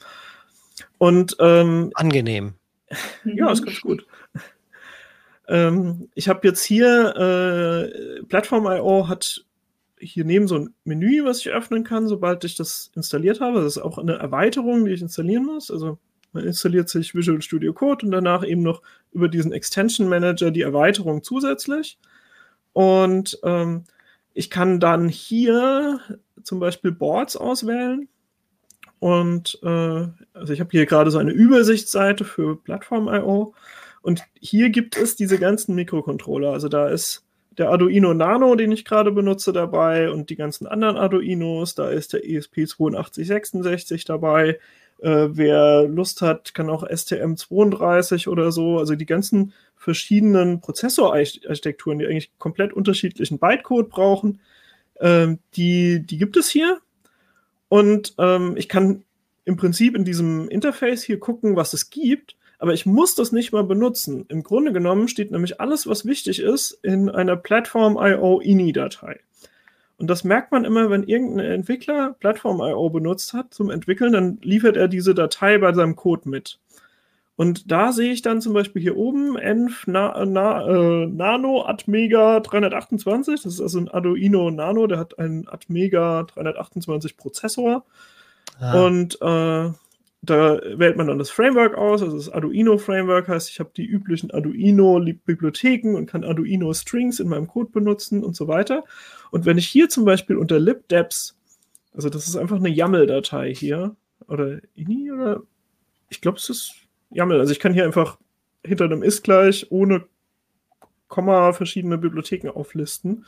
Und 0.97 1.37
ähm, 1.39 1.91
Angenehm. 1.93 2.55
ja, 3.23 3.49
ist 3.49 3.65
ganz 3.65 3.79
gut. 3.79 4.05
Ähm, 5.47 6.09
ich 6.15 6.29
habe 6.29 6.47
jetzt 6.47 6.63
hier, 6.63 7.15
äh, 7.15 8.23
Plattform.io 8.23 9.07
hat 9.07 9.45
hier 9.99 10.25
neben 10.25 10.47
so 10.47 10.57
ein 10.57 10.73
Menü, 10.83 11.23
was 11.23 11.39
ich 11.39 11.49
öffnen 11.49 11.83
kann, 11.83 12.07
sobald 12.07 12.43
ich 12.43 12.55
das 12.55 12.91
installiert 12.95 13.39
habe. 13.41 13.61
Das 13.61 13.77
ist 13.77 13.81
auch 13.81 13.97
eine 13.97 14.15
Erweiterung, 14.15 14.85
die 14.85 14.91
ich 14.91 15.01
installieren 15.01 15.45
muss. 15.45 15.71
Also 15.71 15.97
man 16.33 16.45
installiert 16.45 16.89
sich 16.89 17.15
Visual 17.15 17.41
Studio 17.41 17.73
Code 17.73 18.05
und 18.05 18.11
danach 18.11 18.43
eben 18.45 18.63
noch 18.63 18.81
über 19.11 19.29
diesen 19.29 19.53
Extension 19.53 20.09
Manager 20.09 20.51
die 20.51 20.61
Erweiterung 20.61 21.23
zusätzlich. 21.23 21.99
Und 22.73 23.39
ähm, 23.43 23.83
ich 24.33 24.49
kann 24.49 24.79
dann 24.79 25.07
hier 25.07 25.99
zum 26.43 26.59
Beispiel 26.59 26.91
Boards 26.91 27.37
auswählen. 27.37 28.09
Und 28.99 29.59
äh, 29.63 30.07
also 30.33 30.53
ich 30.53 30.59
habe 30.59 30.71
hier 30.71 30.85
gerade 30.85 31.11
so 31.11 31.19
eine 31.19 31.31
Übersichtsseite 31.31 32.25
für 32.25 32.55
Plattform.io. 32.55 33.53
Und 34.03 34.21
hier 34.39 34.69
gibt 34.69 34.97
es 34.97 35.15
diese 35.15 35.39
ganzen 35.39 35.75
Mikrocontroller. 35.75 36.51
Also 36.51 36.67
da 36.67 36.89
ist 36.89 37.23
der 37.57 37.69
Arduino 37.69 38.13
Nano, 38.13 38.55
den 38.55 38.71
ich 38.71 38.83
gerade 38.83 39.11
benutze, 39.11 39.53
dabei 39.53 40.11
und 40.11 40.29
die 40.29 40.35
ganzen 40.35 40.67
anderen 40.67 40.97
Arduinos. 40.97 41.73
Da 41.73 41.89
ist 41.89 42.11
der 42.11 42.23
ESP8266 42.25 44.05
dabei. 44.05 44.59
Äh, 44.99 45.29
wer 45.31 45.83
Lust 45.87 46.21
hat, 46.21 46.53
kann 46.53 46.69
auch 46.69 46.83
STM32 46.83 48.27
oder 48.27 48.51
so. 48.51 48.77
Also 48.77 48.95
die 48.95 49.05
ganzen 49.05 49.53
verschiedenen 49.77 50.59
Prozessorarchitekturen, 50.59 51.99
die 51.99 52.05
eigentlich 52.05 52.31
komplett 52.39 52.73
unterschiedlichen 52.73 53.39
Bytecode 53.39 53.89
brauchen, 53.89 54.41
ähm, 54.99 55.39
die, 55.55 56.05
die 56.05 56.17
gibt 56.17 56.35
es 56.35 56.49
hier. 56.49 56.79
Und 57.69 58.15
ähm, 58.17 58.55
ich 58.57 58.67
kann 58.67 59.05
im 59.45 59.55
Prinzip 59.55 59.95
in 59.95 60.03
diesem 60.03 60.49
Interface 60.49 61.03
hier 61.03 61.19
gucken, 61.19 61.55
was 61.55 61.73
es 61.73 61.89
gibt 61.89 62.35
aber 62.63 62.73
ich 62.73 62.85
muss 62.85 63.13
das 63.13 63.33
nicht 63.33 63.51
mal 63.51 63.65
benutzen. 63.65 64.23
Im 64.29 64.41
Grunde 64.41 64.71
genommen 64.71 65.09
steht 65.09 65.31
nämlich 65.31 65.59
alles, 65.59 65.85
was 65.85 66.05
wichtig 66.05 66.39
ist, 66.39 66.71
in 66.81 67.09
einer 67.09 67.35
Plattform.io 67.35 68.39
INI-Datei. 68.39 69.19
Und 69.97 70.09
das 70.09 70.23
merkt 70.23 70.53
man 70.53 70.63
immer, 70.63 70.89
wenn 70.89 71.03
irgendein 71.03 71.51
Entwickler 71.51 72.15
Plattform.io 72.21 72.89
benutzt 72.89 73.33
hat 73.33 73.53
zum 73.53 73.69
Entwickeln, 73.69 74.13
dann 74.13 74.37
liefert 74.43 74.77
er 74.77 74.87
diese 74.87 75.13
Datei 75.13 75.57
bei 75.57 75.73
seinem 75.73 75.97
Code 75.97 76.29
mit. 76.29 76.57
Und 77.35 77.69
da 77.69 77.91
sehe 77.91 78.13
ich 78.13 78.21
dann 78.21 78.39
zum 78.39 78.53
Beispiel 78.53 78.81
hier 78.81 78.95
oben 78.95 79.37
Env 79.37 79.83
Na, 79.87 80.23
Na, 80.23 80.65
äh, 80.65 81.05
Nano 81.07 81.65
Atmega 81.65 82.39
328. 82.39 83.43
Das 83.43 83.55
ist 83.55 83.61
also 83.61 83.77
ein 83.79 83.89
Arduino 83.89 84.49
Nano, 84.51 84.87
der 84.87 84.99
hat 84.99 85.19
einen 85.19 85.49
Atmega 85.49 86.23
328 86.23 87.17
Prozessor. 87.17 87.83
Ah. 88.57 88.85
Und 88.85 89.21
äh, 89.21 89.73
da 90.25 90.57
wählt 90.77 90.95
man 90.95 91.07
dann 91.07 91.19
das 91.19 91.29
Framework 91.29 91.75
aus, 91.75 92.01
also 92.01 92.15
das 92.15 92.29
Arduino 92.29 92.77
Framework 92.77 93.27
heißt, 93.27 93.49
ich 93.49 93.59
habe 93.59 93.71
die 93.75 93.85
üblichen 93.85 94.31
Arduino 94.31 94.97
Bibliotheken 95.25 95.95
und 95.95 96.05
kann 96.05 96.23
Arduino 96.23 96.73
Strings 96.73 97.19
in 97.19 97.27
meinem 97.27 97.47
Code 97.47 97.71
benutzen 97.71 98.23
und 98.23 98.33
so 98.33 98.47
weiter. 98.47 98.85
Und 99.31 99.45
wenn 99.45 99.57
ich 99.57 99.67
hier 99.67 99.89
zum 99.89 100.05
Beispiel 100.05 100.37
unter 100.37 100.59
libdeps, 100.59 101.37
also 101.93 102.09
das 102.09 102.27
ist 102.27 102.37
einfach 102.37 102.55
eine 102.55 102.69
YAML-Datei 102.69 103.53
hier, 103.53 103.97
oder 104.29 104.59
ini 104.75 105.11
oder 105.11 105.41
ich 106.07 106.21
glaube 106.21 106.37
es 106.37 106.49
ist 106.49 106.73
YAML, 107.11 107.41
also 107.41 107.51
ich 107.51 107.59
kann 107.59 107.73
hier 107.73 107.83
einfach 107.83 108.17
hinter 108.65 108.85
einem 108.85 109.03
ist 109.03 109.23
gleich 109.23 109.67
ohne 109.71 110.05
Komma 111.09 111.51
verschiedene 111.51 111.97
Bibliotheken 111.97 112.49
auflisten. 112.49 113.25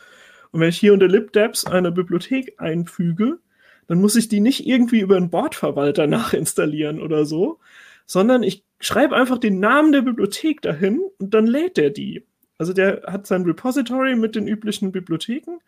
Und 0.51 0.61
wenn 0.61 0.69
ich 0.69 0.79
hier 0.79 0.93
unter 0.93 1.09
libdeps 1.09 1.65
eine 1.65 1.91
Bibliothek 1.91 2.55
einfüge, 2.57 3.39
dann 3.88 4.01
muss 4.01 4.15
ich 4.15 4.27
die 4.27 4.39
nicht 4.39 4.67
irgendwie 4.67 4.99
über 4.99 5.17
einen 5.17 5.29
Bordverwalter 5.29 6.07
nachinstallieren 6.07 7.01
oder 7.01 7.25
so, 7.25 7.59
sondern 8.05 8.43
ich 8.43 8.63
schreibe 8.79 9.15
einfach 9.15 9.38
den 9.38 9.59
Namen 9.59 9.91
der 9.91 10.01
Bibliothek 10.01 10.61
dahin 10.61 11.01
und 11.19 11.33
dann 11.33 11.47
lädt 11.47 11.77
der 11.77 11.89
die. 11.89 12.23
Also 12.57 12.73
der 12.73 13.03
hat 13.07 13.27
sein 13.27 13.43
Repository 13.43 14.15
mit 14.15 14.36
den 14.36 14.47
üblichen 14.47 14.91
Bibliotheken 14.91 15.59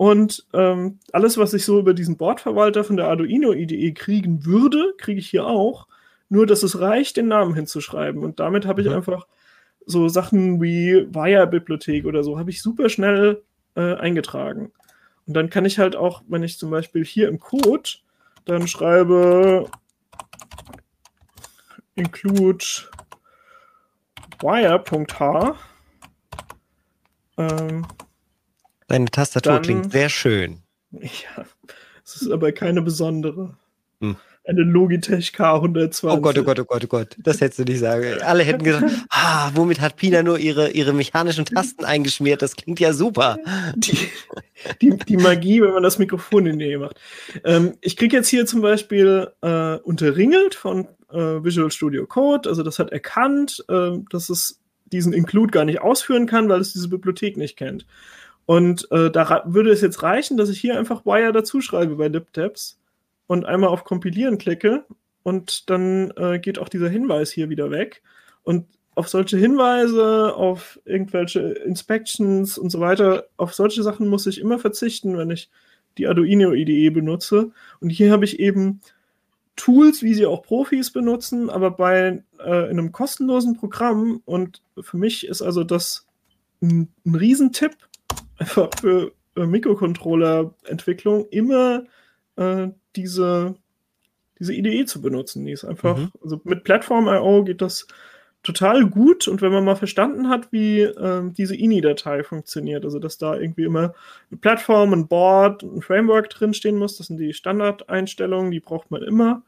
und 0.00 0.46
ähm, 0.54 0.98
alles, 1.12 1.36
was 1.36 1.52
ich 1.52 1.66
so 1.66 1.78
über 1.78 1.92
diesen 1.92 2.16
Bordverwalter 2.16 2.84
von 2.84 2.96
der 2.96 3.08
Arduino 3.08 3.52
IDE 3.52 3.92
kriegen 3.92 4.46
würde, 4.46 4.94
kriege 4.96 5.20
ich 5.20 5.28
hier 5.28 5.44
auch. 5.46 5.88
Nur, 6.30 6.46
dass 6.46 6.62
es 6.62 6.80
reicht, 6.80 7.18
den 7.18 7.28
Namen 7.28 7.52
hinzuschreiben. 7.52 8.24
Und 8.24 8.40
damit 8.40 8.64
habe 8.64 8.80
ich 8.80 8.88
mhm. 8.88 8.94
einfach 8.94 9.26
so 9.84 10.08
Sachen 10.08 10.62
wie 10.62 11.06
Wire-Bibliothek 11.14 12.06
oder 12.06 12.24
so, 12.24 12.38
habe 12.38 12.48
ich 12.48 12.62
super 12.62 12.88
schnell 12.88 13.42
äh, 13.74 13.92
eingetragen. 13.96 14.72
Und 15.30 15.34
dann 15.34 15.48
kann 15.48 15.64
ich 15.64 15.78
halt 15.78 15.94
auch, 15.94 16.24
wenn 16.26 16.42
ich 16.42 16.58
zum 16.58 16.72
Beispiel 16.72 17.04
hier 17.04 17.28
im 17.28 17.38
Code 17.38 17.88
dann 18.46 18.66
schreibe 18.66 19.70
include 21.94 22.64
wire.h. 24.40 25.56
Ähm, 27.36 27.86
Deine 28.88 29.06
Tastatur 29.08 29.52
dann, 29.52 29.62
klingt 29.62 29.92
sehr 29.92 30.08
schön. 30.08 30.64
Ja, 30.90 31.44
es 32.04 32.22
ist 32.22 32.30
aber 32.32 32.50
keine 32.50 32.82
besondere. 32.82 33.56
Hm 34.00 34.16
eine 34.50 34.62
Logitech 34.62 35.28
K120. 35.30 36.04
Oh 36.04 36.20
Gott, 36.20 36.36
oh 36.36 36.42
Gott, 36.42 36.58
oh 36.58 36.64
Gott, 36.64 36.84
oh 36.84 36.88
Gott. 36.88 37.16
Das 37.18 37.40
hättest 37.40 37.60
du 37.60 37.64
nicht 37.64 37.78
sagen. 37.78 38.20
Alle 38.22 38.42
hätten 38.42 38.64
gesagt, 38.64 38.90
ah, 39.10 39.50
womit 39.54 39.80
hat 39.80 39.96
Pina 39.96 40.22
nur 40.22 40.38
ihre, 40.38 40.70
ihre 40.70 40.92
mechanischen 40.92 41.44
Tasten 41.44 41.84
eingeschmiert? 41.84 42.42
Das 42.42 42.56
klingt 42.56 42.80
ja 42.80 42.92
super. 42.92 43.38
Die, 43.76 43.96
die, 44.82 44.96
die 44.96 45.16
Magie, 45.16 45.62
wenn 45.62 45.72
man 45.72 45.82
das 45.82 45.98
Mikrofon 45.98 46.46
in 46.46 46.58
die 46.58 46.66
Nähe 46.66 46.78
macht. 46.78 47.00
Ähm, 47.44 47.74
ich 47.80 47.96
kriege 47.96 48.16
jetzt 48.16 48.28
hier 48.28 48.44
zum 48.44 48.60
Beispiel 48.60 49.28
äh, 49.40 49.76
unterringelt 49.76 50.54
von 50.54 50.88
äh, 51.12 51.16
Visual 51.16 51.70
Studio 51.70 52.06
Code. 52.06 52.48
Also 52.48 52.62
das 52.62 52.78
hat 52.78 52.90
erkannt, 52.90 53.64
äh, 53.68 53.98
dass 54.10 54.30
es 54.30 54.60
diesen 54.86 55.12
Include 55.12 55.52
gar 55.52 55.64
nicht 55.64 55.80
ausführen 55.80 56.26
kann, 56.26 56.48
weil 56.48 56.60
es 56.60 56.72
diese 56.72 56.88
Bibliothek 56.88 57.36
nicht 57.36 57.56
kennt. 57.56 57.86
Und 58.46 58.90
äh, 58.90 59.12
da 59.12 59.44
würde 59.46 59.70
es 59.70 59.80
jetzt 59.80 60.02
reichen, 60.02 60.36
dass 60.36 60.48
ich 60.48 60.58
hier 60.58 60.76
einfach 60.76 61.06
Wire 61.06 61.32
dazu 61.32 61.60
schreibe 61.60 61.94
bei 61.94 62.08
LibTabs 62.08 62.79
und 63.30 63.46
einmal 63.46 63.70
auf 63.70 63.84
Kompilieren 63.84 64.38
klicke 64.38 64.84
und 65.22 65.70
dann 65.70 66.10
äh, 66.16 66.40
geht 66.40 66.58
auch 66.58 66.68
dieser 66.68 66.88
Hinweis 66.88 67.30
hier 67.30 67.48
wieder 67.48 67.70
weg. 67.70 68.02
Und 68.42 68.66
auf 68.96 69.08
solche 69.08 69.36
Hinweise, 69.36 70.34
auf 70.34 70.80
irgendwelche 70.84 71.38
Inspections 71.38 72.58
und 72.58 72.70
so 72.70 72.80
weiter, 72.80 73.28
auf 73.36 73.54
solche 73.54 73.84
Sachen 73.84 74.08
muss 74.08 74.26
ich 74.26 74.40
immer 74.40 74.58
verzichten, 74.58 75.16
wenn 75.16 75.30
ich 75.30 75.48
die 75.96 76.08
Arduino 76.08 76.54
IDE 76.54 76.90
benutze. 76.90 77.52
Und 77.78 77.90
hier 77.90 78.10
habe 78.10 78.24
ich 78.24 78.40
eben 78.40 78.80
Tools, 79.54 80.02
wie 80.02 80.14
sie 80.14 80.26
auch 80.26 80.42
Profis 80.42 80.90
benutzen, 80.90 81.50
aber 81.50 81.70
bei 81.70 82.24
äh, 82.44 82.64
in 82.64 82.80
einem 82.80 82.90
kostenlosen 82.90 83.56
Programm. 83.56 84.22
Und 84.24 84.60
für 84.80 84.96
mich 84.96 85.24
ist 85.28 85.40
also 85.40 85.62
das 85.62 86.04
ein, 86.60 86.88
ein 87.06 87.14
Riesentipp, 87.14 87.76
einfach 88.38 88.70
für 88.80 89.12
äh, 89.36 89.46
Mikrocontroller-Entwicklung 89.46 91.28
immer 91.30 91.84
äh, 92.34 92.70
diese, 92.96 93.54
diese 94.38 94.54
IDE 94.54 94.84
zu 94.86 95.00
benutzen. 95.00 95.44
Die 95.44 95.52
ist 95.52 95.64
einfach, 95.64 95.96
mhm. 95.96 96.12
also 96.22 96.40
mit 96.44 96.64
Plattform.io 96.64 97.44
geht 97.44 97.60
das 97.60 97.86
total 98.42 98.86
gut 98.88 99.28
und 99.28 99.42
wenn 99.42 99.52
man 99.52 99.64
mal 99.64 99.76
verstanden 99.76 100.28
hat, 100.28 100.50
wie 100.50 100.80
ähm, 100.80 101.34
diese 101.34 101.54
INI-Datei 101.54 102.22
funktioniert, 102.22 102.84
also 102.84 102.98
dass 102.98 103.18
da 103.18 103.36
irgendwie 103.36 103.64
immer 103.64 103.94
eine 104.30 104.38
Plattform, 104.40 104.94
ein 104.94 105.08
Board, 105.08 105.62
ein 105.62 105.82
Framework 105.82 106.30
drinstehen 106.30 106.78
muss, 106.78 106.96
das 106.96 107.08
sind 107.08 107.18
die 107.18 107.34
Standardeinstellungen, 107.34 108.50
die 108.50 108.60
braucht 108.60 108.90
man 108.90 109.02
immer. 109.02 109.42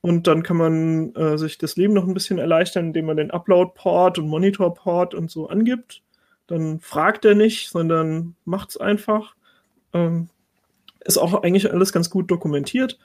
Und 0.00 0.26
dann 0.26 0.42
kann 0.42 0.56
man 0.56 1.14
äh, 1.14 1.38
sich 1.38 1.58
das 1.58 1.76
Leben 1.76 1.92
noch 1.92 2.06
ein 2.06 2.14
bisschen 2.14 2.38
erleichtern, 2.38 2.86
indem 2.86 3.06
man 3.06 3.16
den 3.16 3.30
Upload-Port 3.32 4.18
und 4.18 4.28
Monitor-Port 4.28 5.14
und 5.14 5.30
so 5.30 5.48
angibt. 5.48 6.02
Dann 6.46 6.80
fragt 6.80 7.24
er 7.24 7.34
nicht, 7.34 7.68
sondern 7.68 8.36
macht 8.44 8.70
es 8.70 8.76
einfach. 8.76 9.34
Ähm, 9.92 10.28
ist 11.04 11.18
auch 11.18 11.42
eigentlich 11.42 11.72
alles 11.72 11.92
ganz 11.92 12.10
gut 12.10 12.30
dokumentiert. 12.30 12.98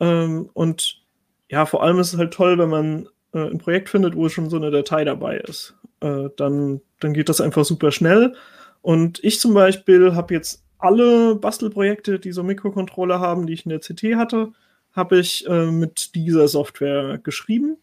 Ähm, 0.00 0.50
und 0.52 1.02
ja, 1.48 1.66
vor 1.66 1.82
allem 1.82 1.98
ist 1.98 2.12
es 2.12 2.18
halt 2.18 2.32
toll, 2.32 2.58
wenn 2.58 2.70
man 2.70 3.08
äh, 3.32 3.50
ein 3.50 3.58
Projekt 3.58 3.88
findet, 3.88 4.16
wo 4.16 4.28
schon 4.28 4.50
so 4.50 4.56
eine 4.56 4.70
Datei 4.70 5.04
dabei 5.04 5.38
ist. 5.38 5.74
Äh, 6.00 6.28
dann, 6.36 6.80
dann 7.00 7.12
geht 7.12 7.28
das 7.28 7.40
einfach 7.40 7.64
super 7.64 7.92
schnell. 7.92 8.34
Und 8.80 9.22
ich 9.22 9.38
zum 9.40 9.54
Beispiel 9.54 10.14
habe 10.14 10.34
jetzt 10.34 10.64
alle 10.78 11.36
Bastelprojekte, 11.36 12.18
die 12.18 12.32
so 12.32 12.42
Mikrocontroller 12.42 13.20
haben, 13.20 13.46
die 13.46 13.52
ich 13.52 13.64
in 13.64 13.70
der 13.70 13.78
CT 13.78 14.16
hatte, 14.16 14.52
habe 14.92 15.18
ich 15.18 15.46
äh, 15.46 15.66
mit 15.66 16.14
dieser 16.14 16.48
Software 16.48 17.18
geschrieben. 17.18 17.78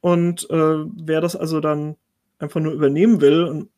Und 0.00 0.48
äh, 0.50 0.54
wer 0.96 1.20
das 1.20 1.34
also 1.34 1.60
dann 1.60 1.96
einfach 2.38 2.60
nur 2.60 2.72
übernehmen 2.72 3.20
will 3.20 3.42
und 3.42 3.68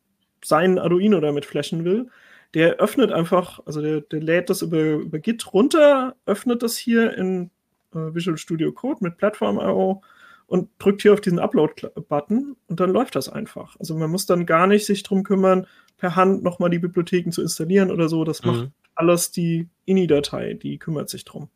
sein 0.43 0.77
Arduino 0.77 1.19
damit 1.19 1.45
flashen 1.45 1.83
will, 1.83 2.09
der 2.53 2.77
öffnet 2.77 3.11
einfach, 3.11 3.59
also 3.65 3.81
der, 3.81 4.01
der 4.01 4.19
lädt 4.19 4.49
das 4.49 4.61
über, 4.61 4.81
über 4.81 5.19
Git 5.19 5.53
runter, 5.53 6.15
öffnet 6.25 6.63
das 6.63 6.77
hier 6.77 7.13
in 7.17 7.49
äh, 7.93 8.13
Visual 8.13 8.37
Studio 8.37 8.71
Code 8.71 8.99
mit 9.01 9.17
Plattform.io 9.17 10.01
und 10.47 10.69
drückt 10.79 11.01
hier 11.01 11.13
auf 11.13 11.21
diesen 11.21 11.39
Upload-Button 11.39 12.57
und 12.67 12.79
dann 12.79 12.91
läuft 12.91 13.15
das 13.15 13.29
einfach. 13.29 13.77
Also 13.79 13.95
man 13.95 14.11
muss 14.11 14.25
dann 14.25 14.45
gar 14.45 14.67
nicht 14.67 14.85
sich 14.85 15.03
drum 15.03 15.23
kümmern, 15.23 15.65
per 15.97 16.15
Hand 16.15 16.43
nochmal 16.43 16.69
die 16.69 16.79
Bibliotheken 16.79 17.31
zu 17.31 17.41
installieren 17.41 17.89
oder 17.89 18.09
so. 18.09 18.25
Das 18.25 18.43
mhm. 18.43 18.51
macht 18.51 18.71
alles 18.95 19.31
die 19.31 19.69
INI-Datei, 19.85 20.55
die 20.55 20.77
kümmert 20.77 21.09
sich 21.09 21.23
drum. 21.23 21.47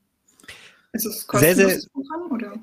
Ist 0.93 1.05
es 1.05 1.27
kostenlos 1.27 1.57
sehr, 1.57 1.69
sehr 1.69 1.89
Programm, 1.91 2.31
oder? 2.31 2.53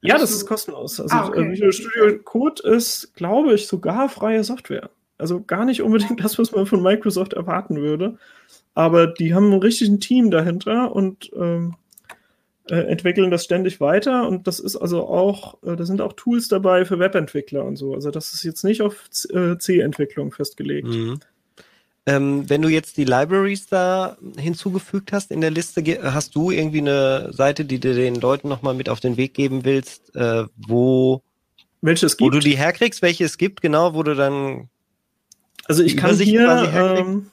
Ja, 0.00 0.18
das 0.18 0.32
ist 0.32 0.46
kostenlos. 0.46 1.00
Also 1.00 1.14
ah, 1.14 1.28
okay. 1.28 1.50
Visual 1.50 1.72
Studio 1.72 2.18
Code 2.22 2.62
ist, 2.62 3.14
glaube 3.14 3.54
ich, 3.54 3.66
sogar 3.66 4.08
freie 4.08 4.44
Software. 4.44 4.90
Also 5.22 5.42
gar 5.42 5.64
nicht 5.64 5.80
unbedingt 5.80 6.22
das, 6.22 6.38
was 6.38 6.52
man 6.52 6.66
von 6.66 6.82
Microsoft 6.82 7.32
erwarten 7.32 7.76
würde. 7.76 8.18
Aber 8.74 9.06
die 9.06 9.34
haben 9.34 9.52
ein 9.52 9.60
richtiges 9.60 9.98
Team 10.00 10.30
dahinter 10.30 10.94
und 10.94 11.30
ähm, 11.34 11.76
äh, 12.68 12.76
entwickeln 12.76 13.30
das 13.30 13.44
ständig 13.44 13.80
weiter. 13.80 14.28
Und 14.28 14.46
das 14.46 14.60
ist 14.60 14.76
also 14.76 15.06
auch, 15.06 15.62
äh, 15.62 15.76
da 15.76 15.84
sind 15.84 16.00
auch 16.00 16.12
Tools 16.12 16.48
dabei 16.48 16.84
für 16.84 16.98
Webentwickler 16.98 17.64
und 17.64 17.76
so. 17.76 17.94
Also 17.94 18.10
das 18.10 18.34
ist 18.34 18.42
jetzt 18.44 18.64
nicht 18.64 18.82
auf 18.82 19.08
äh, 19.30 19.56
C-Entwicklung 19.58 20.32
festgelegt. 20.32 20.88
Mhm. 20.88 21.20
Ähm, 22.04 22.50
wenn 22.50 22.62
du 22.62 22.68
jetzt 22.68 22.96
die 22.96 23.04
Libraries 23.04 23.66
da 23.66 24.16
hinzugefügt 24.36 25.12
hast 25.12 25.30
in 25.30 25.40
der 25.40 25.52
Liste, 25.52 25.82
hast 26.02 26.34
du 26.34 26.50
irgendwie 26.50 26.80
eine 26.80 27.32
Seite, 27.32 27.64
die 27.64 27.78
du 27.78 27.94
den 27.94 28.16
Leuten 28.16 28.48
nochmal 28.48 28.74
mit 28.74 28.88
auf 28.88 28.98
den 28.98 29.16
Weg 29.16 29.34
geben 29.34 29.64
willst, 29.64 30.14
äh, 30.16 30.44
wo, 30.56 31.22
welche 31.80 32.06
es 32.06 32.16
gibt? 32.16 32.26
wo 32.26 32.30
du 32.30 32.40
die 32.40 32.56
herkriegst, 32.56 33.02
welche 33.02 33.24
es 33.24 33.38
gibt, 33.38 33.60
genau, 33.60 33.94
wo 33.94 34.02
du 34.02 34.16
dann 34.16 34.68
Also 35.66 35.82
ich 35.82 35.96
kann 35.96 36.16
hier, 36.16 36.70
ähm, 36.74 37.30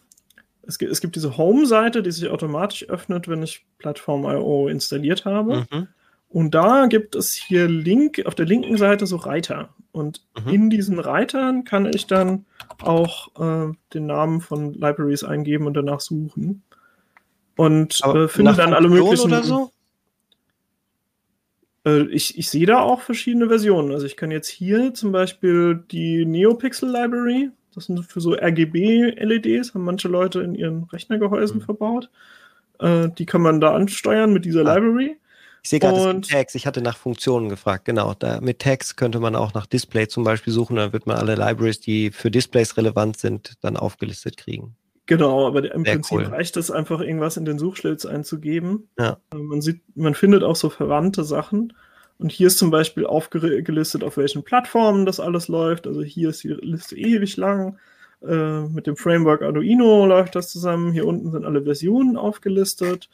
es, 0.64 0.78
gibt, 0.78 0.92
es 0.92 1.02
gibt 1.02 1.16
diese 1.16 1.38
Home-Seite, 1.38 2.04
die 2.04 2.12
sich 2.12 2.30
automatisch 2.30 2.88
öffnet, 2.90 3.28
wenn 3.28 3.42
ich 3.44 3.66
Plattform.io 3.80 4.68
installiert 4.68 5.26
habe. 5.26 5.66
Mhm. 5.72 5.88
Und 6.30 6.54
da 6.54 6.86
gibt 6.86 7.16
es 7.16 7.34
hier 7.34 7.68
Link, 7.68 8.22
auf 8.26 8.36
der 8.36 8.46
linken 8.46 8.78
Seite 8.78 9.08
so 9.08 9.16
Reiter. 9.16 9.70
Und 9.92 10.22
Mhm. 10.46 10.54
in 10.54 10.70
diesen 10.70 11.00
Reitern 11.00 11.64
kann 11.64 11.86
ich 11.88 12.06
dann 12.06 12.46
auch 12.84 13.30
äh, 13.40 13.74
den 13.94 14.06
Namen 14.06 14.40
von 14.42 14.74
Libraries 14.74 15.24
eingeben 15.24 15.66
und 15.66 15.74
danach 15.74 16.00
suchen. 16.02 16.62
Und 17.56 18.00
äh, 18.06 18.28
finde 18.28 18.54
dann 18.54 18.74
alle 18.74 18.90
möglichen. 18.90 19.26
oder 19.26 19.44
so? 19.44 19.72
Äh, 21.86 22.04
ich, 22.10 22.38
ich 22.38 22.50
sehe 22.50 22.66
da 22.66 22.80
auch 22.80 23.02
verschiedene 23.02 23.48
Versionen. 23.48 23.92
Also 23.92 24.06
ich 24.06 24.16
kann 24.16 24.32
jetzt 24.32 24.48
hier 24.50 24.94
zum 24.94 25.12
Beispiel 25.12 25.84
die 25.92 26.26
NeoPixel 26.26 26.90
Library, 26.90 27.50
das 27.80 27.86
sind 27.88 28.04
für 28.06 28.22
so 28.22 28.34
RGB-LEDs, 28.36 29.74
haben 29.74 29.84
manche 29.86 30.08
Leute 30.08 30.42
in 30.42 30.56
ihren 30.56 30.84
Rechnergehäusen 30.84 31.58
Mhm. 31.58 31.62
verbaut. 31.64 32.10
Äh, 32.80 33.10
die 33.18 33.26
kann 33.26 33.42
man 33.42 33.60
da 33.62 33.74
ansteuern 33.74 34.32
mit 34.34 34.46
dieser 34.46 34.66
Ah. 34.66 34.76
Library. 34.76 35.18
Ich 35.64 35.70
sehe 35.72 35.80
gerade, 35.80 36.22
Tags. 36.22 36.56
Ich 36.56 36.66
hatte 36.66 36.82
nach 36.82 36.96
Funktionen 36.98 37.50
gefragt. 37.50 37.84
Genau. 37.86 38.14
Da, 38.14 38.40
mit 38.40 38.60
Tags 38.60 38.96
könnte 38.96 39.20
man 39.20 39.36
auch 39.36 39.54
nach 39.54 39.66
Display 39.66 40.08
zum 40.08 40.24
Beispiel 40.24 40.54
suchen. 40.54 40.78
Dann 40.78 40.94
wird 40.94 41.06
man 41.06 41.18
alle 41.18 41.36
Libraries, 41.36 41.82
die 41.82 42.12
für 42.12 42.32
Displays 42.32 42.78
relevant 42.78 43.18
sind, 43.18 43.56
dann 43.62 43.76
aufgelistet 43.76 44.38
kriegen. 44.38 44.76
Genau, 45.06 45.48
aber 45.48 45.74
im 45.74 45.84
Sehr 45.84 45.96
Prinzip 45.96 46.18
cool. 46.18 46.24
reicht 46.26 46.56
es 46.56 46.72
einfach, 46.72 47.02
irgendwas 47.02 47.36
in 47.36 47.44
den 47.44 47.60
Suchschlitz 47.60 48.06
einzugeben. 48.06 48.88
Ja. 48.98 49.18
Äh, 49.34 49.38
Man 49.38 49.62
sieht, 49.62 49.82
man 49.96 50.14
findet 50.16 50.44
auch 50.44 50.56
so 50.56 50.70
verwandte 50.70 51.24
Sachen. 51.26 51.74
Und 52.20 52.32
hier 52.32 52.48
ist 52.48 52.58
zum 52.58 52.70
Beispiel 52.70 53.06
aufgelistet, 53.06 54.04
auf 54.04 54.18
welchen 54.18 54.44
Plattformen 54.44 55.06
das 55.06 55.20
alles 55.20 55.48
läuft. 55.48 55.88
Also 55.88 56.02
hier 56.04 56.30
ist 56.30 56.44
die 56.44 56.50
Liste 56.50 56.98
ewig 56.98 57.38
lang. 57.38 57.78
Äh, 58.22 58.64
mit 58.68 58.88
dem 58.88 58.98
Framework 58.98 59.42
Arduino 59.42 60.06
läuft 60.06 60.36
das 60.36 60.50
zusammen. 60.52 60.92
Hier 60.92 61.08
unten 61.08 61.32
sind 61.32 61.46
alle 61.46 61.64
Versionen 61.64 62.18
aufgelistet. 62.18 63.10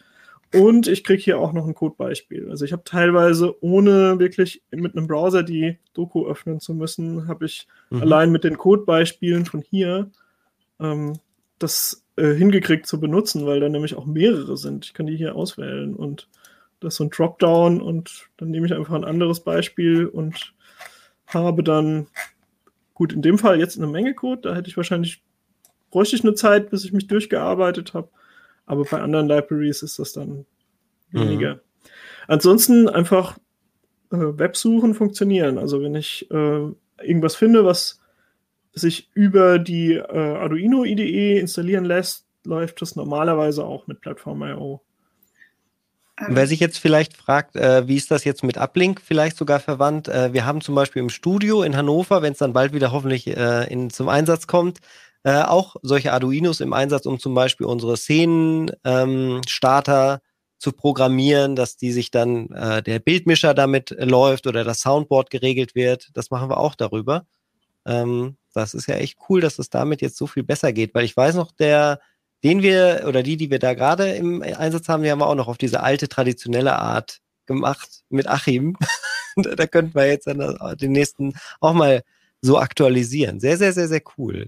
Und 0.53 0.87
ich 0.87 1.03
kriege 1.03 1.21
hier 1.21 1.39
auch 1.39 1.53
noch 1.53 1.67
ein 1.67 1.75
Codebeispiel. 1.75 2.49
Also 2.49 2.65
ich 2.65 2.71
habe 2.71 2.83
teilweise, 2.83 3.61
ohne 3.63 4.17
wirklich 4.19 4.63
mit 4.71 4.95
einem 4.95 5.07
Browser 5.07 5.43
die 5.43 5.77
Doku 5.93 6.25
öffnen 6.27 6.59
zu 6.59 6.73
müssen, 6.73 7.27
habe 7.27 7.45
ich 7.45 7.67
Mhm. 7.91 8.01
allein 8.01 8.31
mit 8.31 8.43
den 8.43 8.57
Codebeispielen 8.57 9.45
von 9.45 9.61
hier 9.61 10.09
ähm, 10.79 11.19
das 11.59 12.03
äh, 12.15 12.33
hingekriegt 12.33 12.85
zu 12.87 12.99
benutzen, 12.99 13.45
weil 13.45 13.59
da 13.59 13.69
nämlich 13.69 13.95
auch 13.95 14.05
mehrere 14.05 14.57
sind. 14.57 14.85
Ich 14.85 14.93
kann 14.93 15.05
die 15.07 15.17
hier 15.17 15.35
auswählen 15.35 15.95
und 15.95 16.27
das 16.85 16.93
ist 16.93 16.97
so 16.97 17.03
ein 17.05 17.09
Dropdown 17.09 17.81
und 17.81 18.29
dann 18.37 18.51
nehme 18.51 18.67
ich 18.67 18.73
einfach 18.73 18.93
ein 18.93 19.03
anderes 19.03 19.39
Beispiel 19.39 20.05
und 20.05 20.53
habe 21.27 21.63
dann, 21.63 22.07
gut, 22.93 23.11
in 23.11 23.23
dem 23.23 23.39
Fall 23.39 23.59
jetzt 23.59 23.77
eine 23.77 23.87
Menge 23.87 24.13
Code, 24.13 24.41
da 24.41 24.55
hätte 24.55 24.69
ich 24.69 24.77
wahrscheinlich, 24.77 25.23
bräuchte 25.89 26.15
ich 26.15 26.23
eine 26.23 26.35
Zeit, 26.35 26.69
bis 26.69 26.85
ich 26.85 26.93
mich 26.93 27.07
durchgearbeitet 27.07 27.93
habe, 27.95 28.09
aber 28.67 28.83
bei 28.85 29.01
anderen 29.01 29.27
Libraries 29.27 29.81
ist 29.81 29.97
das 29.97 30.13
dann 30.13 30.45
weniger. 31.09 31.59
Ansonsten 32.27 32.87
einfach 32.87 33.37
äh, 34.11 34.17
Websuchen 34.17 34.93
funktionieren. 34.93 35.57
Also 35.57 35.81
wenn 35.81 35.95
ich 35.95 36.29
äh, 36.29 36.67
irgendwas 37.01 37.35
finde, 37.35 37.65
was 37.65 37.99
sich 38.73 39.09
über 39.13 39.57
die 39.57 39.93
äh, 39.93 40.03
Arduino 40.03 40.83
IDE 40.83 41.39
installieren 41.39 41.85
lässt, 41.85 42.27
läuft 42.43 42.81
das 42.81 42.95
normalerweise 42.95 43.65
auch 43.65 43.87
mit 43.87 44.01
Plattform.io. 44.01 44.81
Ähm, 46.19 46.35
Wer 46.35 46.47
sich 46.47 46.59
jetzt 46.59 46.79
vielleicht 46.79 47.15
fragt, 47.15 47.55
äh, 47.55 47.87
wie 47.87 47.97
ist 47.97 48.11
das 48.11 48.23
jetzt 48.23 48.43
mit 48.43 48.57
Uplink 48.57 49.01
vielleicht 49.01 49.37
sogar 49.37 49.59
verwandt? 49.59 50.07
Äh, 50.07 50.33
wir 50.33 50.45
haben 50.45 50.61
zum 50.61 50.75
Beispiel 50.75 51.01
im 51.01 51.09
Studio 51.09 51.63
in 51.63 51.75
Hannover, 51.75 52.21
wenn 52.21 52.33
es 52.33 52.39
dann 52.39 52.53
bald 52.53 52.73
wieder 52.73 52.91
hoffentlich 52.91 53.27
äh, 53.27 53.71
in, 53.71 53.89
zum 53.89 54.09
Einsatz 54.09 54.47
kommt, 54.47 54.79
äh, 55.23 55.41
auch 55.41 55.75
solche 55.81 56.13
Arduinos 56.13 56.61
im 56.61 56.73
Einsatz, 56.73 57.05
um 57.05 57.19
zum 57.19 57.33
Beispiel 57.33 57.65
unsere 57.65 57.97
Szenenstarter 57.97 60.13
ähm, 60.13 60.19
zu 60.57 60.71
programmieren, 60.71 61.55
dass 61.55 61.77
die 61.77 61.91
sich 61.91 62.11
dann 62.11 62.49
äh, 62.51 62.81
der 62.81 62.99
Bildmischer 62.99 63.53
damit 63.53 63.95
läuft 63.99 64.47
oder 64.47 64.63
das 64.63 64.81
Soundboard 64.81 65.29
geregelt 65.29 65.75
wird. 65.75 66.09
Das 66.13 66.31
machen 66.31 66.49
wir 66.49 66.57
auch 66.57 66.75
darüber. 66.75 67.25
Ähm, 67.85 68.37
das 68.53 68.73
ist 68.73 68.87
ja 68.87 68.95
echt 68.95 69.17
cool, 69.29 69.41
dass 69.41 69.59
es 69.59 69.69
damit 69.69 70.01
jetzt 70.01 70.17
so 70.17 70.27
viel 70.27 70.43
besser 70.43 70.71
geht, 70.71 70.95
weil 70.95 71.05
ich 71.05 71.17
weiß 71.17 71.35
noch, 71.35 71.51
der, 71.51 71.99
den 72.45 72.61
wir 72.61 73.05
oder 73.07 73.23
die, 73.23 73.37
die 73.37 73.49
wir 73.49 73.57
da 73.57 73.73
gerade 73.73 74.11
im 74.11 74.43
Einsatz 74.43 74.87
haben, 74.87 75.01
die 75.01 75.09
haben 75.09 75.17
wir 75.17 75.25
auch 75.25 75.33
noch 75.33 75.47
auf 75.47 75.57
diese 75.57 75.81
alte 75.81 76.07
traditionelle 76.07 76.75
Art 76.75 77.19
gemacht 77.47 78.03
mit 78.09 78.27
Achim. 78.27 78.77
da 79.35 79.55
da 79.55 79.65
könnten 79.65 79.95
wir 79.95 80.05
jetzt 80.05 80.27
dann 80.27 80.39
äh, 80.39 80.77
den 80.77 80.91
nächsten 80.91 81.33
auch 81.59 81.73
mal 81.73 82.03
so 82.41 82.59
aktualisieren. 82.59 83.39
Sehr, 83.39 83.57
sehr, 83.57 83.73
sehr, 83.73 83.87
sehr 83.87 84.03
cool. 84.19 84.47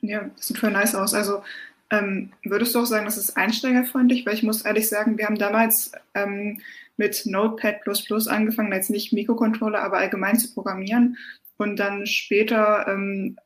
Ja, 0.00 0.28
das 0.36 0.48
sieht 0.48 0.58
voll 0.58 0.72
nice 0.72 0.96
aus. 0.96 1.14
Also 1.14 1.44
ähm, 1.92 2.32
würdest 2.42 2.74
du 2.74 2.80
auch 2.80 2.86
sagen, 2.86 3.04
das 3.04 3.16
ist 3.16 3.36
einsteigerfreundlich? 3.36 4.26
Weil 4.26 4.34
ich 4.34 4.42
muss 4.42 4.62
ehrlich 4.62 4.88
sagen, 4.88 5.18
wir 5.18 5.26
haben 5.26 5.38
damals 5.38 5.92
ähm, 6.14 6.60
mit 6.96 7.26
Notepad 7.26 7.76
angefangen, 8.26 8.72
jetzt 8.72 8.90
nicht 8.90 9.12
Mikrocontroller, 9.12 9.80
aber 9.80 9.98
allgemein 9.98 10.36
zu 10.36 10.52
programmieren. 10.52 11.16
Und 11.58 11.76
dann 11.76 12.06
später 12.06 12.88
ähm, 12.88 13.36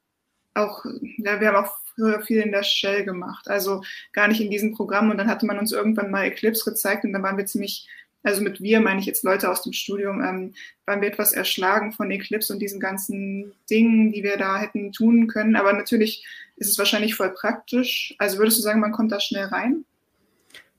auch, 0.55 0.87
ja, 1.19 1.39
wir 1.39 1.49
haben 1.49 1.67
auch 1.67 1.86
früher 1.97 2.23
viel 2.23 2.41
in 2.41 2.53
der 2.53 2.63
Shell 2.63 3.05
gemacht, 3.05 3.49
also 3.49 3.83
gar 4.13 4.29
nicht 4.29 4.41
in 4.41 4.51
diesem 4.51 4.75
Programm. 4.75 5.11
Und 5.11 5.19
dann 5.19 5.29
hatte 5.29 5.47
man 5.47 5.59
uns 5.59 5.73
irgendwann 5.73 6.11
mal 6.11 6.25
Eclipse 6.25 6.71
gezeigt 6.71 7.05
und 7.05 7.13
dann 7.13 7.23
waren 7.23 7.37
wir 7.37 7.47
ziemlich, 7.47 7.89
also 8.23 8.43
mit 8.43 8.61
wir 8.61 8.81
meine 8.81 9.01
ich 9.01 9.07
jetzt 9.07 9.25
Leute 9.25 9.51
aus 9.51 9.63
dem 9.63 9.73
Studium, 9.73 10.23
ähm, 10.23 10.55
waren 10.85 11.01
wir 11.01 11.09
etwas 11.09 11.33
erschlagen 11.33 11.93
von 11.93 12.11
Eclipse 12.11 12.53
und 12.53 12.61
diesen 12.61 12.81
ganzen 12.81 13.53
Dingen, 13.69 14.13
die 14.13 14.23
wir 14.23 14.37
da 14.37 14.59
hätten 14.59 14.93
tun 14.93 15.27
können. 15.27 15.57
Aber 15.57 15.73
natürlich 15.73 16.25
ist 16.57 16.69
es 16.71 16.79
wahrscheinlich 16.79 17.15
voll 17.15 17.31
praktisch. 17.31 18.15
Also 18.19 18.39
würdest 18.39 18.59
du 18.59 18.63
sagen, 18.63 18.81
man 18.81 18.93
kommt 18.93 19.13
da 19.13 19.21
schnell 19.21 19.47
rein? 19.47 19.85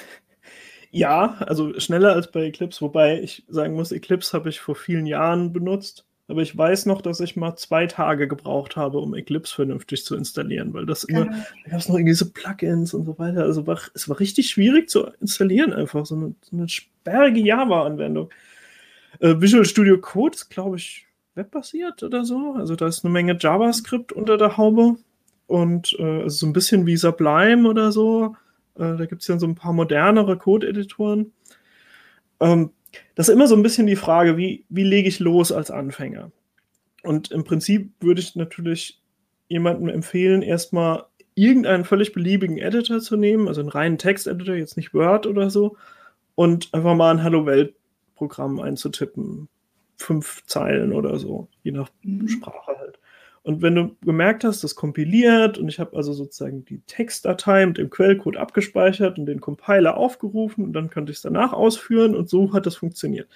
Ja, 0.90 1.36
also 1.42 1.78
schneller 1.80 2.14
als 2.14 2.32
bei 2.32 2.46
Eclipse, 2.46 2.80
wobei 2.82 3.22
ich 3.22 3.44
sagen 3.50 3.74
muss, 3.74 3.92
Eclipse 3.92 4.32
habe 4.34 4.50
ich 4.50 4.62
vor 4.62 4.74
vielen 4.74 5.06
Jahren 5.06 5.52
benutzt. 5.52 6.06
Aber 6.30 6.42
ich 6.42 6.58
weiß 6.58 6.88
noch, 6.88 7.02
dass 7.02 7.22
ich 7.22 7.38
mal 7.38 7.56
zwei 7.56 7.88
Tage 7.88 8.28
gebraucht 8.28 8.76
habe, 8.76 9.00
um 9.00 9.16
Eclipse 9.16 9.56
vernünftig 9.56 10.04
zu 10.04 10.16
installieren, 10.16 10.74
weil 10.74 10.86
das 10.86 11.06
immer, 11.06 11.26
Genau. 11.26 11.38
da 11.64 11.72
gab 11.72 11.80
es 11.80 11.88
noch 11.88 11.96
irgendwie 11.96 12.14
so 12.14 12.30
Plugins 12.30 12.94
und 12.94 13.06
so 13.06 13.18
weiter. 13.18 13.44
Also 13.44 13.66
war, 13.66 13.80
es 13.94 14.10
war 14.10 14.20
richtig 14.20 14.50
schwierig 14.50 14.90
zu 14.90 15.06
installieren, 15.22 15.72
einfach 15.72 16.06
so 16.06 16.16
eine, 16.16 16.36
so 16.42 16.58
eine 16.58 16.68
sperrige 16.68 17.40
Java-Anwendung. 17.40 18.30
Äh, 19.20 19.36
Visual 19.40 19.64
Studio 19.64 19.98
Code 20.00 20.36
ist, 20.36 20.50
glaube 20.50 20.76
ich, 20.76 21.08
webbasiert 21.36 22.04
oder 22.04 22.26
so. 22.26 22.56
Also 22.58 22.76
da 22.76 22.88
ist 22.88 23.06
eine 23.06 23.14
Menge 23.14 23.38
JavaScript 23.40 24.12
unter 24.12 24.38
der 24.38 24.58
Haube 24.58 24.96
und 25.46 25.96
äh, 25.98 26.24
also 26.24 26.30
so 26.40 26.46
ein 26.48 26.54
bisschen 26.54 26.86
wie 26.86 26.98
Sublime 26.98 27.70
oder 27.70 27.94
so. 27.94 28.36
Äh, 28.76 28.98
da 28.98 29.06
gibt 29.06 29.22
es 29.22 29.28
ja 29.30 29.40
so 29.40 29.48
ein 29.48 29.56
paar 29.56 29.72
modernere 29.72 30.38
Code-Editoren. 30.38 31.32
Ähm, 32.40 32.72
das 33.16 33.28
ist 33.30 33.34
immer 33.34 33.48
so 33.48 33.56
ein 33.56 33.64
bisschen 33.64 33.88
die 33.88 33.96
Frage, 33.96 34.38
wie, 34.38 34.66
wie 34.70 34.84
lege 34.84 35.08
ich 35.08 35.20
los 35.20 35.52
als 35.52 35.72
Anfänger? 35.72 36.32
Und 37.04 37.32
im 37.32 37.44
Prinzip 37.44 37.92
würde 38.00 38.22
ich 38.22 38.36
natürlich 38.36 39.02
jemandem 39.48 39.90
empfehlen, 39.90 40.42
erstmal 40.42 41.06
irgendeinen 41.36 41.86
völlig 41.86 42.14
beliebigen 42.14 42.58
Editor 42.58 43.00
zu 43.00 43.16
nehmen, 43.16 43.48
also 43.48 43.62
einen 43.62 43.70
reinen 43.70 43.98
Texteditor, 43.98 44.56
jetzt 44.56 44.78
nicht 44.78 44.94
Word 44.94 45.28
oder 45.28 45.50
so, 45.50 45.78
und 46.36 46.74
einfach 46.74 46.96
mal 46.96 47.12
ein 47.12 47.24
Hallo 47.24 47.46
Welt-Programm 47.46 48.60
einzutippen. 48.60 49.48
Fünf 49.98 50.44
Zeilen 50.46 50.94
oder 50.94 51.18
so, 51.18 51.48
je 51.64 51.72
nach 51.72 51.90
Mhm. 52.04 52.28
Sprache 52.28 52.78
halt. 52.78 53.00
Und 53.48 53.62
wenn 53.62 53.76
du 53.76 53.96
gemerkt 54.04 54.44
hast, 54.44 54.66
das 54.66 54.76
kompiliert 54.76 55.58
und 55.58 55.70
ich 55.70 55.80
habe 55.80 55.96
also 55.96 56.12
sozusagen 56.12 56.66
die 56.66 56.82
Textdatei 56.82 57.66
mit 57.66 57.78
dem 57.78 57.90
Quellcode 57.90 58.36
abgespeichert 58.36 59.18
und 59.18 59.26
den 59.26 59.40
Compiler 59.40 59.96
aufgerufen 59.96 60.66
und 60.66 60.74
dann 60.74 60.90
konnte 60.90 61.14
ich 61.14 61.20
es 61.20 61.22
danach 61.22 61.54
ausführen 61.54 62.14
und 62.14 62.28
so 62.28 62.52
hat 62.52 62.66
das 62.66 62.76
funktioniert. 62.76 63.30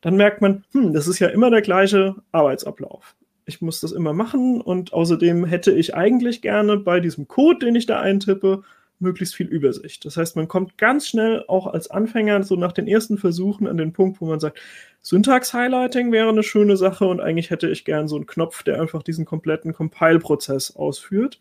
Dann 0.00 0.14
merkt 0.14 0.42
man, 0.42 0.62
hm, 0.70 0.92
das 0.92 1.08
ist 1.08 1.18
ja 1.18 1.26
immer 1.26 1.50
der 1.50 1.62
gleiche 1.62 2.14
Arbeitsablauf. 2.30 3.16
Ich 3.46 3.60
muss 3.60 3.80
das 3.80 3.90
immer 3.90 4.12
machen 4.12 4.60
und 4.60 4.92
außerdem 4.92 5.44
hätte 5.44 5.72
ich 5.72 5.92
eigentlich 5.92 6.40
gerne 6.40 6.76
bei 6.76 7.00
diesem 7.00 7.26
Code, 7.26 7.66
den 7.66 7.74
ich 7.74 7.86
da 7.86 7.98
eintippe, 7.98 8.62
möglichst 9.00 9.34
viel 9.34 9.46
Übersicht. 9.46 10.04
Das 10.04 10.16
heißt, 10.16 10.36
man 10.36 10.48
kommt 10.48 10.78
ganz 10.78 11.08
schnell 11.08 11.44
auch 11.48 11.66
als 11.66 11.90
Anfänger 11.90 12.42
so 12.42 12.56
nach 12.56 12.72
den 12.72 12.88
ersten 12.88 13.18
Versuchen 13.18 13.66
an 13.66 13.76
den 13.76 13.92
Punkt, 13.92 14.20
wo 14.20 14.26
man 14.26 14.40
sagt, 14.40 14.58
Syntax-Highlighting 15.02 16.12
wäre 16.12 16.28
eine 16.28 16.42
schöne 16.42 16.76
Sache 16.76 17.06
und 17.06 17.20
eigentlich 17.20 17.50
hätte 17.50 17.68
ich 17.68 17.84
gern 17.84 18.08
so 18.08 18.16
einen 18.16 18.26
Knopf, 18.26 18.62
der 18.62 18.80
einfach 18.80 19.02
diesen 19.02 19.24
kompletten 19.24 19.72
Compile-Prozess 19.72 20.74
ausführt, 20.76 21.40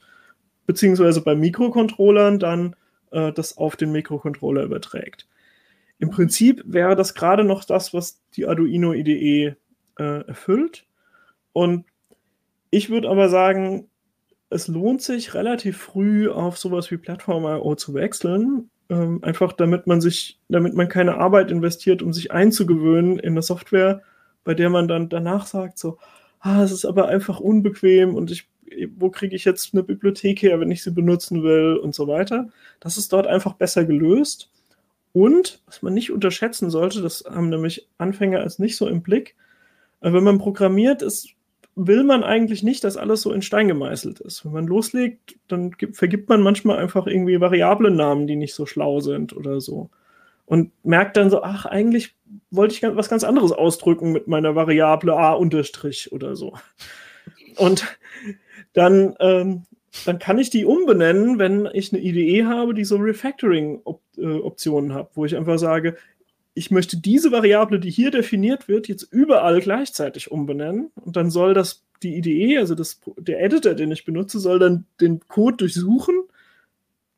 beziehungsweise 0.65 1.21
bei 1.21 1.35
Mikrocontrollern 1.35 2.39
dann 2.39 2.75
äh, 3.11 3.31
das 3.33 3.57
auf 3.57 3.75
den 3.75 3.91
Mikrocontroller 3.91 4.63
überträgt. 4.63 5.27
Im 5.99 6.11
Prinzip 6.11 6.63
wäre 6.65 6.95
das 6.95 7.15
gerade 7.15 7.43
noch 7.43 7.63
das, 7.63 7.93
was 7.93 8.21
die 8.35 8.45
Arduino 8.45 8.93
IDE 8.93 9.55
äh, 9.97 10.27
erfüllt. 10.27 10.85
Und 11.53 11.85
ich 12.69 12.89
würde 12.89 13.09
aber 13.09 13.29
sagen, 13.29 13.89
es 14.49 14.67
lohnt 14.67 15.01
sich 15.01 15.33
relativ 15.33 15.77
früh 15.77 16.29
auf 16.29 16.57
sowas 16.57 16.89
wie 16.91 16.97
Plattform.io 16.97 17.75
zu 17.75 17.93
wechseln, 17.93 18.69
ähm, 18.89 19.23
einfach 19.23 19.53
damit 19.53 19.87
man 19.87 20.01
sich, 20.01 20.39
damit 20.49 20.73
man 20.73 20.87
keine 20.87 21.17
Arbeit 21.17 21.51
investiert, 21.51 22.01
um 22.01 22.13
sich 22.13 22.31
einzugewöhnen 22.31 23.19
in 23.19 23.31
eine 23.31 23.41
Software, 23.41 24.01
bei 24.43 24.53
der 24.53 24.69
man 24.69 24.87
dann 24.87 25.09
danach 25.09 25.45
sagt 25.45 25.77
so, 25.77 25.97
ah, 26.39 26.63
es 26.63 26.71
ist 26.71 26.85
aber 26.85 27.07
einfach 27.09 27.39
unbequem 27.39 28.15
und 28.15 28.31
ich, 28.31 28.49
wo 28.95 29.09
kriege 29.09 29.35
ich 29.35 29.43
jetzt 29.45 29.73
eine 29.73 29.83
Bibliothek 29.83 30.41
her, 30.41 30.59
wenn 30.59 30.71
ich 30.71 30.83
sie 30.83 30.91
benutzen 30.91 31.43
will 31.43 31.77
und 31.77 31.93
so 31.93 32.07
weiter. 32.07 32.47
Das 32.79 32.97
ist 32.97 33.11
dort 33.11 33.27
einfach 33.27 33.53
besser 33.53 33.85
gelöst. 33.85 34.51
Und, 35.13 35.61
was 35.65 35.81
man 35.81 35.93
nicht 35.93 36.11
unterschätzen 36.11 36.69
sollte, 36.69 37.01
das 37.01 37.23
haben 37.27 37.49
nämlich 37.49 37.87
Anfänger 37.97 38.39
als 38.39 38.59
nicht 38.59 38.77
so 38.77 38.87
im 38.87 39.01
Blick, 39.01 39.35
äh, 40.01 40.13
wenn 40.13 40.23
man 40.23 40.37
programmiert, 40.37 41.01
ist, 41.01 41.29
will 41.78 42.03
man 42.03 42.23
eigentlich 42.23 42.63
nicht, 42.63 42.84
dass 42.84 42.97
alles 42.97 43.21
so 43.21 43.32
in 43.32 43.43
Stein 43.43 43.67
gemeißelt 43.67 44.19
ist. 44.19 44.43
Wenn 44.43 44.51
man 44.51 44.65
loslegt, 44.65 45.38
dann 45.47 45.69
gibt, 45.71 45.95
vergibt 45.95 46.28
man 46.28 46.41
manchmal 46.41 46.80
einfach 46.80 47.05
irgendwie 47.05 47.39
Variablennamen, 47.39 48.25
die 48.25 48.36
nicht 48.36 48.55
so 48.55 48.65
schlau 48.65 48.99
sind 48.99 49.38
oder 49.38 49.61
so. 49.61 49.91
Und 50.47 50.71
merkt 50.84 51.17
dann 51.17 51.30
so, 51.30 51.43
ach, 51.43 51.65
eigentlich 51.65 52.15
wollte 52.49 52.73
ich 52.73 52.82
was 52.82 53.09
ganz 53.09 53.23
anderes 53.23 53.51
ausdrücken 53.51 54.11
mit 54.11 54.28
meiner 54.28 54.55
Variable 54.55 55.15
a 55.15 55.34
unterstrich 55.34 56.11
oder 56.11 56.36
so. 56.36 56.55
Und 57.57 57.86
dann, 58.73 59.15
ähm, 59.19 59.65
dann 60.05 60.17
kann 60.17 60.39
ich 60.39 60.49
die 60.49 60.65
umbenennen, 60.65 61.38
wenn 61.38 61.69
ich 61.73 61.93
eine 61.93 62.01
IDE 62.01 62.45
habe, 62.45 62.73
die 62.73 62.86
so 62.86 62.95
Refactoring-Optionen 62.95 64.93
hat, 64.95 65.11
wo 65.13 65.25
ich 65.25 65.36
einfach 65.36 65.59
sage, 65.59 65.95
ich 66.57 66.71
möchte 66.71 66.97
diese 66.97 67.31
Variable, 67.31 67.79
die 67.79 67.91
hier 67.91 68.09
definiert 68.09 68.67
wird, 68.67 68.87
jetzt 68.87 69.03
überall 69.03 69.61
gleichzeitig 69.61 70.31
umbenennen. 70.31 70.91
Und 70.95 71.15
dann 71.15 71.29
soll 71.29 71.53
das 71.53 71.83
die 72.01 72.17
IDE, 72.17 72.57
also 72.57 72.73
das, 72.73 72.99
der 73.17 73.43
Editor, 73.43 73.75
den 73.75 73.91
ich 73.91 74.05
benutze, 74.05 74.39
soll 74.39 74.57
dann 74.57 74.85
den 74.99 75.19
Code 75.27 75.57
durchsuchen 75.57 76.15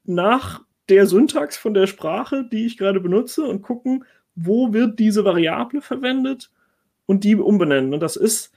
nach 0.03 0.61
der 0.89 1.05
Syntax 1.05 1.57
von 1.57 1.73
der 1.73 1.87
Sprache, 1.87 2.47
die 2.51 2.65
ich 2.65 2.77
gerade 2.77 2.99
benutze 2.99 3.43
und 3.43 3.61
gucken, 3.61 4.03
wo 4.35 4.73
wird 4.73 4.99
diese 4.99 5.23
Variable 5.23 5.81
verwendet 5.81 6.51
und 7.05 7.23
die 7.23 7.35
umbenennen. 7.35 7.93
Und 7.93 8.01
das 8.01 8.17
ist 8.17 8.51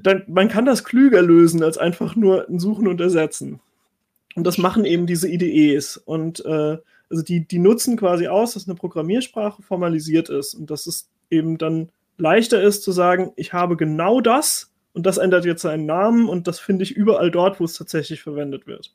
dann, 0.00 0.24
man 0.26 0.48
kann 0.48 0.64
das 0.64 0.84
klüger 0.84 1.20
lösen 1.20 1.62
als 1.62 1.76
einfach 1.76 2.16
nur 2.16 2.48
ein 2.48 2.58
Suchen 2.58 2.88
und 2.88 3.00
Ersetzen. 3.00 3.60
Und 4.34 4.46
das 4.46 4.56
machen 4.56 4.84
eben 4.84 5.06
diese 5.06 5.28
IDEs. 5.28 5.98
Und 5.98 6.44
äh, 6.44 6.78
also 7.10 7.22
die, 7.22 7.46
die 7.46 7.58
nutzen 7.58 7.96
quasi 7.96 8.28
aus, 8.28 8.54
dass 8.54 8.68
eine 8.68 8.74
Programmiersprache 8.74 9.62
formalisiert 9.62 10.28
ist 10.28 10.54
und 10.54 10.70
dass 10.70 10.86
es 10.86 11.10
eben 11.30 11.58
dann 11.58 11.90
leichter 12.16 12.62
ist 12.62 12.82
zu 12.82 12.92
sagen, 12.92 13.32
ich 13.36 13.52
habe 13.52 13.76
genau 13.76 14.20
das 14.20 14.72
und 14.92 15.06
das 15.06 15.18
ändert 15.18 15.44
jetzt 15.44 15.62
seinen 15.62 15.86
Namen 15.86 16.28
und 16.28 16.46
das 16.46 16.60
finde 16.60 16.84
ich 16.84 16.92
überall 16.92 17.30
dort, 17.30 17.60
wo 17.60 17.64
es 17.64 17.74
tatsächlich 17.74 18.22
verwendet 18.22 18.66
wird. 18.66 18.94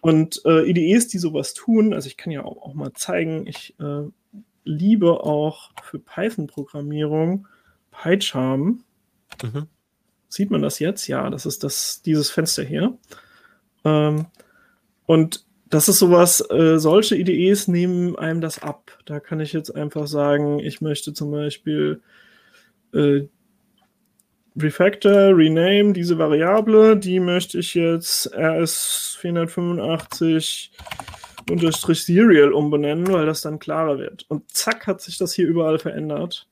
Und 0.00 0.42
äh, 0.44 0.68
IDEs, 0.68 1.08
die 1.08 1.18
sowas 1.18 1.54
tun, 1.54 1.92
also 1.92 2.06
ich 2.06 2.16
kann 2.16 2.32
ja 2.32 2.44
auch, 2.44 2.62
auch 2.62 2.74
mal 2.74 2.92
zeigen, 2.92 3.46
ich 3.46 3.74
äh, 3.80 4.04
liebe 4.64 5.24
auch 5.24 5.72
für 5.82 5.98
Python-Programmierung 5.98 7.48
PyCharm. 7.90 8.84
Mhm. 9.42 9.66
Sieht 10.28 10.50
man 10.50 10.62
das 10.62 10.78
jetzt? 10.78 11.08
Ja, 11.08 11.30
das 11.30 11.46
ist 11.46 11.64
das, 11.64 12.02
dieses 12.02 12.30
Fenster 12.30 12.62
hier. 12.62 12.96
Ähm, 13.84 14.26
und 15.06 15.44
das 15.70 15.88
ist 15.88 15.98
sowas, 15.98 16.44
äh, 16.50 16.78
solche 16.78 17.16
IDEs 17.16 17.66
nehmen 17.68 18.16
einem 18.16 18.40
das 18.40 18.62
ab. 18.62 18.98
Da 19.04 19.20
kann 19.20 19.40
ich 19.40 19.52
jetzt 19.52 19.74
einfach 19.74 20.06
sagen, 20.06 20.60
ich 20.60 20.80
möchte 20.80 21.12
zum 21.12 21.30
Beispiel 21.30 22.00
äh, 22.94 23.24
Refactor, 24.56 25.36
Rename, 25.36 25.92
diese 25.92 26.16
Variable, 26.18 26.96
die 26.96 27.20
möchte 27.20 27.58
ich 27.58 27.74
jetzt 27.74 28.34
RS485 28.34 30.70
unterstrich 31.50 32.04
Serial 32.04 32.52
umbenennen, 32.52 33.12
weil 33.12 33.26
das 33.26 33.42
dann 33.42 33.58
klarer 33.58 33.98
wird. 33.98 34.24
Und 34.28 34.50
zack, 34.50 34.86
hat 34.86 35.00
sich 35.00 35.18
das 35.18 35.32
hier 35.32 35.46
überall 35.46 35.78
verändert. 35.78 36.48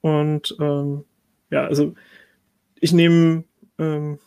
Und 0.00 0.56
ähm, 0.60 1.04
ja, 1.50 1.66
also 1.66 1.94
ich 2.80 2.92
nehme 2.92 3.44
ähm, 3.78 4.18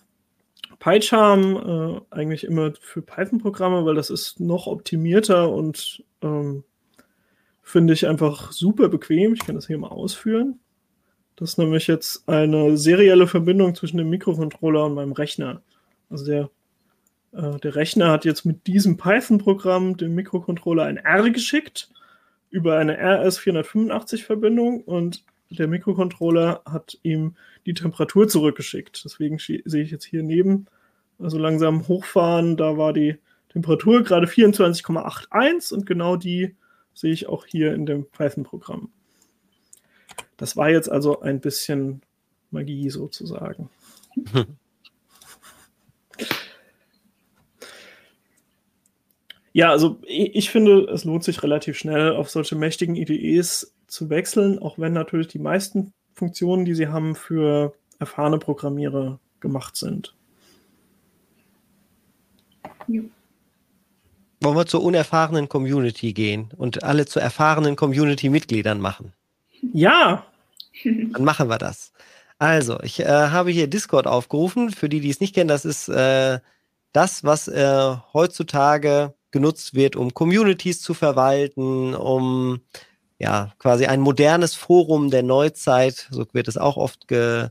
PyCharm 0.83 1.55
äh, 1.55 2.01
eigentlich 2.13 2.43
immer 2.43 2.73
für 2.81 3.01
Python-Programme, 3.01 3.85
weil 3.85 3.95
das 3.95 4.09
ist 4.09 4.41
noch 4.41 4.67
optimierter 4.67 5.49
und 5.49 6.03
ähm, 6.21 6.65
finde 7.61 7.93
ich 7.93 8.05
einfach 8.05 8.51
super 8.51 8.89
bequem. 8.89 9.33
Ich 9.33 9.45
kann 9.45 9.55
das 9.55 9.67
hier 9.67 9.77
mal 9.77 9.87
ausführen. 9.87 10.59
Das 11.37 11.51
ist 11.51 11.57
nämlich 11.57 11.87
jetzt 11.87 12.27
eine 12.27 12.75
serielle 12.75 13.27
Verbindung 13.27 13.75
zwischen 13.75 13.97
dem 13.97 14.09
Mikrocontroller 14.09 14.85
und 14.85 14.95
meinem 14.95 15.13
Rechner. 15.13 15.61
Also 16.09 16.25
der, 16.25 16.49
äh, 17.31 17.57
der 17.61 17.75
Rechner 17.75 18.11
hat 18.11 18.25
jetzt 18.25 18.43
mit 18.43 18.67
diesem 18.67 18.97
Python-Programm 18.97 19.95
dem 19.95 20.13
Mikrocontroller 20.15 20.83
ein 20.83 20.97
R 20.97 21.29
geschickt 21.29 21.91
über 22.49 22.77
eine 22.77 23.01
RS485-Verbindung 23.01 24.81
und 24.81 25.23
der 25.49 25.69
Mikrocontroller 25.69 26.61
hat 26.65 26.97
ihm 27.03 27.37
die 27.65 27.73
Temperatur 27.73 28.27
zurückgeschickt. 28.27 29.01
Deswegen 29.05 29.39
sehe 29.39 29.61
ich 29.63 29.91
jetzt 29.91 30.03
hier 30.03 30.23
neben, 30.23 30.67
also 31.23 31.37
langsam 31.37 31.87
hochfahren, 31.87 32.57
da 32.57 32.77
war 32.77 32.93
die 32.93 33.17
Temperatur 33.49 34.03
gerade 34.03 34.27
24,81 34.27 35.73
und 35.73 35.85
genau 35.85 36.15
die 36.15 36.55
sehe 36.93 37.13
ich 37.13 37.27
auch 37.27 37.45
hier 37.45 37.73
in 37.73 37.85
dem 37.85 38.05
Python-Programm. 38.09 38.91
Das 40.37 40.57
war 40.57 40.69
jetzt 40.69 40.91
also 40.91 41.21
ein 41.21 41.39
bisschen 41.39 42.01
Magie 42.51 42.89
sozusagen. 42.89 43.69
Ja, 49.55 49.69
also 49.69 49.99
ich 50.07 50.49
finde, 50.49 50.87
es 50.91 51.05
lohnt 51.05 51.23
sich 51.23 51.43
relativ 51.43 51.77
schnell 51.77 52.15
auf 52.15 52.31
solche 52.31 52.55
mächtigen 52.55 52.95
IDEs 52.95 53.75
zu 53.85 54.09
wechseln, 54.09 54.57
auch 54.57 54.79
wenn 54.79 54.93
natürlich 54.93 55.27
die 55.27 55.37
meisten 55.37 55.93
Funktionen, 56.11 56.65
die 56.65 56.73
sie 56.73 56.87
haben, 56.87 57.13
für 57.15 57.75
erfahrene 57.99 58.39
Programmierer 58.39 59.19
gemacht 59.39 59.75
sind. 59.75 60.15
Ja. 62.87 63.01
Wollen 64.41 64.57
wir 64.57 64.65
zur 64.65 64.83
unerfahrenen 64.83 65.47
Community 65.47 66.13
gehen 66.13 66.49
und 66.57 66.83
alle 66.83 67.05
zu 67.05 67.19
erfahrenen 67.19 67.75
Community-Mitgliedern 67.75 68.79
machen? 68.81 69.13
Ja. 69.73 70.25
Dann 70.83 71.23
machen 71.23 71.47
wir 71.49 71.57
das. 71.57 71.93
Also, 72.39 72.79
ich 72.81 72.99
äh, 72.99 73.05
habe 73.05 73.51
hier 73.51 73.67
Discord 73.67 74.05
aufgerufen. 74.05 74.71
Für 74.71 74.89
die, 74.89 74.99
die 74.99 75.09
es 75.09 75.21
nicht 75.21 75.33
kennen, 75.33 75.47
das 75.47 75.63
ist 75.63 75.87
äh, 75.87 76.39
das, 76.91 77.23
was 77.23 77.47
äh, 77.47 77.95
heutzutage 78.11 79.13
genutzt 79.31 79.75
wird, 79.75 79.95
um 79.95 80.13
Communities 80.13 80.81
zu 80.81 80.93
verwalten, 80.93 81.95
um 81.95 82.61
ja, 83.19 83.53
quasi 83.59 83.85
ein 83.85 84.01
modernes 84.01 84.55
Forum 84.55 85.09
der 85.09 85.23
Neuzeit, 85.23 86.07
so 86.11 86.25
wird 86.33 86.47
es 86.49 86.57
auch 86.57 86.75
oft 86.75 87.07
ge, 87.07 87.49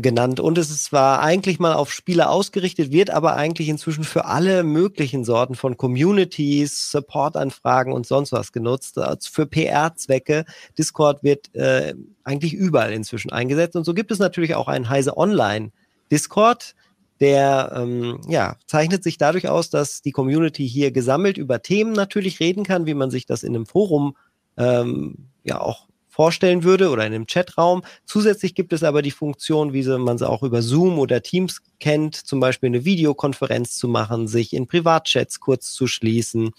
genannt. 0.00 0.40
Und 0.40 0.56
es 0.56 0.70
ist 0.70 0.84
zwar 0.84 1.20
eigentlich 1.20 1.58
mal 1.58 1.74
auf 1.74 1.92
Spiele 1.92 2.30
ausgerichtet, 2.30 2.92
wird 2.92 3.10
aber 3.10 3.36
eigentlich 3.36 3.68
inzwischen 3.68 4.04
für 4.04 4.24
alle 4.24 4.62
möglichen 4.62 5.24
Sorten 5.24 5.54
von 5.54 5.76
Communities, 5.76 6.90
Support-Anfragen 6.90 7.92
und 7.92 8.06
sonst 8.06 8.32
was 8.32 8.52
genutzt. 8.52 8.96
Also 8.96 9.28
für 9.30 9.46
PR-Zwecke. 9.46 10.46
Discord 10.78 11.22
wird 11.22 11.54
äh, 11.54 11.94
eigentlich 12.24 12.54
überall 12.54 12.92
inzwischen 12.92 13.32
eingesetzt. 13.32 13.76
Und 13.76 13.84
so 13.84 13.92
gibt 13.92 14.10
es 14.10 14.18
natürlich 14.18 14.54
auch 14.54 14.68
einen 14.68 14.88
Heise 14.88 15.16
Online 15.16 15.72
Discord. 16.10 16.74
Der 17.20 17.72
ähm, 17.76 18.20
ja, 18.26 18.56
zeichnet 18.66 19.04
sich 19.04 19.18
dadurch 19.18 19.48
aus, 19.48 19.70
dass 19.70 20.02
die 20.02 20.10
Community 20.10 20.68
hier 20.68 20.90
gesammelt 20.90 21.36
über 21.36 21.62
Themen 21.62 21.92
natürlich 21.92 22.40
reden 22.40 22.64
kann, 22.64 22.86
wie 22.86 22.94
man 22.94 23.10
sich 23.10 23.26
das 23.26 23.42
in 23.42 23.54
einem 23.54 23.66
Forum 23.66 24.16
ähm, 24.56 25.28
ja 25.44 25.60
auch 25.60 25.86
vorstellen 26.12 26.62
würde 26.62 26.90
oder 26.90 27.06
in 27.06 27.14
einem 27.14 27.26
Chatraum. 27.26 27.82
Zusätzlich 28.04 28.54
gibt 28.54 28.74
es 28.74 28.82
aber 28.82 29.00
die 29.00 29.10
Funktion, 29.10 29.72
wie 29.72 29.82
man 29.82 30.18
sie 30.18 30.28
auch 30.28 30.42
über 30.42 30.60
Zoom 30.60 30.98
oder 30.98 31.22
Teams 31.22 31.62
kennt, 31.80 32.14
zum 32.16 32.38
Beispiel 32.38 32.66
eine 32.66 32.84
Videokonferenz 32.84 33.76
zu 33.76 33.88
machen, 33.88 34.28
sich 34.28 34.52
in 34.52 34.66
Privatchats 34.66 35.40
kurz 35.40 35.72
zu 35.72 35.86
schließen 35.86 36.50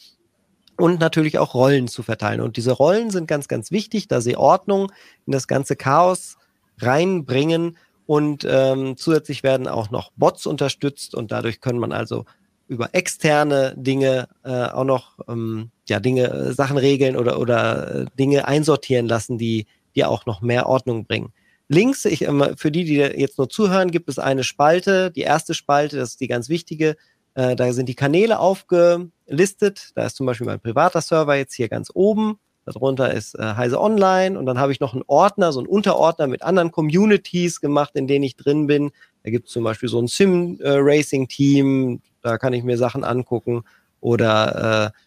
und 0.77 0.99
natürlich 0.99 1.37
auch 1.37 1.53
Rollen 1.53 1.87
zu 1.87 2.01
verteilen. 2.01 2.41
Und 2.41 2.57
diese 2.57 2.71
Rollen 2.71 3.11
sind 3.11 3.27
ganz, 3.27 3.47
ganz 3.47 3.69
wichtig, 3.69 4.07
da 4.07 4.21
sie 4.21 4.37
Ordnung 4.37 4.91
in 5.27 5.33
das 5.33 5.47
ganze 5.47 5.75
Chaos 5.75 6.37
reinbringen 6.79 7.77
und 8.07 8.47
ähm, 8.49 8.97
zusätzlich 8.97 9.43
werden 9.43 9.67
auch 9.67 9.91
noch 9.91 10.11
Bots 10.17 10.47
unterstützt 10.47 11.13
und 11.13 11.31
dadurch 11.31 11.61
können 11.61 11.77
man 11.77 11.91
also 11.91 12.25
über 12.73 12.89
externe 12.93 13.73
Dinge 13.77 14.27
äh, 14.43 14.65
auch 14.65 14.83
noch 14.83 15.19
ähm, 15.27 15.71
ja 15.87 15.99
Dinge, 15.99 16.29
äh, 16.29 16.53
Sachen 16.53 16.77
regeln 16.77 17.15
oder 17.15 17.39
oder 17.39 17.95
äh, 17.95 18.05
Dinge 18.17 18.47
einsortieren 18.47 19.07
lassen, 19.07 19.37
die 19.37 19.67
die 19.95 20.05
auch 20.05 20.25
noch 20.25 20.41
mehr 20.41 20.67
Ordnung 20.67 21.05
bringen. 21.05 21.31
Links, 21.69 22.05
ich, 22.05 22.27
für 22.57 22.71
die, 22.71 22.83
die 22.83 22.95
jetzt 22.95 23.37
nur 23.37 23.49
zuhören, 23.49 23.91
gibt 23.91 24.09
es 24.09 24.19
eine 24.19 24.43
Spalte. 24.43 25.11
Die 25.11 25.21
erste 25.21 25.53
Spalte, 25.53 25.97
das 25.97 26.09
ist 26.09 26.19
die 26.19 26.27
ganz 26.27 26.49
wichtige. 26.49 26.95
Äh, 27.35 27.55
da 27.55 27.71
sind 27.73 27.87
die 27.89 27.95
Kanäle 27.95 28.39
aufgelistet. 28.39 29.91
Da 29.95 30.05
ist 30.05 30.15
zum 30.15 30.25
Beispiel 30.25 30.45
mein 30.45 30.59
privater 30.59 31.01
Server 31.01 31.35
jetzt 31.35 31.53
hier 31.53 31.69
ganz 31.69 31.89
oben. 31.93 32.37
Darunter 32.65 33.13
ist 33.13 33.35
äh, 33.35 33.55
Heise 33.55 33.79
Online 33.79 34.39
und 34.39 34.45
dann 34.45 34.57
habe 34.57 34.71
ich 34.71 34.79
noch 34.79 34.93
einen 34.93 35.03
Ordner, 35.07 35.51
so 35.51 35.59
einen 35.59 35.67
Unterordner 35.67 36.27
mit 36.27 36.43
anderen 36.43 36.71
Communities 36.71 37.59
gemacht, 37.59 37.91
in 37.95 38.07
denen 38.07 38.23
ich 38.23 38.37
drin 38.37 38.67
bin. 38.67 38.91
Da 39.23 39.31
gibt 39.31 39.47
es 39.47 39.53
zum 39.53 39.63
Beispiel 39.63 39.89
so 39.89 39.99
ein 39.99 40.07
Sim-Racing-Team, 40.07 42.01
da 42.23 42.37
kann 42.37 42.53
ich 42.53 42.63
mir 42.63 42.77
Sachen 42.77 43.03
angucken. 43.03 43.63
Oder 43.99 44.93
äh, 44.93 44.99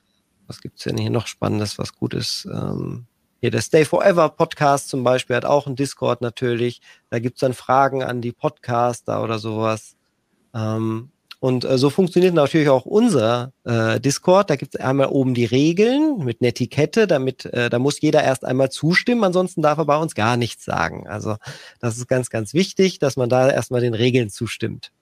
was 0.46 0.60
gibt 0.60 0.78
es 0.78 0.84
denn 0.84 0.96
hier 0.96 1.10
noch 1.10 1.26
Spannendes, 1.26 1.78
was 1.78 1.94
gut 1.94 2.14
ist? 2.14 2.46
Ähm, 2.52 3.06
hier 3.40 3.50
der 3.50 3.60
Stay 3.60 3.84
Forever 3.84 4.28
Podcast 4.30 4.88
zum 4.88 5.04
Beispiel 5.04 5.36
hat 5.36 5.44
auch 5.44 5.66
einen 5.66 5.76
Discord 5.76 6.20
natürlich. 6.20 6.80
Da 7.10 7.18
gibt 7.18 7.36
es 7.36 7.40
dann 7.40 7.52
Fragen 7.52 8.02
an 8.02 8.20
die 8.20 8.32
Podcaster 8.32 9.22
oder 9.22 9.38
sowas. 9.38 9.96
Ähm, 10.54 11.10
und 11.38 11.64
äh, 11.64 11.76
so 11.76 11.90
funktioniert 11.90 12.34
natürlich 12.34 12.68
auch 12.68 12.86
unser 12.86 13.52
äh, 13.64 14.00
Discord. 14.00 14.48
Da 14.48 14.56
gibt 14.56 14.74
es 14.74 14.80
einmal 14.80 15.08
oben 15.08 15.34
die 15.34 15.44
Regeln 15.44 16.24
mit 16.24 16.40
einer 16.40 16.48
Etikette, 16.48 17.06
damit 17.06 17.44
äh, 17.46 17.68
da 17.68 17.78
muss 17.78 18.00
jeder 18.00 18.24
erst 18.24 18.44
einmal 18.44 18.70
zustimmen, 18.70 19.22
ansonsten 19.22 19.62
darf 19.62 19.78
er 19.78 19.84
bei 19.84 19.96
uns 19.96 20.14
gar 20.14 20.36
nichts 20.36 20.64
sagen. 20.64 21.06
Also 21.06 21.36
das 21.78 21.98
ist 21.98 22.08
ganz, 22.08 22.30
ganz 22.30 22.54
wichtig, 22.54 22.98
dass 22.98 23.16
man 23.16 23.28
da 23.28 23.50
erstmal 23.50 23.82
den 23.82 23.94
Regeln 23.94 24.30
zustimmt. 24.30 24.92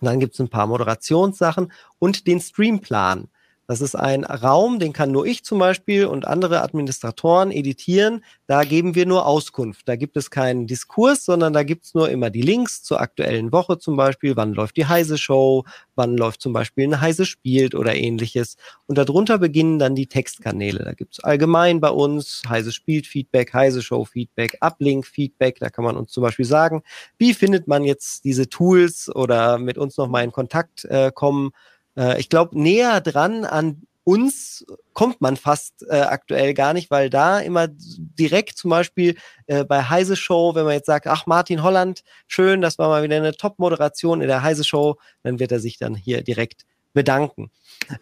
Und 0.00 0.06
dann 0.06 0.20
gibt 0.20 0.34
es 0.34 0.40
ein 0.40 0.48
paar 0.48 0.66
Moderationssachen 0.66 1.72
und 1.98 2.26
den 2.26 2.40
Streamplan. 2.40 3.28
Das 3.66 3.80
ist 3.80 3.94
ein 3.94 4.24
Raum, 4.24 4.78
den 4.78 4.92
kann 4.92 5.10
nur 5.10 5.26
ich 5.26 5.42
zum 5.42 5.58
Beispiel 5.58 6.04
und 6.04 6.26
andere 6.26 6.62
Administratoren 6.62 7.50
editieren. 7.50 8.22
Da 8.46 8.64
geben 8.64 8.94
wir 8.94 9.06
nur 9.06 9.26
Auskunft. 9.26 9.88
Da 9.88 9.96
gibt 9.96 10.18
es 10.18 10.30
keinen 10.30 10.66
Diskurs, 10.66 11.24
sondern 11.24 11.54
da 11.54 11.62
gibt 11.62 11.86
es 11.86 11.94
nur 11.94 12.10
immer 12.10 12.28
die 12.28 12.42
Links 12.42 12.82
zur 12.82 13.00
aktuellen 13.00 13.52
Woche 13.52 13.78
zum 13.78 13.96
Beispiel. 13.96 14.36
Wann 14.36 14.52
läuft 14.52 14.76
die 14.76 14.84
Heise 14.84 15.16
Show? 15.16 15.64
Wann 15.94 16.18
läuft 16.18 16.42
zum 16.42 16.52
Beispiel 16.52 16.84
eine 16.84 17.00
Heise 17.00 17.24
spielt 17.24 17.74
oder 17.74 17.94
ähnliches? 17.94 18.56
Und 18.86 18.98
darunter 18.98 19.38
beginnen 19.38 19.78
dann 19.78 19.94
die 19.94 20.08
Textkanäle. 20.08 20.84
Da 20.84 20.92
gibt 20.92 21.14
es 21.14 21.24
allgemein 21.24 21.80
bei 21.80 21.90
uns 21.90 22.42
Heise 22.46 22.70
spielt 22.70 23.06
Feedback, 23.06 23.54
Heise 23.54 23.80
Show 23.80 24.04
Feedback, 24.04 24.58
Uplink 24.60 25.06
Feedback. 25.06 25.58
Da 25.58 25.70
kann 25.70 25.84
man 25.84 25.96
uns 25.96 26.12
zum 26.12 26.22
Beispiel 26.22 26.44
sagen, 26.44 26.82
wie 27.16 27.32
findet 27.32 27.66
man 27.66 27.82
jetzt 27.82 28.24
diese 28.24 28.46
Tools 28.46 29.10
oder 29.14 29.56
mit 29.56 29.78
uns 29.78 29.96
nochmal 29.96 30.24
in 30.24 30.32
Kontakt 30.32 30.84
äh, 30.84 31.10
kommen 31.14 31.52
äh, 31.96 32.20
ich 32.20 32.28
glaube, 32.28 32.60
näher 32.60 33.00
dran 33.00 33.44
an 33.44 33.82
uns 34.04 34.66
kommt 34.92 35.20
man 35.22 35.36
fast 35.36 35.84
äh, 35.88 36.00
aktuell 36.00 36.52
gar 36.52 36.74
nicht, 36.74 36.90
weil 36.90 37.08
da 37.08 37.40
immer 37.40 37.68
direkt 37.68 38.58
zum 38.58 38.70
Beispiel 38.70 39.16
äh, 39.46 39.64
bei 39.64 39.82
Heise 39.82 40.14
Show, 40.14 40.54
wenn 40.54 40.64
man 40.64 40.74
jetzt 40.74 40.86
sagt, 40.86 41.06
ach 41.06 41.26
Martin 41.26 41.62
Holland, 41.62 42.04
schön, 42.28 42.60
das 42.60 42.78
war 42.78 42.88
mal 42.88 43.02
wieder 43.02 43.16
eine 43.16 43.32
Top-Moderation 43.32 44.20
in 44.20 44.28
der 44.28 44.42
Heise 44.42 44.62
Show, 44.62 44.96
dann 45.22 45.40
wird 45.40 45.52
er 45.52 45.60
sich 45.60 45.78
dann 45.78 45.94
hier 45.94 46.22
direkt 46.22 46.66
bedanken. 46.92 47.50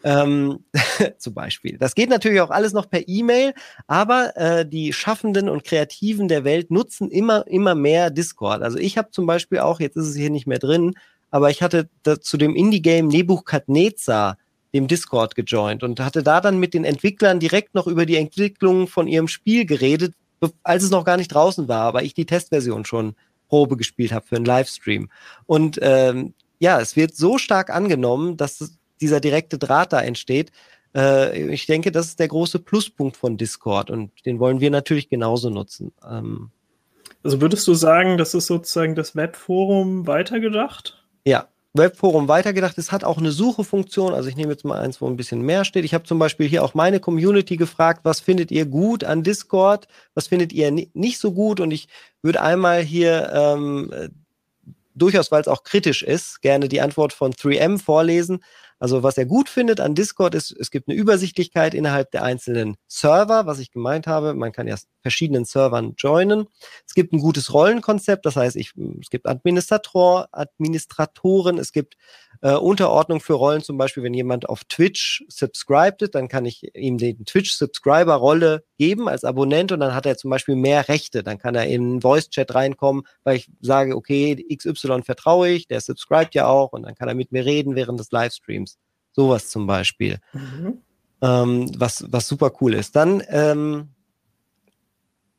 Ähm, 0.04 0.64
zum 1.18 1.34
Beispiel. 1.34 1.78
Das 1.78 1.94
geht 1.94 2.10
natürlich 2.10 2.40
auch 2.40 2.50
alles 2.50 2.72
noch 2.72 2.90
per 2.90 3.08
E-Mail, 3.08 3.54
aber 3.86 4.36
äh, 4.36 4.68
die 4.68 4.92
Schaffenden 4.92 5.48
und 5.48 5.64
Kreativen 5.64 6.28
der 6.28 6.44
Welt 6.44 6.70
nutzen 6.70 7.10
immer, 7.10 7.46
immer 7.46 7.74
mehr 7.74 8.10
Discord. 8.10 8.62
Also 8.62 8.76
ich 8.78 8.98
habe 8.98 9.10
zum 9.10 9.26
Beispiel 9.26 9.60
auch, 9.60 9.80
jetzt 9.80 9.96
ist 9.96 10.08
es 10.08 10.16
hier 10.16 10.30
nicht 10.30 10.46
mehr 10.46 10.58
drin, 10.58 10.94
aber 11.32 11.50
ich 11.50 11.62
hatte 11.62 11.88
zu 12.20 12.36
dem 12.36 12.54
Indie-Game 12.54 13.08
Nebuchadnezzar 13.08 14.38
dem 14.74 14.86
Discord 14.86 15.34
gejoint 15.34 15.82
und 15.82 15.98
hatte 15.98 16.22
da 16.22 16.40
dann 16.40 16.58
mit 16.58 16.74
den 16.74 16.84
Entwicklern 16.84 17.40
direkt 17.40 17.74
noch 17.74 17.86
über 17.86 18.06
die 18.06 18.16
Entwicklung 18.16 18.86
von 18.86 19.08
ihrem 19.08 19.28
Spiel 19.28 19.66
geredet, 19.66 20.14
als 20.62 20.84
es 20.84 20.90
noch 20.90 21.04
gar 21.04 21.16
nicht 21.16 21.28
draußen 21.28 21.68
war, 21.68 21.82
aber 21.82 22.02
ich 22.04 22.14
die 22.14 22.26
Testversion 22.26 22.84
schon 22.84 23.14
Probe 23.48 23.76
gespielt 23.76 24.12
habe 24.12 24.26
für 24.26 24.36
einen 24.36 24.44
Livestream. 24.44 25.10
Und 25.46 25.78
ähm, 25.82 26.34
ja, 26.58 26.80
es 26.80 26.96
wird 26.96 27.16
so 27.16 27.38
stark 27.38 27.70
angenommen, 27.70 28.36
dass 28.36 28.78
dieser 29.00 29.20
direkte 29.20 29.58
Draht 29.58 29.92
da 29.92 30.00
entsteht. 30.00 30.52
Äh, 30.94 31.52
ich 31.52 31.66
denke, 31.66 31.92
das 31.92 32.06
ist 32.06 32.20
der 32.20 32.28
große 32.28 32.60
Pluspunkt 32.60 33.16
von 33.16 33.36
Discord 33.36 33.90
und 33.90 34.10
den 34.24 34.38
wollen 34.38 34.60
wir 34.60 34.70
natürlich 34.70 35.08
genauso 35.08 35.50
nutzen. 35.50 35.92
Ähm, 36.08 36.50
also 37.22 37.40
würdest 37.40 37.66
du 37.68 37.74
sagen, 37.74 38.18
das 38.18 38.34
ist 38.34 38.46
sozusagen 38.46 38.94
das 38.94 39.16
Webforum 39.16 40.06
weitergedacht? 40.06 41.01
Ja, 41.24 41.48
Webforum 41.74 42.28
weitergedacht. 42.28 42.76
Es 42.76 42.92
hat 42.92 43.04
auch 43.04 43.18
eine 43.18 43.32
Suchefunktion. 43.32 44.12
Also 44.12 44.28
ich 44.28 44.36
nehme 44.36 44.52
jetzt 44.52 44.64
mal 44.64 44.78
eins, 44.78 45.00
wo 45.00 45.06
ein 45.06 45.16
bisschen 45.16 45.40
mehr 45.42 45.64
steht. 45.64 45.84
Ich 45.84 45.94
habe 45.94 46.04
zum 46.04 46.18
Beispiel 46.18 46.46
hier 46.46 46.62
auch 46.64 46.74
meine 46.74 47.00
Community 47.00 47.56
gefragt, 47.56 48.00
was 48.04 48.20
findet 48.20 48.50
ihr 48.50 48.66
gut 48.66 49.04
an 49.04 49.22
Discord? 49.22 49.88
Was 50.14 50.26
findet 50.26 50.52
ihr 50.52 50.70
nicht 50.70 51.18
so 51.18 51.32
gut? 51.32 51.60
Und 51.60 51.70
ich 51.70 51.88
würde 52.22 52.42
einmal 52.42 52.82
hier 52.82 53.30
ähm, 53.32 53.90
äh, 53.92 54.08
durchaus, 54.94 55.30
weil 55.30 55.40
es 55.40 55.48
auch 55.48 55.64
kritisch 55.64 56.02
ist, 56.02 56.42
gerne 56.42 56.68
die 56.68 56.80
Antwort 56.80 57.12
von 57.12 57.32
3M 57.32 57.78
vorlesen. 57.78 58.42
Also 58.78 59.04
was 59.04 59.16
er 59.16 59.26
gut 59.26 59.48
findet 59.48 59.78
an 59.78 59.94
Discord 59.94 60.34
ist, 60.34 60.50
es 60.58 60.72
gibt 60.72 60.88
eine 60.88 60.96
Übersichtlichkeit 60.96 61.72
innerhalb 61.72 62.10
der 62.10 62.24
einzelnen 62.24 62.76
Server, 62.88 63.46
was 63.46 63.60
ich 63.60 63.70
gemeint 63.70 64.08
habe. 64.08 64.34
Man 64.34 64.50
kann 64.50 64.66
ja 64.66 64.76
verschiedenen 65.02 65.44
Servern 65.44 65.94
joinen. 65.96 66.46
Es 66.84 66.94
gibt 66.94 67.12
ein 67.12 67.20
gutes 67.20 67.54
Rollenkonzept, 67.54 68.26
das 68.26 68.34
heißt, 68.34 68.56
ich, 68.56 68.72
es 69.00 69.08
gibt 69.08 69.26
Administrator, 69.28 70.28
Administratoren, 70.32 71.58
es 71.58 71.70
gibt 71.70 71.96
äh, 72.42 72.54
Unterordnung 72.54 73.20
für 73.20 73.34
Rollen, 73.34 73.62
zum 73.62 73.78
Beispiel, 73.78 74.02
wenn 74.02 74.14
jemand 74.14 74.48
auf 74.48 74.64
Twitch 74.64 75.24
subscribet, 75.28 76.14
dann 76.14 76.28
kann 76.28 76.44
ich 76.44 76.74
ihm 76.74 76.98
den 76.98 77.24
Twitch-Subscriber-Rolle 77.24 78.64
geben 78.78 79.08
als 79.08 79.24
Abonnent 79.24 79.70
und 79.70 79.80
dann 79.80 79.94
hat 79.94 80.06
er 80.06 80.16
zum 80.16 80.30
Beispiel 80.30 80.56
mehr 80.56 80.88
Rechte. 80.88 81.22
Dann 81.22 81.38
kann 81.38 81.54
er 81.54 81.68
in 81.68 82.02
Voice-Chat 82.02 82.54
reinkommen, 82.54 83.04
weil 83.22 83.36
ich 83.36 83.48
sage, 83.60 83.96
okay, 83.96 84.44
XY 84.54 85.02
vertraue 85.04 85.50
ich, 85.50 85.68
der 85.68 85.80
subscribt 85.80 86.34
ja 86.34 86.48
auch 86.48 86.72
und 86.72 86.82
dann 86.82 86.96
kann 86.96 87.08
er 87.08 87.14
mit 87.14 87.30
mir 87.30 87.44
reden 87.44 87.76
während 87.76 88.00
des 88.00 88.10
Livestreams. 88.10 88.76
Sowas 89.12 89.48
zum 89.48 89.66
Beispiel. 89.68 90.18
Mhm. 90.32 90.78
Ähm, 91.20 91.70
was, 91.78 92.04
was 92.10 92.26
super 92.26 92.50
cool 92.60 92.74
ist. 92.74 92.96
Dann 92.96 93.22
ähm, 93.28 93.90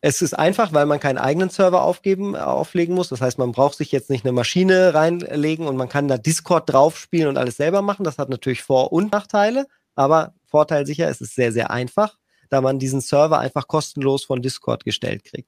es 0.05 0.21
ist 0.21 0.33
einfach, 0.33 0.73
weil 0.73 0.85
man 0.85 0.99
keinen 0.99 1.17
eigenen 1.17 1.49
Server 1.49 1.81
aufgeben, 1.81 2.35
äh, 2.35 2.39
auflegen 2.39 2.93
muss. 2.93 3.07
Das 3.07 3.21
heißt, 3.21 3.37
man 3.37 3.53
braucht 3.53 3.77
sich 3.77 3.93
jetzt 3.93 4.09
nicht 4.09 4.25
eine 4.25 4.33
Maschine 4.33 4.93
reinlegen 4.93 5.65
und 5.65 5.77
man 5.77 5.87
kann 5.87 6.09
da 6.09 6.17
Discord 6.17 6.69
draufspielen 6.69 7.29
und 7.29 7.37
alles 7.37 7.55
selber 7.55 7.81
machen. 7.81 8.03
Das 8.03 8.17
hat 8.17 8.27
natürlich 8.27 8.63
Vor- 8.63 8.91
und 8.91 9.13
Nachteile, 9.13 9.65
aber 9.95 10.33
Vorteil 10.45 10.85
sicher, 10.85 11.07
es 11.07 11.21
ist 11.21 11.35
sehr, 11.35 11.53
sehr 11.53 11.71
einfach, 11.71 12.17
da 12.49 12.59
man 12.59 12.79
diesen 12.79 12.99
Server 12.99 13.39
einfach 13.39 13.69
kostenlos 13.69 14.25
von 14.25 14.41
Discord 14.41 14.83
gestellt 14.83 15.23
kriegt. 15.23 15.47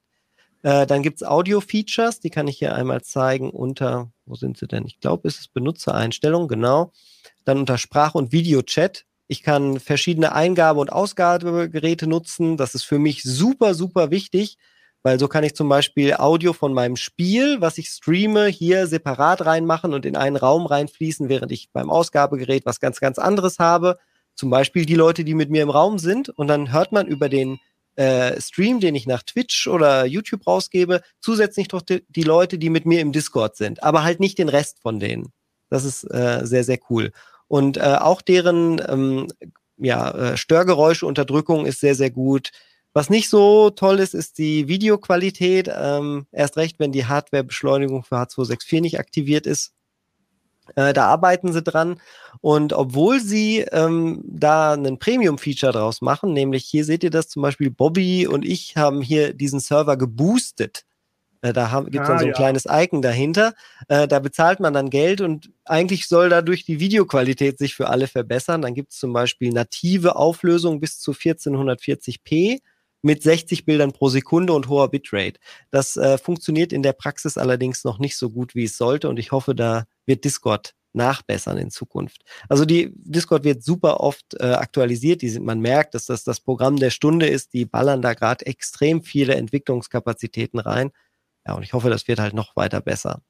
Äh, 0.62 0.86
dann 0.86 1.02
gibt's 1.02 1.22
Audio-Features, 1.22 2.20
die 2.20 2.30
kann 2.30 2.48
ich 2.48 2.56
hier 2.58 2.74
einmal 2.74 3.02
zeigen 3.02 3.50
unter, 3.50 4.10
wo 4.24 4.36
sind 4.36 4.56
sie 4.56 4.66
denn? 4.66 4.86
Ich 4.86 5.00
glaube, 5.00 5.28
es 5.28 5.38
ist 5.38 5.52
Benutzereinstellungen, 5.52 6.48
genau. 6.48 6.92
Dann 7.44 7.58
unter 7.58 7.76
Sprach- 7.76 8.14
und 8.14 8.32
Videochat 8.32 9.04
ich 9.28 9.42
kann 9.42 9.80
verschiedene 9.80 10.32
Eingabe- 10.32 10.80
und 10.80 10.92
Ausgabegeräte 10.92 12.06
nutzen. 12.06 12.56
Das 12.56 12.74
ist 12.74 12.84
für 12.84 12.98
mich 12.98 13.22
super, 13.22 13.74
super 13.74 14.10
wichtig, 14.10 14.56
weil 15.02 15.18
so 15.18 15.28
kann 15.28 15.44
ich 15.44 15.54
zum 15.54 15.68
Beispiel 15.68 16.14
Audio 16.14 16.52
von 16.52 16.72
meinem 16.72 16.96
Spiel, 16.96 17.60
was 17.60 17.78
ich 17.78 17.88
streame, 17.88 18.46
hier 18.46 18.86
separat 18.86 19.44
reinmachen 19.44 19.94
und 19.94 20.06
in 20.06 20.16
einen 20.16 20.36
Raum 20.36 20.66
reinfließen, 20.66 21.28
während 21.28 21.52
ich 21.52 21.70
beim 21.72 21.90
Ausgabegerät 21.90 22.66
was 22.66 22.80
ganz, 22.80 23.00
ganz 23.00 23.18
anderes 23.18 23.58
habe. 23.58 23.98
Zum 24.34 24.50
Beispiel 24.50 24.84
die 24.84 24.94
Leute, 24.94 25.24
die 25.24 25.34
mit 25.34 25.50
mir 25.50 25.62
im 25.62 25.70
Raum 25.70 25.98
sind. 25.98 26.28
Und 26.28 26.48
dann 26.48 26.72
hört 26.72 26.92
man 26.92 27.06
über 27.06 27.28
den 27.28 27.58
äh, 27.96 28.40
Stream, 28.40 28.78
den 28.80 28.94
ich 28.94 29.06
nach 29.06 29.22
Twitch 29.22 29.66
oder 29.66 30.04
YouTube 30.04 30.46
rausgebe, 30.46 31.00
zusätzlich 31.20 31.68
doch 31.68 31.82
die, 31.82 32.04
die, 32.08 32.22
Leute, 32.22 32.58
die 32.58 32.70
mit 32.70 32.86
mir 32.86 33.00
im 33.00 33.12
Discord 33.12 33.56
sind, 33.56 33.82
aber 33.82 34.04
halt 34.04 34.20
nicht 34.20 34.38
den 34.38 34.48
Rest 34.48 34.80
von 34.80 35.00
denen. 35.00 35.32
Das 35.70 35.84
ist 35.84 36.04
äh, 36.04 36.40
sehr, 36.44 36.62
sehr 36.62 36.78
cool. 36.90 37.12
Und 37.48 37.76
äh, 37.76 37.96
auch 38.00 38.22
deren 38.22 38.80
ähm, 38.88 39.28
ja, 39.78 40.10
äh, 40.10 40.36
Störgeräuscheunterdrückung 40.36 41.66
ist 41.66 41.80
sehr, 41.80 41.94
sehr 41.94 42.10
gut. 42.10 42.50
Was 42.92 43.10
nicht 43.10 43.28
so 43.28 43.68
toll 43.68 44.00
ist, 44.00 44.14
ist 44.14 44.38
die 44.38 44.68
Videoqualität. 44.68 45.70
Ähm, 45.70 46.26
erst 46.32 46.56
recht, 46.56 46.78
wenn 46.78 46.92
die 46.92 47.04
Hardwarebeschleunigung 47.04 48.04
für 48.04 48.16
H264 48.16 48.80
nicht 48.80 48.98
aktiviert 48.98 49.46
ist. 49.46 49.74
Äh, 50.76 50.94
da 50.94 51.06
arbeiten 51.08 51.52
sie 51.52 51.62
dran. 51.62 52.00
Und 52.40 52.72
obwohl 52.72 53.20
sie 53.20 53.60
ähm, 53.70 54.22
da 54.24 54.72
einen 54.72 54.98
Premium-Feature 54.98 55.72
draus 55.72 56.00
machen, 56.00 56.32
nämlich 56.32 56.64
hier 56.64 56.86
seht 56.86 57.04
ihr 57.04 57.10
das 57.10 57.28
zum 57.28 57.42
Beispiel, 57.42 57.70
Bobby 57.70 58.26
und 58.26 58.46
ich 58.46 58.76
haben 58.76 59.02
hier 59.02 59.34
diesen 59.34 59.60
Server 59.60 59.98
geboostet. 59.98 60.85
Äh, 61.46 61.52
da 61.52 61.80
gibt 61.82 61.96
es 61.96 62.00
ah, 62.02 62.08
dann 62.08 62.18
so 62.18 62.24
ein 62.24 62.30
ja. 62.30 62.34
kleines 62.34 62.66
Icon 62.68 63.02
dahinter. 63.02 63.54
Äh, 63.88 64.08
da 64.08 64.18
bezahlt 64.18 64.60
man 64.60 64.74
dann 64.74 64.90
Geld 64.90 65.20
und 65.20 65.50
eigentlich 65.64 66.06
soll 66.08 66.28
dadurch 66.28 66.64
die 66.64 66.80
Videoqualität 66.80 67.58
sich 67.58 67.74
für 67.74 67.88
alle 67.88 68.08
verbessern. 68.08 68.62
Dann 68.62 68.74
gibt 68.74 68.92
es 68.92 68.98
zum 68.98 69.12
Beispiel 69.12 69.50
native 69.52 70.16
Auflösung 70.16 70.80
bis 70.80 70.98
zu 70.98 71.12
1440p 71.12 72.60
mit 73.02 73.22
60 73.22 73.64
Bildern 73.64 73.92
pro 73.92 74.08
Sekunde 74.08 74.52
und 74.52 74.68
hoher 74.68 74.90
Bitrate. 74.90 75.38
Das 75.70 75.96
äh, 75.96 76.18
funktioniert 76.18 76.72
in 76.72 76.82
der 76.82 76.92
Praxis 76.92 77.38
allerdings 77.38 77.84
noch 77.84 77.98
nicht 77.98 78.16
so 78.16 78.30
gut, 78.30 78.54
wie 78.54 78.64
es 78.64 78.76
sollte 78.76 79.08
und 79.08 79.18
ich 79.18 79.32
hoffe, 79.32 79.54
da 79.54 79.84
wird 80.06 80.24
Discord 80.24 80.74
nachbessern 80.96 81.58
in 81.58 81.70
Zukunft. 81.70 82.22
Also 82.48 82.64
die 82.64 82.90
Discord 82.96 83.44
wird 83.44 83.62
super 83.62 84.00
oft 84.00 84.34
äh, 84.40 84.46
aktualisiert. 84.46 85.22
Die 85.22 85.28
sind, 85.28 85.44
man 85.44 85.60
merkt, 85.60 85.94
dass 85.94 86.06
das 86.06 86.24
das 86.24 86.40
Programm 86.40 86.76
der 86.76 86.90
Stunde 86.90 87.26
ist. 87.26 87.52
Die 87.52 87.66
ballern 87.66 88.02
da 88.02 88.14
gerade 88.14 88.46
extrem 88.46 89.02
viele 89.02 89.34
Entwicklungskapazitäten 89.34 90.58
rein. 90.58 90.90
Ja, 91.46 91.54
und 91.54 91.62
ich 91.62 91.72
hoffe, 91.72 91.90
das 91.90 92.08
wird 92.08 92.18
halt 92.18 92.34
noch 92.34 92.56
weiter 92.56 92.80
besser. 92.80 93.20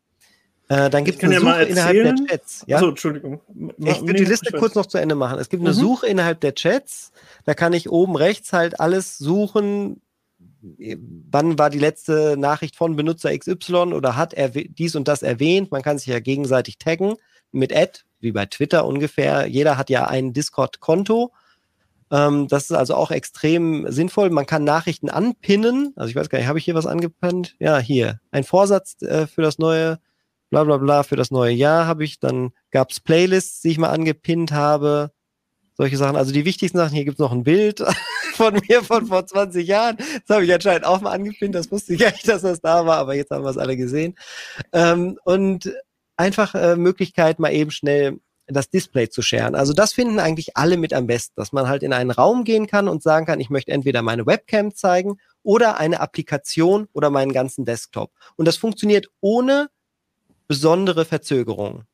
Äh, 0.68 0.90
dann 0.90 1.04
gibt 1.04 1.22
es 1.22 1.24
eine 1.24 1.38
Suche 1.38 1.62
innerhalb 1.62 2.02
der 2.02 2.14
Chats. 2.26 2.64
Ja? 2.66 2.76
Achso, 2.76 2.88
Entschuldigung. 2.88 3.40
Ich 3.78 4.00
würde 4.00 4.14
die 4.14 4.24
Liste 4.24 4.52
kurz 4.52 4.74
noch 4.74 4.86
zu 4.86 4.98
Ende 4.98 5.14
machen. 5.14 5.38
Es 5.38 5.48
gibt 5.48 5.62
eine 5.62 5.70
mhm. 5.70 5.78
Suche 5.78 6.06
innerhalb 6.06 6.40
der 6.40 6.54
Chats. 6.54 7.12
Da 7.44 7.54
kann 7.54 7.72
ich 7.72 7.88
oben 7.90 8.16
rechts 8.16 8.52
halt 8.52 8.80
alles 8.80 9.18
suchen. 9.18 10.00
Wann 10.60 11.58
war 11.58 11.70
die 11.70 11.78
letzte 11.78 12.36
Nachricht 12.36 12.74
von 12.74 12.96
Benutzer 12.96 13.36
XY 13.36 13.92
oder 13.94 14.16
hat 14.16 14.34
er 14.34 14.48
dies 14.48 14.96
und 14.96 15.06
das 15.06 15.22
erwähnt? 15.22 15.70
Man 15.70 15.82
kann 15.82 15.98
sich 15.98 16.08
ja 16.08 16.18
gegenseitig 16.18 16.78
taggen 16.78 17.14
mit 17.52 17.74
Ad, 17.76 18.00
wie 18.18 18.32
bei 18.32 18.46
Twitter 18.46 18.86
ungefähr. 18.86 19.46
Jeder 19.46 19.78
hat 19.78 19.90
ja 19.90 20.06
ein 20.06 20.32
Discord-Konto 20.32 21.32
Ähm, 22.10 22.48
das 22.48 22.64
ist 22.64 22.72
also 22.72 22.94
auch 22.94 23.10
extrem 23.10 23.90
sinnvoll. 23.90 24.30
Man 24.30 24.46
kann 24.46 24.64
Nachrichten 24.64 25.10
anpinnen. 25.10 25.92
Also 25.96 26.10
ich 26.10 26.16
weiß 26.16 26.28
gar 26.28 26.38
nicht, 26.38 26.48
habe 26.48 26.58
ich 26.58 26.64
hier 26.64 26.74
was 26.74 26.86
angepinnt? 26.86 27.56
Ja, 27.58 27.78
hier. 27.78 28.20
Ein 28.30 28.44
Vorsatz 28.44 29.00
äh, 29.02 29.26
für 29.26 29.42
das 29.42 29.58
neue, 29.58 29.98
bla 30.50 30.64
bla 30.64 30.76
bla, 30.76 31.02
für 31.02 31.16
das 31.16 31.30
neue 31.30 31.52
Jahr 31.52 31.86
habe 31.86 32.04
ich. 32.04 32.20
Dann 32.20 32.52
gab 32.70 32.90
es 32.90 33.00
Playlists, 33.00 33.60
die 33.60 33.70
ich 33.70 33.78
mal 33.78 33.90
angepinnt 33.90 34.52
habe. 34.52 35.10
Solche 35.74 35.96
Sachen. 35.96 36.16
Also 36.16 36.32
die 36.32 36.44
wichtigsten 36.44 36.78
Sachen, 36.78 36.94
hier 36.94 37.04
gibt 37.04 37.16
es 37.16 37.20
noch 37.20 37.32
ein 37.32 37.44
Bild 37.44 37.84
von 38.34 38.60
mir 38.68 38.82
von 38.82 39.06
vor 39.06 39.26
20 39.26 39.66
Jahren. 39.66 39.96
Das 40.26 40.36
habe 40.36 40.44
ich 40.44 40.54
anscheinend 40.54 40.86
auch 40.86 41.00
mal 41.00 41.10
angepinnt. 41.10 41.54
Das 41.54 41.70
wusste 41.70 41.94
ich 41.94 42.00
gar 42.00 42.12
nicht, 42.12 42.28
dass 42.28 42.42
das 42.42 42.60
da 42.60 42.86
war, 42.86 42.98
aber 42.98 43.14
jetzt 43.14 43.30
haben 43.30 43.44
wir 43.44 43.50
es 43.50 43.58
alle 43.58 43.76
gesehen. 43.76 44.14
Ähm, 44.72 45.18
und 45.24 45.72
einfach 46.16 46.54
äh, 46.54 46.76
Möglichkeit, 46.76 47.38
mal 47.38 47.52
eben 47.52 47.70
schnell 47.70 48.20
das 48.46 48.70
Display 48.70 49.08
zu 49.08 49.22
scheren. 49.22 49.54
Also 49.54 49.72
das 49.72 49.92
finden 49.92 50.18
eigentlich 50.18 50.56
alle 50.56 50.76
mit 50.76 50.92
am 50.92 51.06
besten, 51.06 51.34
dass 51.36 51.52
man 51.52 51.68
halt 51.68 51.82
in 51.82 51.92
einen 51.92 52.10
Raum 52.10 52.44
gehen 52.44 52.66
kann 52.66 52.88
und 52.88 53.02
sagen 53.02 53.26
kann, 53.26 53.40
ich 53.40 53.50
möchte 53.50 53.72
entweder 53.72 54.02
meine 54.02 54.26
Webcam 54.26 54.74
zeigen 54.74 55.18
oder 55.42 55.78
eine 55.78 56.00
Applikation 56.00 56.88
oder 56.92 57.10
meinen 57.10 57.32
ganzen 57.32 57.64
Desktop. 57.64 58.12
Und 58.36 58.46
das 58.46 58.56
funktioniert 58.56 59.08
ohne 59.20 59.68
besondere 60.48 61.04
Verzögerung. 61.04 61.84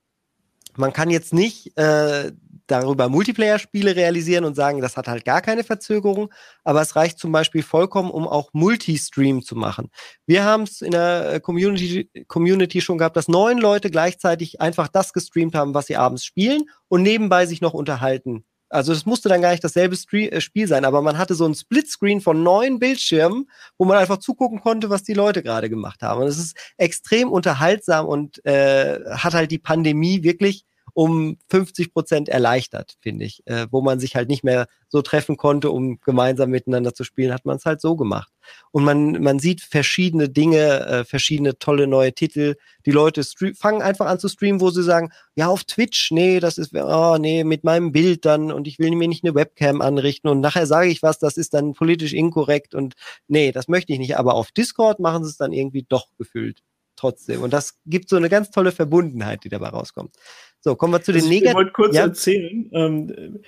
Man 0.76 0.92
kann 0.92 1.10
jetzt 1.10 1.32
nicht 1.34 1.76
äh, 1.78 2.32
darüber 2.66 3.08
Multiplayer-Spiele 3.08 3.96
realisieren 3.96 4.44
und 4.44 4.54
sagen, 4.54 4.80
das 4.80 4.96
hat 4.96 5.08
halt 5.08 5.24
gar 5.24 5.40
keine 5.40 5.64
Verzögerung, 5.64 6.32
aber 6.64 6.82
es 6.82 6.96
reicht 6.96 7.18
zum 7.18 7.32
Beispiel 7.32 7.62
vollkommen, 7.62 8.10
um 8.10 8.26
auch 8.26 8.50
Multistream 8.52 9.42
zu 9.42 9.56
machen. 9.56 9.90
Wir 10.26 10.44
haben 10.44 10.62
es 10.64 10.80
in 10.80 10.92
der 10.92 11.34
äh, 11.34 11.40
Community, 11.40 12.10
Community 12.28 12.80
schon 12.80 12.98
gehabt, 12.98 13.16
dass 13.16 13.28
neun 13.28 13.58
Leute 13.58 13.90
gleichzeitig 13.90 14.60
einfach 14.60 14.88
das 14.88 15.12
gestreamt 15.12 15.54
haben, 15.54 15.74
was 15.74 15.86
sie 15.86 15.96
abends 15.96 16.24
spielen 16.24 16.62
und 16.88 17.02
nebenbei 17.02 17.46
sich 17.46 17.60
noch 17.60 17.74
unterhalten. 17.74 18.44
Also 18.72 18.94
es 18.94 19.04
musste 19.04 19.28
dann 19.28 19.42
gar 19.42 19.50
nicht 19.50 19.62
dasselbe 19.62 19.96
äh, 20.12 20.40
Spiel 20.40 20.66
sein, 20.66 20.86
aber 20.86 21.02
man 21.02 21.18
hatte 21.18 21.34
so 21.34 21.44
ein 21.44 21.54
Splitscreen 21.54 22.22
von 22.22 22.42
neun 22.42 22.78
Bildschirmen, 22.78 23.50
wo 23.76 23.84
man 23.84 23.98
einfach 23.98 24.16
zugucken 24.16 24.60
konnte, 24.62 24.88
was 24.88 25.02
die 25.02 25.12
Leute 25.12 25.42
gerade 25.42 25.68
gemacht 25.68 26.02
haben. 26.02 26.22
Und 26.22 26.28
es 26.28 26.38
ist 26.38 26.56
extrem 26.78 27.30
unterhaltsam 27.30 28.06
und 28.06 28.44
äh, 28.46 28.98
hat 29.10 29.34
halt 29.34 29.50
die 29.50 29.58
Pandemie 29.58 30.22
wirklich 30.22 30.64
um 30.94 31.38
50 31.48 31.92
Prozent 31.92 32.28
erleichtert, 32.28 32.96
finde 33.00 33.24
ich. 33.24 33.42
Äh, 33.46 33.66
wo 33.70 33.80
man 33.80 33.98
sich 33.98 34.14
halt 34.14 34.28
nicht 34.28 34.44
mehr 34.44 34.66
so 34.88 35.00
treffen 35.00 35.36
konnte, 35.36 35.70
um 35.70 36.00
gemeinsam 36.00 36.50
miteinander 36.50 36.94
zu 36.94 37.04
spielen, 37.04 37.32
hat 37.32 37.46
man 37.46 37.56
es 37.56 37.64
halt 37.64 37.80
so 37.80 37.96
gemacht. 37.96 38.30
Und 38.72 38.84
man, 38.84 39.22
man 39.22 39.38
sieht 39.38 39.62
verschiedene 39.62 40.28
Dinge, 40.28 40.86
äh, 40.86 41.04
verschiedene 41.04 41.58
tolle 41.58 41.86
neue 41.86 42.12
Titel. 42.12 42.56
Die 42.84 42.90
Leute 42.90 43.22
fangen 43.56 43.80
einfach 43.80 44.06
an 44.06 44.18
zu 44.18 44.28
streamen, 44.28 44.60
wo 44.60 44.70
sie 44.70 44.82
sagen, 44.82 45.10
ja, 45.34 45.48
auf 45.48 45.64
Twitch, 45.64 46.10
nee, 46.10 46.40
das 46.40 46.58
ist, 46.58 46.74
oh, 46.74 47.16
nee, 47.18 47.44
mit 47.44 47.64
meinem 47.64 47.92
Bild 47.92 48.24
dann 48.26 48.52
und 48.52 48.66
ich 48.66 48.78
will 48.78 48.90
mir 48.94 49.08
nicht 49.08 49.24
eine 49.24 49.34
Webcam 49.34 49.80
anrichten 49.80 50.28
und 50.28 50.40
nachher 50.40 50.66
sage 50.66 50.90
ich 50.90 51.02
was, 51.02 51.18
das 51.18 51.36
ist 51.36 51.54
dann 51.54 51.72
politisch 51.72 52.12
inkorrekt 52.12 52.74
und 52.74 52.94
nee, 53.28 53.52
das 53.52 53.68
möchte 53.68 53.92
ich 53.92 53.98
nicht. 53.98 54.18
Aber 54.18 54.34
auf 54.34 54.50
Discord 54.52 55.00
machen 55.00 55.24
sie 55.24 55.30
es 55.30 55.36
dann 55.36 55.52
irgendwie 55.52 55.86
doch 55.88 56.08
gefühlt 56.18 56.62
trotzdem. 56.96 57.42
Und 57.42 57.52
das 57.52 57.78
gibt 57.86 58.08
so 58.08 58.16
eine 58.16 58.28
ganz 58.28 58.50
tolle 58.50 58.72
Verbundenheit, 58.72 59.44
die 59.44 59.48
dabei 59.48 59.68
rauskommt. 59.68 60.14
So, 60.62 60.76
kommen 60.76 60.94
wir 60.94 61.02
zu 61.02 61.12
den 61.12 61.24
Negativen. 61.24 61.48
Ich 61.48 61.54
wollte 61.54 61.72
kurz 61.72 61.96
ja? 61.96 62.02
erzählen. 62.02 62.70
Ähm, 62.72 63.40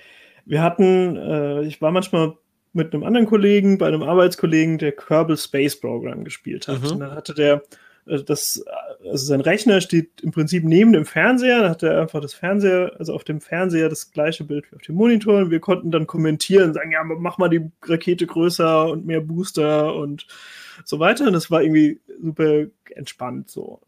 wir 0.45 0.61
hatten, 0.61 1.15
äh, 1.15 1.63
ich 1.63 1.81
war 1.81 1.91
manchmal 1.91 2.37
mit 2.73 2.93
einem 2.93 3.03
anderen 3.03 3.25
Kollegen, 3.25 3.77
bei 3.77 3.87
einem 3.87 4.03
Arbeitskollegen, 4.03 4.77
der 4.77 4.91
Kerbal 4.91 5.37
Space 5.37 5.79
Program 5.79 6.25
gespielt 6.25 6.67
hat. 6.67 6.81
Mhm. 6.81 6.91
Und 6.91 6.99
dann 6.99 7.11
hatte 7.11 7.33
der 7.33 7.63
äh, 8.05 8.21
das, 8.21 8.63
also 9.03 9.25
sein 9.25 9.41
Rechner 9.41 9.79
steht 9.79 10.21
im 10.21 10.31
Prinzip 10.31 10.65
neben 10.65 10.91
dem 10.91 11.05
Fernseher, 11.05 11.61
dann 11.61 11.71
hat 11.71 11.83
er 11.83 12.01
einfach 12.01 12.21
das 12.21 12.33
Fernseher, 12.33 12.91
also 12.99 13.13
auf 13.13 13.23
dem 13.23 13.39
Fernseher 13.39 13.87
das 13.87 14.11
gleiche 14.11 14.43
Bild 14.43 14.69
wie 14.71 14.75
auf 14.75 14.81
dem 14.81 14.95
Monitor 14.95 15.39
und 15.39 15.51
wir 15.51 15.61
konnten 15.61 15.91
dann 15.91 16.07
kommentieren, 16.07 16.73
sagen, 16.73 16.91
ja, 16.91 17.03
mach 17.03 17.37
mal 17.37 17.49
die 17.49 17.71
Rakete 17.81 18.27
größer 18.27 18.89
und 18.89 19.05
mehr 19.05 19.21
Booster 19.21 19.95
und 19.95 20.27
so 20.83 20.99
weiter. 20.99 21.27
Und 21.27 21.33
das 21.33 21.49
war 21.49 21.63
irgendwie 21.63 21.99
super 22.21 22.65
entspannt, 22.93 23.49
so. 23.49 23.81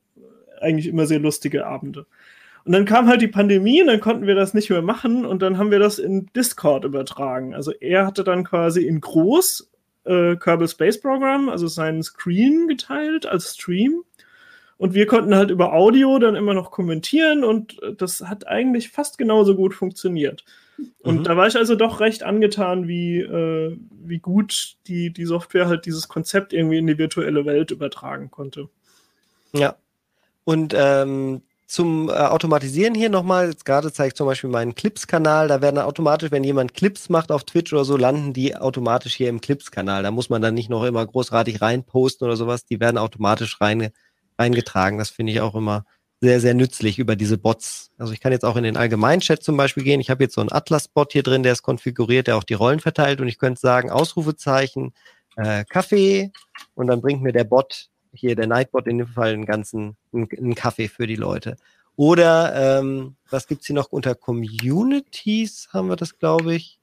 Eigentlich 0.59 0.87
immer 0.87 1.05
sehr 1.05 1.19
lustige 1.19 1.67
Abende. 1.67 2.07
Und 2.67 2.73
dann 2.73 2.83
kam 2.83 3.07
halt 3.07 3.21
die 3.21 3.29
Pandemie 3.29 3.81
und 3.81 3.87
dann 3.87 4.01
konnten 4.01 4.27
wir 4.27 4.35
das 4.35 4.53
nicht 4.53 4.69
mehr 4.69 4.81
machen 4.81 5.25
und 5.25 5.41
dann 5.41 5.57
haben 5.57 5.71
wir 5.71 5.79
das 5.79 5.99
in 5.99 6.25
Discord 6.35 6.83
übertragen. 6.83 7.55
Also 7.55 7.71
er 7.71 8.05
hatte 8.05 8.25
dann 8.25 8.43
quasi 8.43 8.85
in 8.85 8.99
groß 8.99 9.71
äh, 10.03 10.35
Kerbal 10.35 10.67
Space 10.67 10.99
Program, 10.99 11.47
also 11.47 11.67
seinen 11.67 12.03
Screen 12.03 12.67
geteilt 12.67 13.25
als 13.25 13.53
Stream. 13.53 14.03
Und 14.75 14.93
wir 14.93 15.05
konnten 15.05 15.33
halt 15.33 15.49
über 15.49 15.71
Audio 15.71 16.19
dann 16.19 16.35
immer 16.35 16.53
noch 16.53 16.71
kommentieren 16.71 17.45
und 17.45 17.79
das 17.97 18.19
hat 18.19 18.45
eigentlich 18.47 18.89
fast 18.89 19.17
genauso 19.17 19.55
gut 19.55 19.73
funktioniert. 19.73 20.43
Und 20.99 21.19
mhm. 21.19 21.23
da 21.23 21.37
war 21.37 21.47
ich 21.47 21.55
also 21.55 21.75
doch 21.75 22.01
recht 22.01 22.23
angetan, 22.23 22.89
wie, 22.89 23.21
äh, 23.21 23.77
wie 23.91 24.19
gut 24.19 24.75
die, 24.87 25.13
die 25.13 25.25
Software 25.25 25.69
halt 25.69 25.85
dieses 25.85 26.09
Konzept 26.09 26.51
irgendwie 26.51 26.79
in 26.79 26.87
die 26.87 26.97
virtuelle 26.97 27.45
Welt 27.45 27.71
übertragen 27.71 28.29
konnte. 28.29 28.67
Ja. 29.53 29.77
Und 30.43 30.73
ähm, 30.77 31.43
zum 31.67 32.09
äh, 32.09 32.13
Automatisieren 32.13 32.95
hier 32.95 33.09
nochmal, 33.09 33.49
jetzt 33.49 33.65
gerade 33.65 33.91
zeige 33.91 34.07
ich 34.09 34.15
zum 34.15 34.25
Beispiel 34.25 34.49
meinen 34.49 34.73
Clips-Kanal, 34.73 35.49
da 35.49 35.61
werden 35.61 35.77
automatisch, 35.77 36.31
wenn 36.31 36.45
jemand 36.45 36.73
Clips 36.73 37.09
macht 37.09 37.29
auf 37.29 37.43
Twitch 37.43 37.73
oder 37.73 37.83
so, 37.83 37.97
landen 37.97 38.31
die 38.31 38.55
automatisch 38.55 39.15
hier 39.15 39.27
im 39.27 39.41
Clips-Kanal. 39.41 40.01
Da 40.03 40.11
muss 40.11 40.29
man 40.29 40.41
dann 40.41 40.53
nicht 40.53 40.69
noch 40.69 40.85
immer 40.85 41.05
großartig 41.05 41.61
reinposten 41.61 42.25
oder 42.25 42.37
sowas, 42.37 42.65
die 42.65 42.79
werden 42.79 42.97
automatisch 42.97 43.59
rein, 43.59 43.89
reingetragen. 44.39 44.97
Das 44.97 45.09
finde 45.09 45.33
ich 45.33 45.41
auch 45.41 45.55
immer 45.55 45.83
sehr, 46.21 46.39
sehr 46.39 46.53
nützlich 46.53 46.99
über 46.99 47.15
diese 47.15 47.37
Bots. 47.37 47.91
Also 47.97 48.13
ich 48.13 48.21
kann 48.21 48.31
jetzt 48.31 48.45
auch 48.45 48.55
in 48.55 48.63
den 48.63 48.77
Allgemeinchat 48.77 49.43
zum 49.43 49.57
Beispiel 49.57 49.83
gehen. 49.83 49.99
Ich 49.99 50.09
habe 50.09 50.23
jetzt 50.23 50.35
so 50.35 50.41
einen 50.41 50.51
Atlas-Bot 50.51 51.11
hier 51.11 51.21
drin, 51.21 51.43
der 51.43 51.51
ist 51.51 51.63
konfiguriert, 51.63 52.27
der 52.27 52.37
auch 52.37 52.43
die 52.43 52.55
Rollen 52.55 52.79
verteilt 52.79 53.19
und 53.19 53.27
ich 53.27 53.37
könnte 53.37 53.59
sagen, 53.59 53.91
Ausrufezeichen, 53.91 54.93
äh, 55.35 55.65
Kaffee 55.65 56.31
und 56.75 56.87
dann 56.87 57.01
bringt 57.01 57.21
mir 57.21 57.33
der 57.33 57.43
Bot 57.43 57.89
hier 58.17 58.35
der 58.35 58.47
Nightbot 58.47 58.87
in 58.87 58.97
dem 58.97 59.07
Fall 59.07 59.33
einen 59.33 59.45
ganzen 59.45 59.95
einen, 60.13 60.55
Kaffee 60.55 60.87
für 60.87 61.07
die 61.07 61.15
Leute. 61.15 61.55
Oder 61.95 62.79
ähm, 62.79 63.15
was 63.29 63.47
gibt's 63.47 63.67
hier 63.67 63.75
noch 63.75 63.91
unter 63.91 64.15
Communities? 64.15 65.69
Haben 65.73 65.89
wir 65.89 65.95
das, 65.95 66.17
glaube 66.17 66.55
ich. 66.55 66.79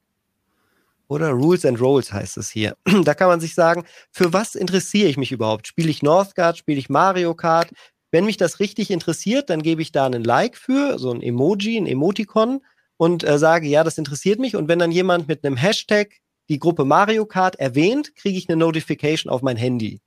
Oder 1.07 1.29
Rules 1.29 1.65
and 1.65 1.79
Roles 1.79 2.11
heißt 2.11 2.37
es 2.37 2.49
hier. 2.49 2.75
da 3.03 3.13
kann 3.13 3.27
man 3.27 3.39
sich 3.39 3.53
sagen, 3.53 3.85
für 4.11 4.33
was 4.33 4.55
interessiere 4.55 5.09
ich 5.09 5.17
mich 5.17 5.31
überhaupt? 5.31 5.67
Spiele 5.67 5.89
ich 5.89 6.03
Northgard? 6.03 6.57
Spiele 6.57 6.79
ich 6.79 6.89
Mario 6.89 7.35
Kart? 7.35 7.69
Wenn 8.11 8.25
mich 8.25 8.37
das 8.37 8.59
richtig 8.59 8.91
interessiert, 8.91 9.49
dann 9.49 9.61
gebe 9.61 9.81
ich 9.81 9.91
da 9.91 10.05
einen 10.05 10.23
Like 10.23 10.57
für, 10.57 10.97
so 10.99 11.11
ein 11.11 11.21
Emoji, 11.21 11.77
ein 11.77 11.87
Emoticon 11.87 12.61
und 12.97 13.23
äh, 13.23 13.37
sage, 13.37 13.67
ja, 13.67 13.83
das 13.83 13.97
interessiert 13.97 14.39
mich. 14.39 14.55
Und 14.55 14.67
wenn 14.67 14.79
dann 14.79 14.91
jemand 14.91 15.27
mit 15.27 15.45
einem 15.45 15.57
Hashtag 15.57 16.21
die 16.49 16.59
Gruppe 16.59 16.85
Mario 16.85 17.25
Kart 17.25 17.55
erwähnt, 17.57 18.15
kriege 18.15 18.37
ich 18.37 18.47
eine 18.49 18.57
Notification 18.57 19.31
auf 19.31 19.41
mein 19.41 19.57
Handy 19.57 20.01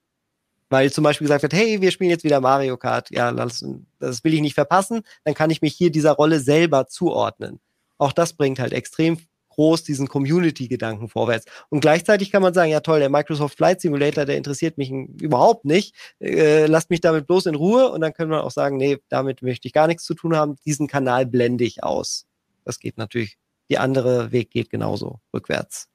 weil 0.71 0.93
zum 0.93 1.05
Beispiel 1.05 1.27
gesagt 1.27 1.43
wird, 1.43 1.55
hey, 1.55 1.81
wir 1.81 1.91
spielen 1.91 2.11
jetzt 2.11 2.25
wieder 2.25 2.41
Mario 2.41 2.77
Kart, 2.77 3.11
ja, 3.11 3.33
das, 3.33 3.65
das 3.99 4.25
will 4.25 4.35
ich 4.35 4.41
nicht 4.41 4.55
verpassen, 4.55 5.03
dann 5.25 5.35
kann 5.35 5.51
ich 5.51 5.63
mich 5.63 5.75
hier 5.75 5.91
dieser 5.91 6.13
Rolle 6.13 6.41
selber 6.41 6.87
zuordnen. 6.87 7.61
Auch 7.97 8.13
das 8.13 8.33
bringt 8.33 8.59
halt 8.59 8.73
extrem 8.73 9.19
groß 9.59 9.83
diesen 9.83 10.07
Community-Gedanken 10.07 11.09
vorwärts. 11.09 11.45
Und 11.69 11.81
gleichzeitig 11.81 12.31
kann 12.31 12.43
man 12.43 12.55
sagen, 12.55 12.71
ja 12.71 12.79
toll, 12.79 13.01
der 13.01 13.11
Microsoft 13.11 13.57
Flight 13.57 13.81
Simulator, 13.81 14.25
der 14.25 14.37
interessiert 14.37 14.79
mich 14.79 14.93
überhaupt 14.93 15.65
nicht. 15.65 15.97
Äh, 16.21 16.67
lasst 16.67 16.91
mich 16.91 17.01
damit 17.01 17.27
bloß 17.27 17.47
in 17.47 17.57
Ruhe 17.57 17.91
und 17.91 18.01
dann 18.01 18.15
können 18.15 18.31
wir 18.31 18.45
auch 18.45 18.53
sagen, 18.53 18.77
nee, 18.77 18.99
damit 19.09 19.43
möchte 19.43 19.67
ich 19.67 19.75
gar 19.75 19.89
nichts 19.89 20.05
zu 20.05 20.15
tun 20.15 20.37
haben. 20.37 20.55
Diesen 20.65 20.87
Kanal 20.87 21.27
blende 21.27 21.65
ich 21.65 21.83
aus. 21.83 22.27
Das 22.65 22.79
geht 22.79 22.99
natürlich, 22.99 23.37
die 23.69 23.79
andere 23.79 24.31
Weg 24.31 24.53
geht 24.53 24.71
genauso 24.71 25.19
rückwärts. 25.35 25.89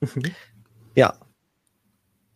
Mhm. 0.00 0.24
Ja, 0.94 1.14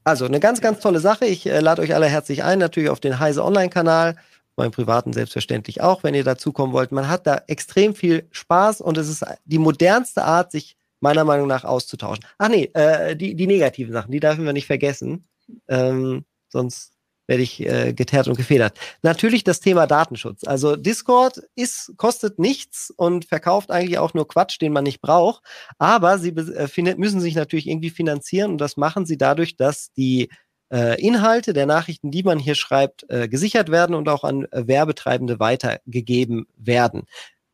also 0.07 0.25
eine 0.25 0.39
ganz, 0.39 0.61
ganz 0.61 0.79
tolle 0.81 1.01
Sache. 1.01 1.27
Ich 1.27 1.47
äh, 1.47 1.59
lade 1.59 1.83
euch 1.83 1.95
alle 1.95 2.07
herzlich 2.07 2.45
ein, 2.45 2.61
natürlich 2.61 2.91
auf 2.91 3.01
den 3.01 3.19
Heise 3.19 3.45
Online-Kanal, 3.45 4.15
meinen 4.57 4.71
privaten 4.71 5.13
selbstverständlich 5.13 5.83
auch, 5.83 6.05
wenn 6.05 6.15
ihr 6.15 6.23
dazukommen 6.23 6.73
wollt. 6.73 6.93
Man 6.93 7.09
hat 7.09 7.27
da 7.27 7.43
extrem 7.49 7.95
viel 7.95 8.29
Spaß 8.31 8.81
und 8.81 8.97
es 8.99 9.09
ist 9.09 9.25
die 9.45 9.59
modernste 9.59 10.23
Art, 10.23 10.53
sich 10.53 10.77
meiner 11.01 11.25
Meinung 11.25 11.49
nach 11.49 11.65
auszutauschen. 11.65 12.25
Ach 12.39 12.49
nee, 12.49 12.71
äh, 12.75 13.17
die, 13.17 13.35
die 13.35 13.49
negativen 13.49 13.93
Sachen, 13.93 14.13
die 14.13 14.21
dürfen 14.21 14.45
wir 14.45 14.53
nicht 14.53 14.67
vergessen. 14.67 15.25
Ähm, 15.69 16.25
sonst 16.49 16.96
werde 17.27 17.43
ich 17.43 17.61
äh, 17.61 17.93
geteert 17.93 18.29
und 18.29 18.37
gefedert. 18.37 18.79
Natürlich 19.03 19.45
das 19.45 19.61
Thema 19.61 19.87
Datenschutz. 19.87 20.45
Also 20.45 20.77
Discord 20.77 21.41
ist, 21.55 21.93
kostet 21.97 22.39
nichts 22.39 22.93
und 22.97 23.25
verkauft 23.25 23.71
eigentlich 23.71 23.99
auch 23.99 24.15
nur 24.15 24.29
Quatsch, 24.29 24.61
den 24.61 24.73
man 24.73 24.85
nicht 24.85 25.01
braucht. 25.01 25.43
Aber 25.79 26.19
sie 26.19 26.31
äh, 26.31 26.95
müssen 26.97 27.21
sich 27.21 27.35
natürlich 27.35 27.67
irgendwie 27.67 27.91
finanzieren 27.91 28.53
und 28.53 28.59
das 28.59 28.77
machen 28.77 29.07
sie 29.07 29.19
dadurch, 29.19 29.57
dass 29.57 29.93
die 29.93 30.29
äh, 30.73 31.01
Inhalte 31.01 31.53
der 31.53 31.67
Nachrichten, 31.67 32.11
die 32.11 32.23
man 32.23 32.39
hier 32.39 32.55
schreibt, 32.55 33.09
äh, 33.09 33.29
gesichert 33.29 33.71
werden 33.71 33.95
und 33.95 34.09
auch 34.09 34.25
an 34.25 34.47
äh, 34.51 34.67
Werbetreibende 34.67 35.39
weitergegeben 35.39 36.47
werden. 36.57 37.05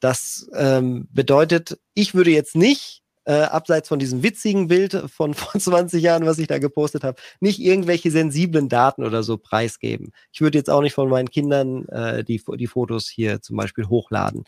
Das 0.00 0.48
ähm, 0.54 1.08
bedeutet, 1.12 1.78
ich 1.94 2.14
würde 2.14 2.30
jetzt 2.30 2.56
nicht 2.56 3.01
äh, 3.24 3.42
abseits 3.42 3.88
von 3.88 3.98
diesem 3.98 4.22
witzigen 4.22 4.68
Bild 4.68 5.04
von 5.10 5.34
vor 5.34 5.60
20 5.60 6.02
Jahren, 6.02 6.26
was 6.26 6.38
ich 6.38 6.46
da 6.48 6.58
gepostet 6.58 7.04
habe, 7.04 7.20
nicht 7.40 7.60
irgendwelche 7.60 8.10
sensiblen 8.10 8.68
Daten 8.68 9.04
oder 9.04 9.22
so 9.22 9.38
preisgeben. 9.38 10.12
Ich 10.32 10.40
würde 10.40 10.58
jetzt 10.58 10.70
auch 10.70 10.82
nicht 10.82 10.94
von 10.94 11.08
meinen 11.08 11.30
Kindern 11.30 11.86
äh, 11.88 12.24
die, 12.24 12.42
die 12.56 12.66
Fotos 12.66 13.08
hier 13.08 13.40
zum 13.42 13.56
Beispiel 13.56 13.88
hochladen. 13.88 14.44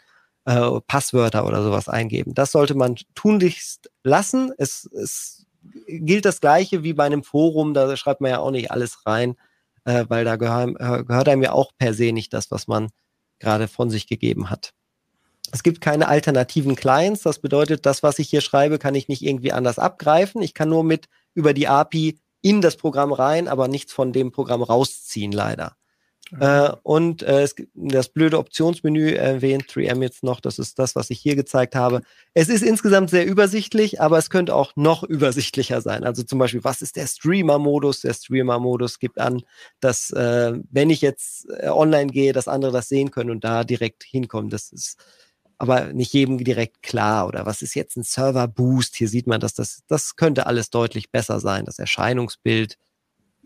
äh, 0.47 0.81
Passwörter 0.87 1.47
oder 1.47 1.63
sowas 1.63 1.89
eingeben. 1.89 2.35
Das 2.35 2.53
sollte 2.53 2.75
man 2.75 2.97
tunlichst 3.15 3.91
lassen. 4.03 4.53
Es, 4.59 4.89
es 4.93 5.47
gilt 5.87 6.25
das 6.25 6.41
Gleiche 6.41 6.83
wie 6.83 6.93
bei 6.93 7.05
einem 7.05 7.23
Forum, 7.25 7.75
da 7.75 7.97
schreibt 7.97 8.21
man 8.21 8.31
ja 8.31 8.39
auch 8.41 8.51
nicht 8.51 8.71
alles 8.71 9.07
rein, 9.07 9.37
äh, 9.85 10.05
weil 10.09 10.25
da 10.25 10.37
gehör, 10.37 10.73
gehört 11.05 11.29
einem 11.29 11.43
ja 11.43 11.53
auch 11.53 11.73
per 11.79 11.95
se 11.95 12.13
nicht 12.13 12.33
das, 12.33 12.51
was 12.51 12.67
man 12.69 12.91
gerade 13.39 13.69
von 13.69 13.91
sich 13.91 14.07
gegeben 14.07 14.51
hat. 14.51 14.73
Es 15.55 15.63
gibt 15.63 15.81
keine 15.81 16.09
alternativen 16.09 16.75
Clients. 16.75 17.23
Das 17.23 17.39
bedeutet, 17.39 17.87
das, 17.87 18.03
was 18.03 18.19
ich 18.19 18.29
hier 18.29 18.41
schreibe, 18.41 18.81
kann 18.81 18.97
ich 18.97 19.07
nicht 19.07 19.23
irgendwie 19.23 19.53
anders 19.53 19.79
abgreifen. 19.79 20.43
Ich 20.43 20.53
kann 20.53 20.69
nur 20.69 20.83
mit 20.83 21.07
über 21.33 21.55
die 21.55 21.69
API 21.69 22.19
in 22.43 22.61
das 22.61 22.77
Programm 22.77 23.13
rein, 23.13 23.47
aber 23.47 23.69
nichts 23.69 23.93
von 23.93 24.13
dem 24.13 24.33
Programm 24.33 24.65
rausziehen, 24.65 25.31
leider. 25.31 25.77
Äh, 26.41 26.73
und 26.83 27.23
äh, 27.23 27.43
es, 27.43 27.55
das 27.75 28.09
blöde 28.09 28.39
Optionsmenü 28.39 29.13
erwähnt 29.13 29.67
3M 29.71 30.03
jetzt 30.03 30.25
noch, 30.25 30.41
das 30.41 30.59
ist 30.59 30.81
das, 30.81 30.97
was 30.97 31.11
ich 31.11 31.21
hier 31.21 31.37
gezeigt 31.37 31.77
habe. 31.77 32.03
Es 32.33 32.49
ist 32.49 32.63
insgesamt 32.63 33.11
sehr 33.11 33.25
übersichtlich, 33.25 34.01
aber 34.01 34.19
es 34.19 34.31
könnte 34.31 34.57
auch 34.57 34.73
noch 34.75 35.05
übersichtlicher 35.05 35.83
sein. 35.83 36.03
Also 36.03 36.25
zum 36.25 36.41
Beispiel, 36.41 36.65
was 36.65 36.83
ist 36.83 36.97
der 36.97 37.07
Streamer-Modus? 37.07 38.01
Der 38.01 38.15
Streamer-Modus 38.15 38.99
gibt 38.99 39.21
an, 39.21 39.43
dass 39.79 40.11
äh, 40.11 40.59
wenn 40.69 40.91
ich 40.91 41.01
jetzt 41.01 41.47
äh, 41.61 41.69
online 41.69 42.11
gehe, 42.11 42.33
dass 42.33 42.49
andere 42.49 42.73
das 42.73 42.89
sehen 42.89 43.13
können 43.13 43.31
und 43.31 43.45
da 43.45 43.63
direkt 43.63 44.03
hinkommen. 44.03 44.51
Das 44.51 44.73
ist 44.73 44.97
aber 45.71 45.93
nicht 45.93 46.13
jedem 46.13 46.39
direkt 46.39 46.83
klar. 46.83 47.27
Oder 47.27 47.47
was 47.47 47.63
ist 47.63 47.75
jetzt 47.75 47.97
ein 47.97 48.03
Server-Boost? 48.03 48.97
Hier 48.97 49.09
sieht 49.09 49.27
man, 49.27 49.41
dass 49.41 49.55
das, 49.55 49.83
das 49.89 50.17
könnte 50.17 50.47
alles 50.47 50.71
deutlich 50.71 51.11
besser 51.11 51.41
sein. 51.41 51.65
Das 51.65 51.79
Erscheinungsbild 51.79 52.79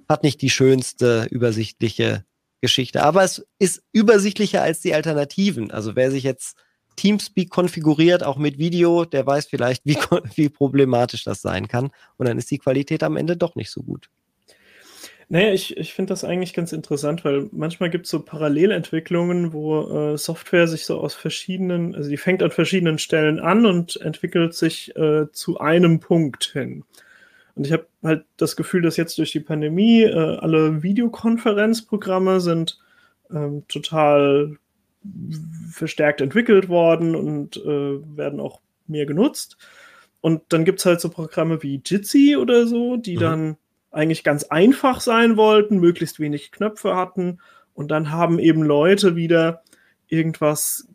hat 0.08 0.22
nicht 0.22 0.42
die 0.42 0.50
schönste 0.50 1.26
übersichtliche 1.30 2.24
Geschichte. 2.60 3.02
Aber 3.02 3.22
es 3.22 3.46
ist 3.58 3.82
übersichtlicher 3.92 4.62
als 4.62 4.80
die 4.80 4.94
Alternativen. 4.94 5.70
Also 5.70 5.96
wer 5.96 6.10
sich 6.10 6.24
jetzt 6.24 6.56
Teamspeak 6.96 7.50
konfiguriert, 7.50 8.24
auch 8.24 8.36
mit 8.36 8.58
Video, 8.58 9.04
der 9.04 9.24
weiß 9.24 9.46
vielleicht, 9.46 9.84
wie, 9.84 9.96
wie 10.34 10.48
problematisch 10.48 11.24
das 11.24 11.40
sein 11.40 11.68
kann. 11.68 11.90
Und 12.16 12.26
dann 12.26 12.38
ist 12.38 12.50
die 12.50 12.58
Qualität 12.58 13.02
am 13.02 13.16
Ende 13.16 13.36
doch 13.36 13.54
nicht 13.54 13.70
so 13.70 13.82
gut. 13.82 14.10
Naja, 15.30 15.52
ich, 15.52 15.76
ich 15.76 15.92
finde 15.92 16.12
das 16.12 16.24
eigentlich 16.24 16.54
ganz 16.54 16.72
interessant, 16.72 17.22
weil 17.22 17.50
manchmal 17.52 17.90
gibt 17.90 18.06
es 18.06 18.10
so 18.10 18.20
Parallelentwicklungen, 18.20 19.52
wo 19.52 20.12
äh, 20.14 20.16
Software 20.16 20.66
sich 20.66 20.86
so 20.86 20.98
aus 20.98 21.14
verschiedenen, 21.14 21.94
also 21.94 22.08
die 22.08 22.16
fängt 22.16 22.42
an 22.42 22.50
verschiedenen 22.50 22.98
Stellen 22.98 23.38
an 23.38 23.66
und 23.66 24.00
entwickelt 24.00 24.54
sich 24.54 24.96
äh, 24.96 25.30
zu 25.32 25.60
einem 25.60 26.00
Punkt 26.00 26.44
hin. 26.44 26.84
Und 27.54 27.66
ich 27.66 27.72
habe 27.72 27.86
halt 28.02 28.24
das 28.38 28.56
Gefühl, 28.56 28.80
dass 28.80 28.96
jetzt 28.96 29.18
durch 29.18 29.32
die 29.32 29.40
Pandemie 29.40 30.04
äh, 30.04 30.14
alle 30.14 30.82
Videokonferenzprogramme 30.82 32.40
sind 32.40 32.78
ähm, 33.30 33.64
total 33.68 34.56
verstärkt 35.70 36.22
entwickelt 36.22 36.68
worden 36.68 37.14
und 37.14 37.56
äh, 37.58 38.16
werden 38.16 38.40
auch 38.40 38.60
mehr 38.86 39.04
genutzt. 39.04 39.58
Und 40.20 40.42
dann 40.48 40.64
gibt 40.64 40.78
es 40.78 40.86
halt 40.86 41.00
so 41.00 41.10
Programme 41.10 41.62
wie 41.62 41.82
Jitsi 41.84 42.36
oder 42.36 42.66
so, 42.66 42.96
die 42.96 43.16
mhm. 43.16 43.20
dann 43.20 43.56
eigentlich 43.90 44.24
ganz 44.24 44.44
einfach 44.44 45.00
sein 45.00 45.36
wollten, 45.36 45.78
möglichst 45.78 46.20
wenig 46.20 46.52
Knöpfe 46.52 46.94
hatten. 46.94 47.40
Und 47.74 47.90
dann 47.90 48.10
haben 48.10 48.38
eben 48.38 48.62
Leute 48.62 49.16
wieder 49.16 49.62
irgendwas 50.08 50.88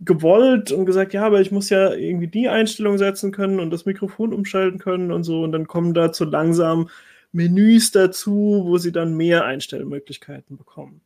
gewollt 0.00 0.72
und 0.72 0.84
gesagt, 0.84 1.14
ja, 1.14 1.24
aber 1.24 1.40
ich 1.40 1.52
muss 1.52 1.70
ja 1.70 1.92
irgendwie 1.92 2.28
die 2.28 2.48
Einstellung 2.48 2.98
setzen 2.98 3.32
können 3.32 3.60
und 3.60 3.70
das 3.70 3.86
Mikrofon 3.86 4.32
umschalten 4.32 4.78
können 4.78 5.10
und 5.10 5.24
so. 5.24 5.42
Und 5.42 5.52
dann 5.52 5.66
kommen 5.66 5.94
da 5.94 6.12
zu 6.12 6.24
langsam 6.24 6.88
Menüs 7.32 7.92
dazu, 7.92 8.62
wo 8.64 8.78
sie 8.78 8.92
dann 8.92 9.16
mehr 9.16 9.44
Einstellmöglichkeiten 9.44 10.56
bekommen. 10.56 11.00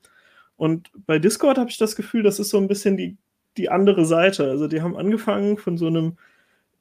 Und 0.56 0.90
bei 1.06 1.18
Discord 1.18 1.58
habe 1.58 1.70
ich 1.70 1.78
das 1.78 1.96
Gefühl, 1.96 2.22
das 2.22 2.38
ist 2.38 2.50
so 2.50 2.58
ein 2.58 2.68
bisschen 2.68 2.96
die, 2.96 3.16
die 3.56 3.70
andere 3.70 4.04
Seite. 4.04 4.50
Also 4.50 4.68
die 4.68 4.82
haben 4.82 4.96
angefangen 4.96 5.56
von 5.56 5.76
so 5.76 5.86
einem 5.86 6.16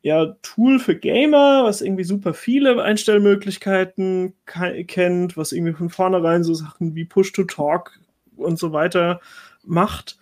ja, 0.02 0.38
Tool 0.42 0.80
für 0.80 0.96
Gamer, 0.96 1.64
was 1.66 1.82
irgendwie 1.82 2.06
super 2.06 2.34
viele 2.34 2.82
Einstellmöglichkeiten 2.82 4.34
kennt, 4.46 5.36
was 5.36 5.52
irgendwie 5.52 5.74
von 5.74 5.90
vornherein 5.90 6.44
so 6.44 6.54
Sachen 6.54 6.96
wie 6.96 7.06
Push-to-Talk 7.06 8.00
und 8.38 8.58
so 8.58 8.72
weiter 8.72 9.20
macht 9.64 10.18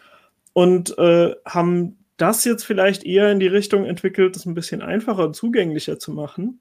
und 0.53 0.97
äh, 0.97 1.35
haben 1.45 1.97
das 2.17 2.43
jetzt 2.45 2.63
vielleicht 2.63 3.05
eher 3.05 3.31
in 3.31 3.39
die 3.39 3.47
Richtung 3.47 3.85
entwickelt, 3.85 4.35
das 4.35 4.47
ein 4.47 4.55
bisschen 4.55 4.81
einfacher 4.81 5.25
und 5.25 5.35
zugänglicher 5.35 5.99
zu 5.99 6.11
machen. 6.11 6.59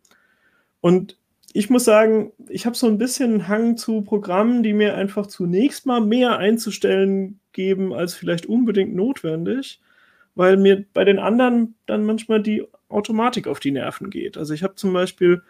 Und 0.83 1.17
ich 1.55 1.71
muss 1.71 1.85
sagen, 1.85 2.33
ich 2.51 2.67
habe 2.67 2.77
so 2.77 2.87
ein 2.87 2.99
bisschen 2.99 3.33
einen 3.33 3.49
Hang 3.49 3.77
zu 3.79 4.03
Programmen, 4.03 4.62
die 4.62 4.75
mir 4.75 4.95
einfach 4.95 5.27
zunächst 5.27 5.87
mal 5.87 6.03
mehr 6.03 6.37
einzustellen 6.37 7.41
geben, 7.53 7.95
als 7.95 8.12
vielleicht 8.12 8.45
unbedingt 8.45 8.95
notwendig, 8.95 9.81
weil 10.37 10.57
mir 10.57 10.84
bei 10.93 11.05
den 11.05 11.18
anderen 11.18 11.74
dann 11.87 12.05
manchmal 12.05 12.41
die 12.41 12.64
Automatik 12.89 13.49
auf 13.49 13.59
die 13.59 13.72
Nerven 13.72 14.11
geht. 14.11 14.39
Also 14.39 14.55
ich 14.55 14.62
habe 14.62 14.76
zum 14.76 14.93
Beispiel 14.93 15.43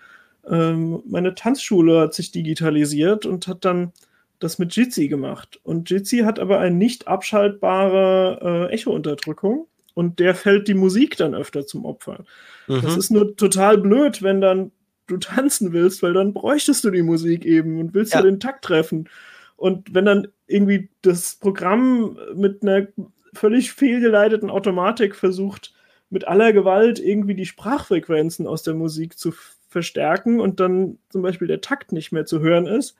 ähm, 0.49 1.03
meine 1.07 1.34
Tanzschule 1.34 2.01
hat 2.01 2.14
sich 2.14 2.30
digitalisiert 2.30 3.26
und 3.26 3.47
hat 3.49 3.64
dann 3.64 3.93
das 4.39 4.59
mit 4.59 4.74
Jitsi 4.74 5.09
gemacht. 5.09 5.61
Und 5.62 5.91
Jitsi 5.91 6.18
hat 6.18 6.39
aber 6.39 6.61
eine 6.61 6.74
nicht 6.74 7.09
abschaltbare 7.09 8.68
äh, 8.70 8.74
Echo-Unterdrückung 8.74 9.66
und 9.95 10.18
der 10.18 10.34
fällt 10.34 10.68
die 10.68 10.74
Musik 10.74 11.16
dann 11.16 11.34
öfter 11.34 11.66
zum 11.66 11.84
Opfer. 11.84 12.24
Mhm. 12.68 12.82
Das 12.82 12.97
ist 12.97 13.11
nur 13.11 13.37
total 13.37 13.78
blöd, 13.78 14.22
wenn 14.22 14.41
dann 14.41 14.70
du 15.07 15.16
tanzen 15.16 15.72
willst, 15.72 16.03
weil 16.03 16.12
dann 16.12 16.32
bräuchtest 16.32 16.84
du 16.84 16.91
die 16.91 17.03
Musik 17.03 17.45
eben 17.45 17.78
und 17.80 17.95
willst 17.95 18.12
ja, 18.12 18.20
ja 18.20 18.26
den 18.26 18.41
Takt 18.41 18.64
treffen. 18.64 19.09
Und 19.57 19.95
wenn 19.95 20.05
dann 20.05 20.28
irgendwie 20.47 20.91
das 21.03 21.37
Programm 21.37 22.18
mit 22.34 22.62
einer 22.62 22.89
völlig 23.37 23.72
fehlgeleiteten 23.72 24.51
Automatik 24.51 25.14
versucht, 25.14 25.72
mit 26.11 26.26
aller 26.26 26.53
Gewalt 26.53 26.99
irgendwie 26.99 27.34
die 27.34 27.47
Sprachfrequenzen 27.47 28.47
aus 28.47 28.62
der 28.62 28.74
Musik 28.74 29.18
zu 29.18 29.32
verstärken 29.68 30.41
und 30.41 30.61
dann 30.61 30.99
zum 31.11 31.22
Beispiel 31.22 31.49
der 31.49 31.61
Takt 31.61 31.93
nicht 31.93 32.12
mehr 32.12 32.26
zu 32.26 32.41
hören 32.41 32.66
ist, 32.66 32.97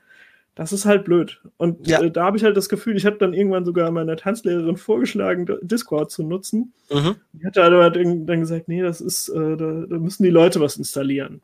das 0.55 0.73
ist 0.73 0.85
halt 0.85 1.05
blöd. 1.05 1.39
Und 1.57 1.87
ja. 1.87 2.01
äh, 2.01 2.11
da 2.11 2.25
habe 2.25 2.37
ich 2.37 2.43
halt 2.43 2.57
das 2.57 2.67
Gefühl, 2.67 2.97
ich 2.97 3.05
habe 3.05 3.17
dann 3.17 3.33
irgendwann 3.33 3.63
sogar 3.63 3.91
meiner 3.91 4.17
Tanzlehrerin 4.17 4.75
vorgeschlagen, 4.77 5.47
Discord 5.61 6.11
zu 6.11 6.23
nutzen. 6.23 6.73
Mhm. 6.91 7.15
Die 7.33 7.45
hat 7.45 7.57
aber 7.57 7.91
dann 7.91 8.25
gesagt, 8.25 8.67
nee, 8.67 8.81
das 8.81 8.99
ist, 8.99 9.29
äh, 9.29 9.55
da, 9.55 9.85
da, 9.87 9.97
müssen 9.99 10.23
die 10.23 10.29
Leute 10.29 10.59
was 10.59 10.77
installieren. 10.77 11.41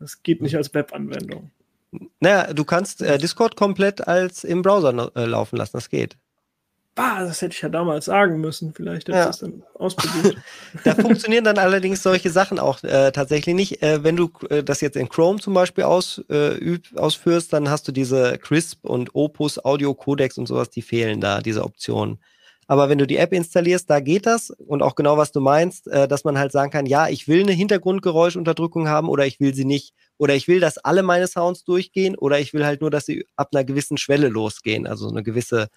Das 0.00 0.22
geht 0.22 0.42
nicht 0.42 0.56
als 0.56 0.72
Web-Anwendung. 0.72 1.50
Naja, 2.20 2.52
du 2.52 2.64
kannst 2.64 3.02
äh, 3.02 3.18
Discord 3.18 3.54
komplett 3.54 4.08
als 4.08 4.44
im 4.44 4.62
Browser 4.62 5.10
äh, 5.14 5.24
laufen 5.26 5.56
lassen, 5.56 5.76
das 5.76 5.88
geht 5.88 6.16
bah, 6.98 7.20
das 7.20 7.40
hätte 7.40 7.54
ich 7.54 7.62
ja 7.62 7.68
damals 7.68 8.06
sagen 8.06 8.40
müssen. 8.40 8.74
Vielleicht 8.74 9.02
hätte 9.02 9.12
ich 9.12 9.18
ja. 9.18 9.26
das 9.26 9.38
dann 9.38 9.62
ausprobiert. 9.74 10.36
da 10.84 10.96
funktionieren 10.96 11.44
dann 11.44 11.56
allerdings 11.56 12.02
solche 12.02 12.30
Sachen 12.30 12.58
auch 12.58 12.82
äh, 12.82 13.12
tatsächlich 13.12 13.54
nicht. 13.54 13.82
Äh, 13.82 14.02
wenn 14.02 14.16
du 14.16 14.30
äh, 14.50 14.64
das 14.64 14.80
jetzt 14.80 14.96
in 14.96 15.08
Chrome 15.08 15.38
zum 15.38 15.54
Beispiel 15.54 15.84
aus, 15.84 16.20
äh, 16.28 16.78
ausführst, 16.96 17.52
dann 17.52 17.70
hast 17.70 17.86
du 17.86 17.92
diese 17.92 18.36
Crisp 18.38 18.84
und 18.84 19.14
Opus 19.14 19.64
Audio 19.64 19.94
Codex 19.94 20.38
und 20.38 20.46
sowas, 20.46 20.70
die 20.70 20.82
fehlen 20.82 21.20
da, 21.20 21.40
diese 21.40 21.62
Optionen. 21.62 22.18
Aber 22.66 22.90
wenn 22.90 22.98
du 22.98 23.06
die 23.06 23.16
App 23.16 23.32
installierst, 23.32 23.88
da 23.88 24.00
geht 24.00 24.26
das 24.26 24.50
und 24.50 24.82
auch 24.82 24.94
genau, 24.94 25.16
was 25.16 25.32
du 25.32 25.40
meinst, 25.40 25.86
äh, 25.86 26.08
dass 26.08 26.24
man 26.24 26.36
halt 26.36 26.52
sagen 26.52 26.70
kann, 26.70 26.84
ja, 26.84 27.08
ich 27.08 27.28
will 27.28 27.42
eine 27.42 27.52
Hintergrundgeräuschunterdrückung 27.52 28.88
haben 28.88 29.08
oder 29.08 29.24
ich 29.24 29.40
will 29.40 29.54
sie 29.54 29.64
nicht. 29.64 29.94
Oder 30.18 30.34
ich 30.34 30.48
will, 30.48 30.58
dass 30.58 30.78
alle 30.78 31.04
meine 31.04 31.28
Sounds 31.28 31.64
durchgehen 31.64 32.16
oder 32.16 32.40
ich 32.40 32.52
will 32.52 32.66
halt 32.66 32.80
nur, 32.80 32.90
dass 32.90 33.06
sie 33.06 33.24
ab 33.36 33.50
einer 33.52 33.64
gewissen 33.64 33.96
Schwelle 33.98 34.28
losgehen, 34.28 34.86
also 34.86 35.08
eine 35.08 35.22
gewisse 35.22 35.68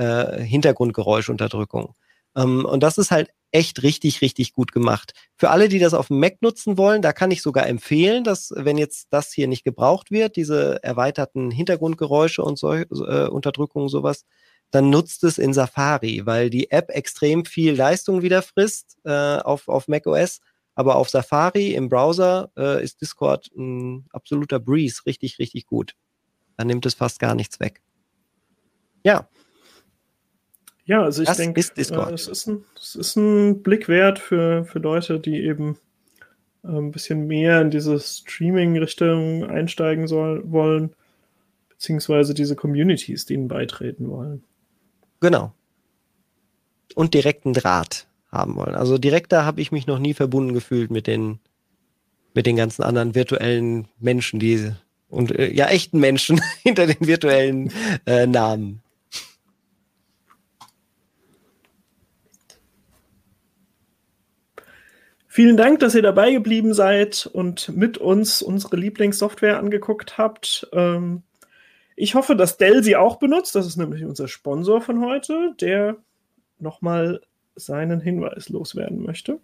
äh, 0.00 0.42
Hintergrundgeräuschunterdrückung. 0.42 1.94
Ähm, 2.34 2.64
und 2.64 2.82
das 2.82 2.98
ist 2.98 3.10
halt 3.10 3.30
echt 3.52 3.82
richtig, 3.82 4.22
richtig 4.22 4.52
gut 4.52 4.72
gemacht. 4.72 5.12
Für 5.36 5.50
alle, 5.50 5.68
die 5.68 5.78
das 5.78 5.92
auf 5.92 6.06
dem 6.06 6.20
Mac 6.20 6.40
nutzen 6.40 6.78
wollen, 6.78 7.02
da 7.02 7.12
kann 7.12 7.30
ich 7.30 7.42
sogar 7.42 7.66
empfehlen, 7.66 8.24
dass 8.24 8.52
wenn 8.56 8.78
jetzt 8.78 9.08
das 9.10 9.32
hier 9.32 9.48
nicht 9.48 9.64
gebraucht 9.64 10.10
wird, 10.10 10.36
diese 10.36 10.82
erweiterten 10.82 11.50
Hintergrundgeräusche 11.50 12.42
und 12.42 12.58
so, 12.58 12.72
äh, 12.72 13.28
Unterdrückung 13.28 13.88
sowas, 13.88 14.24
dann 14.70 14.88
nutzt 14.88 15.24
es 15.24 15.36
in 15.36 15.52
Safari, 15.52 16.24
weil 16.24 16.48
die 16.48 16.70
App 16.70 16.90
extrem 16.90 17.44
viel 17.44 17.74
Leistung 17.74 18.22
wieder 18.22 18.40
frisst 18.40 18.96
äh, 19.04 19.38
auf, 19.38 19.68
auf 19.68 19.88
macOS. 19.88 20.40
Aber 20.76 20.96
auf 20.96 21.10
Safari 21.10 21.74
im 21.74 21.88
Browser 21.88 22.52
äh, 22.56 22.82
ist 22.82 23.02
Discord 23.02 23.50
ein 23.54 24.06
absoluter 24.12 24.60
Breeze, 24.60 25.02
richtig, 25.04 25.38
richtig 25.40 25.66
gut. 25.66 25.94
Da 26.56 26.64
nimmt 26.64 26.86
es 26.86 26.94
fast 26.94 27.18
gar 27.18 27.34
nichts 27.34 27.58
weg. 27.58 27.82
Ja, 29.04 29.28
ja, 30.84 31.02
also 31.02 31.22
ich 31.22 31.30
denke, 31.30 31.60
äh, 31.60 32.12
es, 32.12 32.28
ist 32.28 32.46
ein, 32.46 32.64
es 32.76 32.94
ist 32.94 33.16
ein 33.16 33.62
Blick 33.62 33.88
wert 33.88 34.18
für, 34.18 34.64
für 34.64 34.78
Leute, 34.78 35.20
die 35.20 35.44
eben 35.44 35.78
äh, 36.64 36.68
ein 36.68 36.90
bisschen 36.90 37.26
mehr 37.26 37.60
in 37.60 37.70
diese 37.70 37.98
Streaming-Richtung 37.98 39.44
einsteigen 39.44 40.08
soll, 40.08 40.42
wollen, 40.50 40.94
beziehungsweise 41.68 42.34
diese 42.34 42.56
Communities, 42.56 43.26
denen 43.26 43.48
beitreten 43.48 44.08
wollen. 44.10 44.42
Genau. 45.20 45.52
Und 46.94 47.14
direkten 47.14 47.52
Draht 47.52 48.06
haben 48.30 48.56
wollen. 48.56 48.74
Also 48.74 48.98
direkter 48.98 49.44
habe 49.44 49.60
ich 49.60 49.72
mich 49.72 49.86
noch 49.86 49.98
nie 49.98 50.14
verbunden 50.14 50.54
gefühlt 50.54 50.90
mit 50.90 51.06
den, 51.06 51.40
mit 52.34 52.46
den 52.46 52.56
ganzen 52.56 52.82
anderen 52.82 53.14
virtuellen 53.14 53.88
Menschen, 53.98 54.40
die 54.40 54.72
und 55.08 55.36
äh, 55.36 55.52
ja 55.52 55.66
echten 55.66 55.98
Menschen 55.98 56.40
hinter 56.62 56.86
den 56.86 57.06
virtuellen 57.06 57.72
äh, 58.06 58.26
Namen. 58.26 58.82
Vielen 65.32 65.56
Dank, 65.56 65.78
dass 65.78 65.94
ihr 65.94 66.02
dabei 66.02 66.32
geblieben 66.32 66.74
seid 66.74 67.30
und 67.32 67.68
mit 67.76 67.98
uns 67.98 68.42
unsere 68.42 68.76
Lieblingssoftware 68.76 69.60
angeguckt 69.60 70.18
habt. 70.18 70.68
Ähm, 70.72 71.22
ich 71.94 72.16
hoffe, 72.16 72.34
dass 72.34 72.56
Dell 72.56 72.82
sie 72.82 72.96
auch 72.96 73.20
benutzt. 73.20 73.54
Das 73.54 73.64
ist 73.64 73.76
nämlich 73.76 74.04
unser 74.04 74.26
Sponsor 74.26 74.80
von 74.80 75.04
heute, 75.04 75.54
der 75.60 75.98
nochmal 76.58 77.20
seinen 77.54 78.00
Hinweis 78.00 78.48
loswerden 78.48 79.04
möchte. 79.04 79.38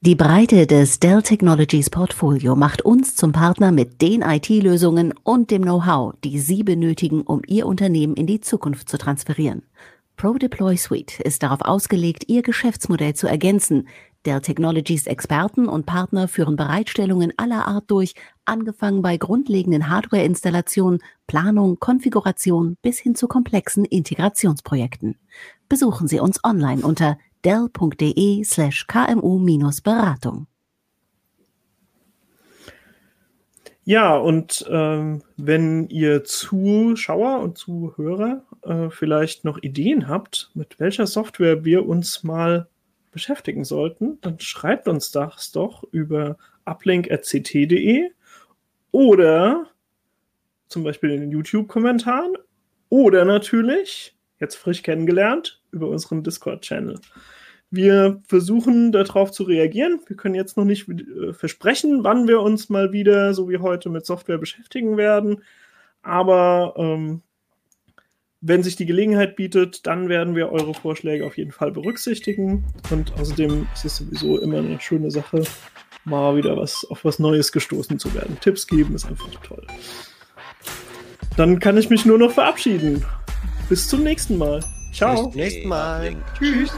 Die 0.00 0.14
Breite 0.14 0.66
des 0.66 1.00
Dell 1.00 1.20
Technologies 1.20 1.90
Portfolio 1.90 2.56
macht 2.56 2.80
uns 2.80 3.14
zum 3.14 3.32
Partner 3.32 3.72
mit 3.72 4.00
den 4.00 4.22
IT-Lösungen 4.22 5.12
und 5.22 5.50
dem 5.50 5.64
Know-how, 5.64 6.14
die 6.24 6.38
Sie 6.38 6.62
benötigen, 6.62 7.20
um 7.20 7.42
Ihr 7.46 7.66
Unternehmen 7.66 8.14
in 8.14 8.26
die 8.26 8.40
Zukunft 8.40 8.88
zu 8.88 8.96
transferieren. 8.96 9.64
ProDeploy 10.16 10.78
Suite 10.78 11.20
ist 11.20 11.42
darauf 11.42 11.60
ausgelegt, 11.60 12.24
Ihr 12.28 12.40
Geschäftsmodell 12.40 13.14
zu 13.14 13.26
ergänzen. 13.26 13.86
Dell 14.26 14.40
Technologies 14.40 15.06
Experten 15.06 15.68
und 15.68 15.86
Partner 15.86 16.28
führen 16.28 16.56
Bereitstellungen 16.56 17.32
aller 17.36 17.68
Art 17.68 17.90
durch, 17.90 18.14
angefangen 18.44 19.02
bei 19.02 19.16
grundlegenden 19.16 19.90
Hardware-Installationen, 19.90 21.00
Planung, 21.26 21.78
Konfiguration 21.78 22.76
bis 22.82 22.98
hin 22.98 23.14
zu 23.14 23.28
komplexen 23.28 23.84
Integrationsprojekten. 23.84 25.18
Besuchen 25.68 26.08
Sie 26.08 26.20
uns 26.20 26.42
online 26.44 26.82
unter 26.82 27.18
dell.de 27.44 28.44
slash 28.44 28.86
kmu-beratung. 28.86 30.46
Ja, 33.86 34.16
und 34.16 34.64
ähm, 34.70 35.22
wenn 35.36 35.88
ihr 35.90 36.24
Zuschauer 36.24 37.40
und 37.40 37.58
Zuhörer 37.58 38.42
äh, 38.62 38.88
vielleicht 38.88 39.44
noch 39.44 39.58
Ideen 39.62 40.08
habt, 40.08 40.50
mit 40.54 40.80
welcher 40.80 41.06
Software 41.06 41.66
wir 41.66 41.86
uns 41.86 42.24
mal 42.24 42.66
beschäftigen 43.14 43.64
sollten, 43.64 44.20
dann 44.20 44.38
schreibt 44.40 44.88
uns 44.88 45.10
das 45.10 45.52
doch 45.52 45.84
über 45.90 46.36
uplink.ct.de 46.66 48.10
oder 48.90 49.66
zum 50.68 50.84
Beispiel 50.84 51.10
in 51.10 51.20
den 51.22 51.30
YouTube-Kommentaren 51.30 52.34
oder 52.88 53.24
natürlich, 53.24 54.16
jetzt 54.38 54.56
frisch 54.56 54.82
kennengelernt, 54.82 55.62
über 55.70 55.88
unseren 55.88 56.22
Discord-Channel. 56.22 57.00
Wir 57.70 58.22
versuchen 58.28 58.92
darauf 58.92 59.32
zu 59.32 59.42
reagieren. 59.42 60.00
Wir 60.06 60.16
können 60.16 60.36
jetzt 60.36 60.56
noch 60.56 60.64
nicht 60.64 60.88
äh, 60.88 61.32
versprechen, 61.32 62.04
wann 62.04 62.28
wir 62.28 62.40
uns 62.40 62.68
mal 62.68 62.92
wieder, 62.92 63.34
so 63.34 63.48
wie 63.48 63.58
heute, 63.58 63.90
mit 63.90 64.06
Software 64.06 64.38
beschäftigen 64.38 64.96
werden. 64.96 65.42
Aber 66.02 66.74
ähm, 66.76 67.22
wenn 68.46 68.62
sich 68.62 68.76
die 68.76 68.84
Gelegenheit 68.84 69.36
bietet, 69.36 69.86
dann 69.86 70.10
werden 70.10 70.36
wir 70.36 70.52
eure 70.52 70.74
Vorschläge 70.74 71.26
auf 71.26 71.38
jeden 71.38 71.50
Fall 71.50 71.72
berücksichtigen. 71.72 72.64
Und 72.90 73.18
außerdem 73.18 73.66
ist 73.74 73.86
es 73.86 73.96
sowieso 73.96 74.38
immer 74.38 74.58
eine 74.58 74.78
schöne 74.80 75.10
Sache, 75.10 75.44
mal 76.04 76.36
wieder 76.36 76.54
was 76.54 76.86
auf 76.90 77.06
was 77.06 77.18
Neues 77.18 77.52
gestoßen 77.52 77.98
zu 77.98 78.12
werden. 78.14 78.36
Tipps 78.40 78.66
geben 78.66 78.94
ist 78.94 79.06
einfach 79.06 79.30
toll. 79.42 79.66
Dann 81.38 81.58
kann 81.58 81.78
ich 81.78 81.88
mich 81.88 82.04
nur 82.04 82.18
noch 82.18 82.32
verabschieden. 82.32 83.02
Bis 83.70 83.88
zum 83.88 84.02
nächsten 84.02 84.36
Mal. 84.36 84.62
Ciao. 84.92 85.14
Bis 85.14 85.32
zum 85.32 85.40
nächsten 85.40 85.68
Mal. 85.68 86.16
Tschüss. 86.38 86.70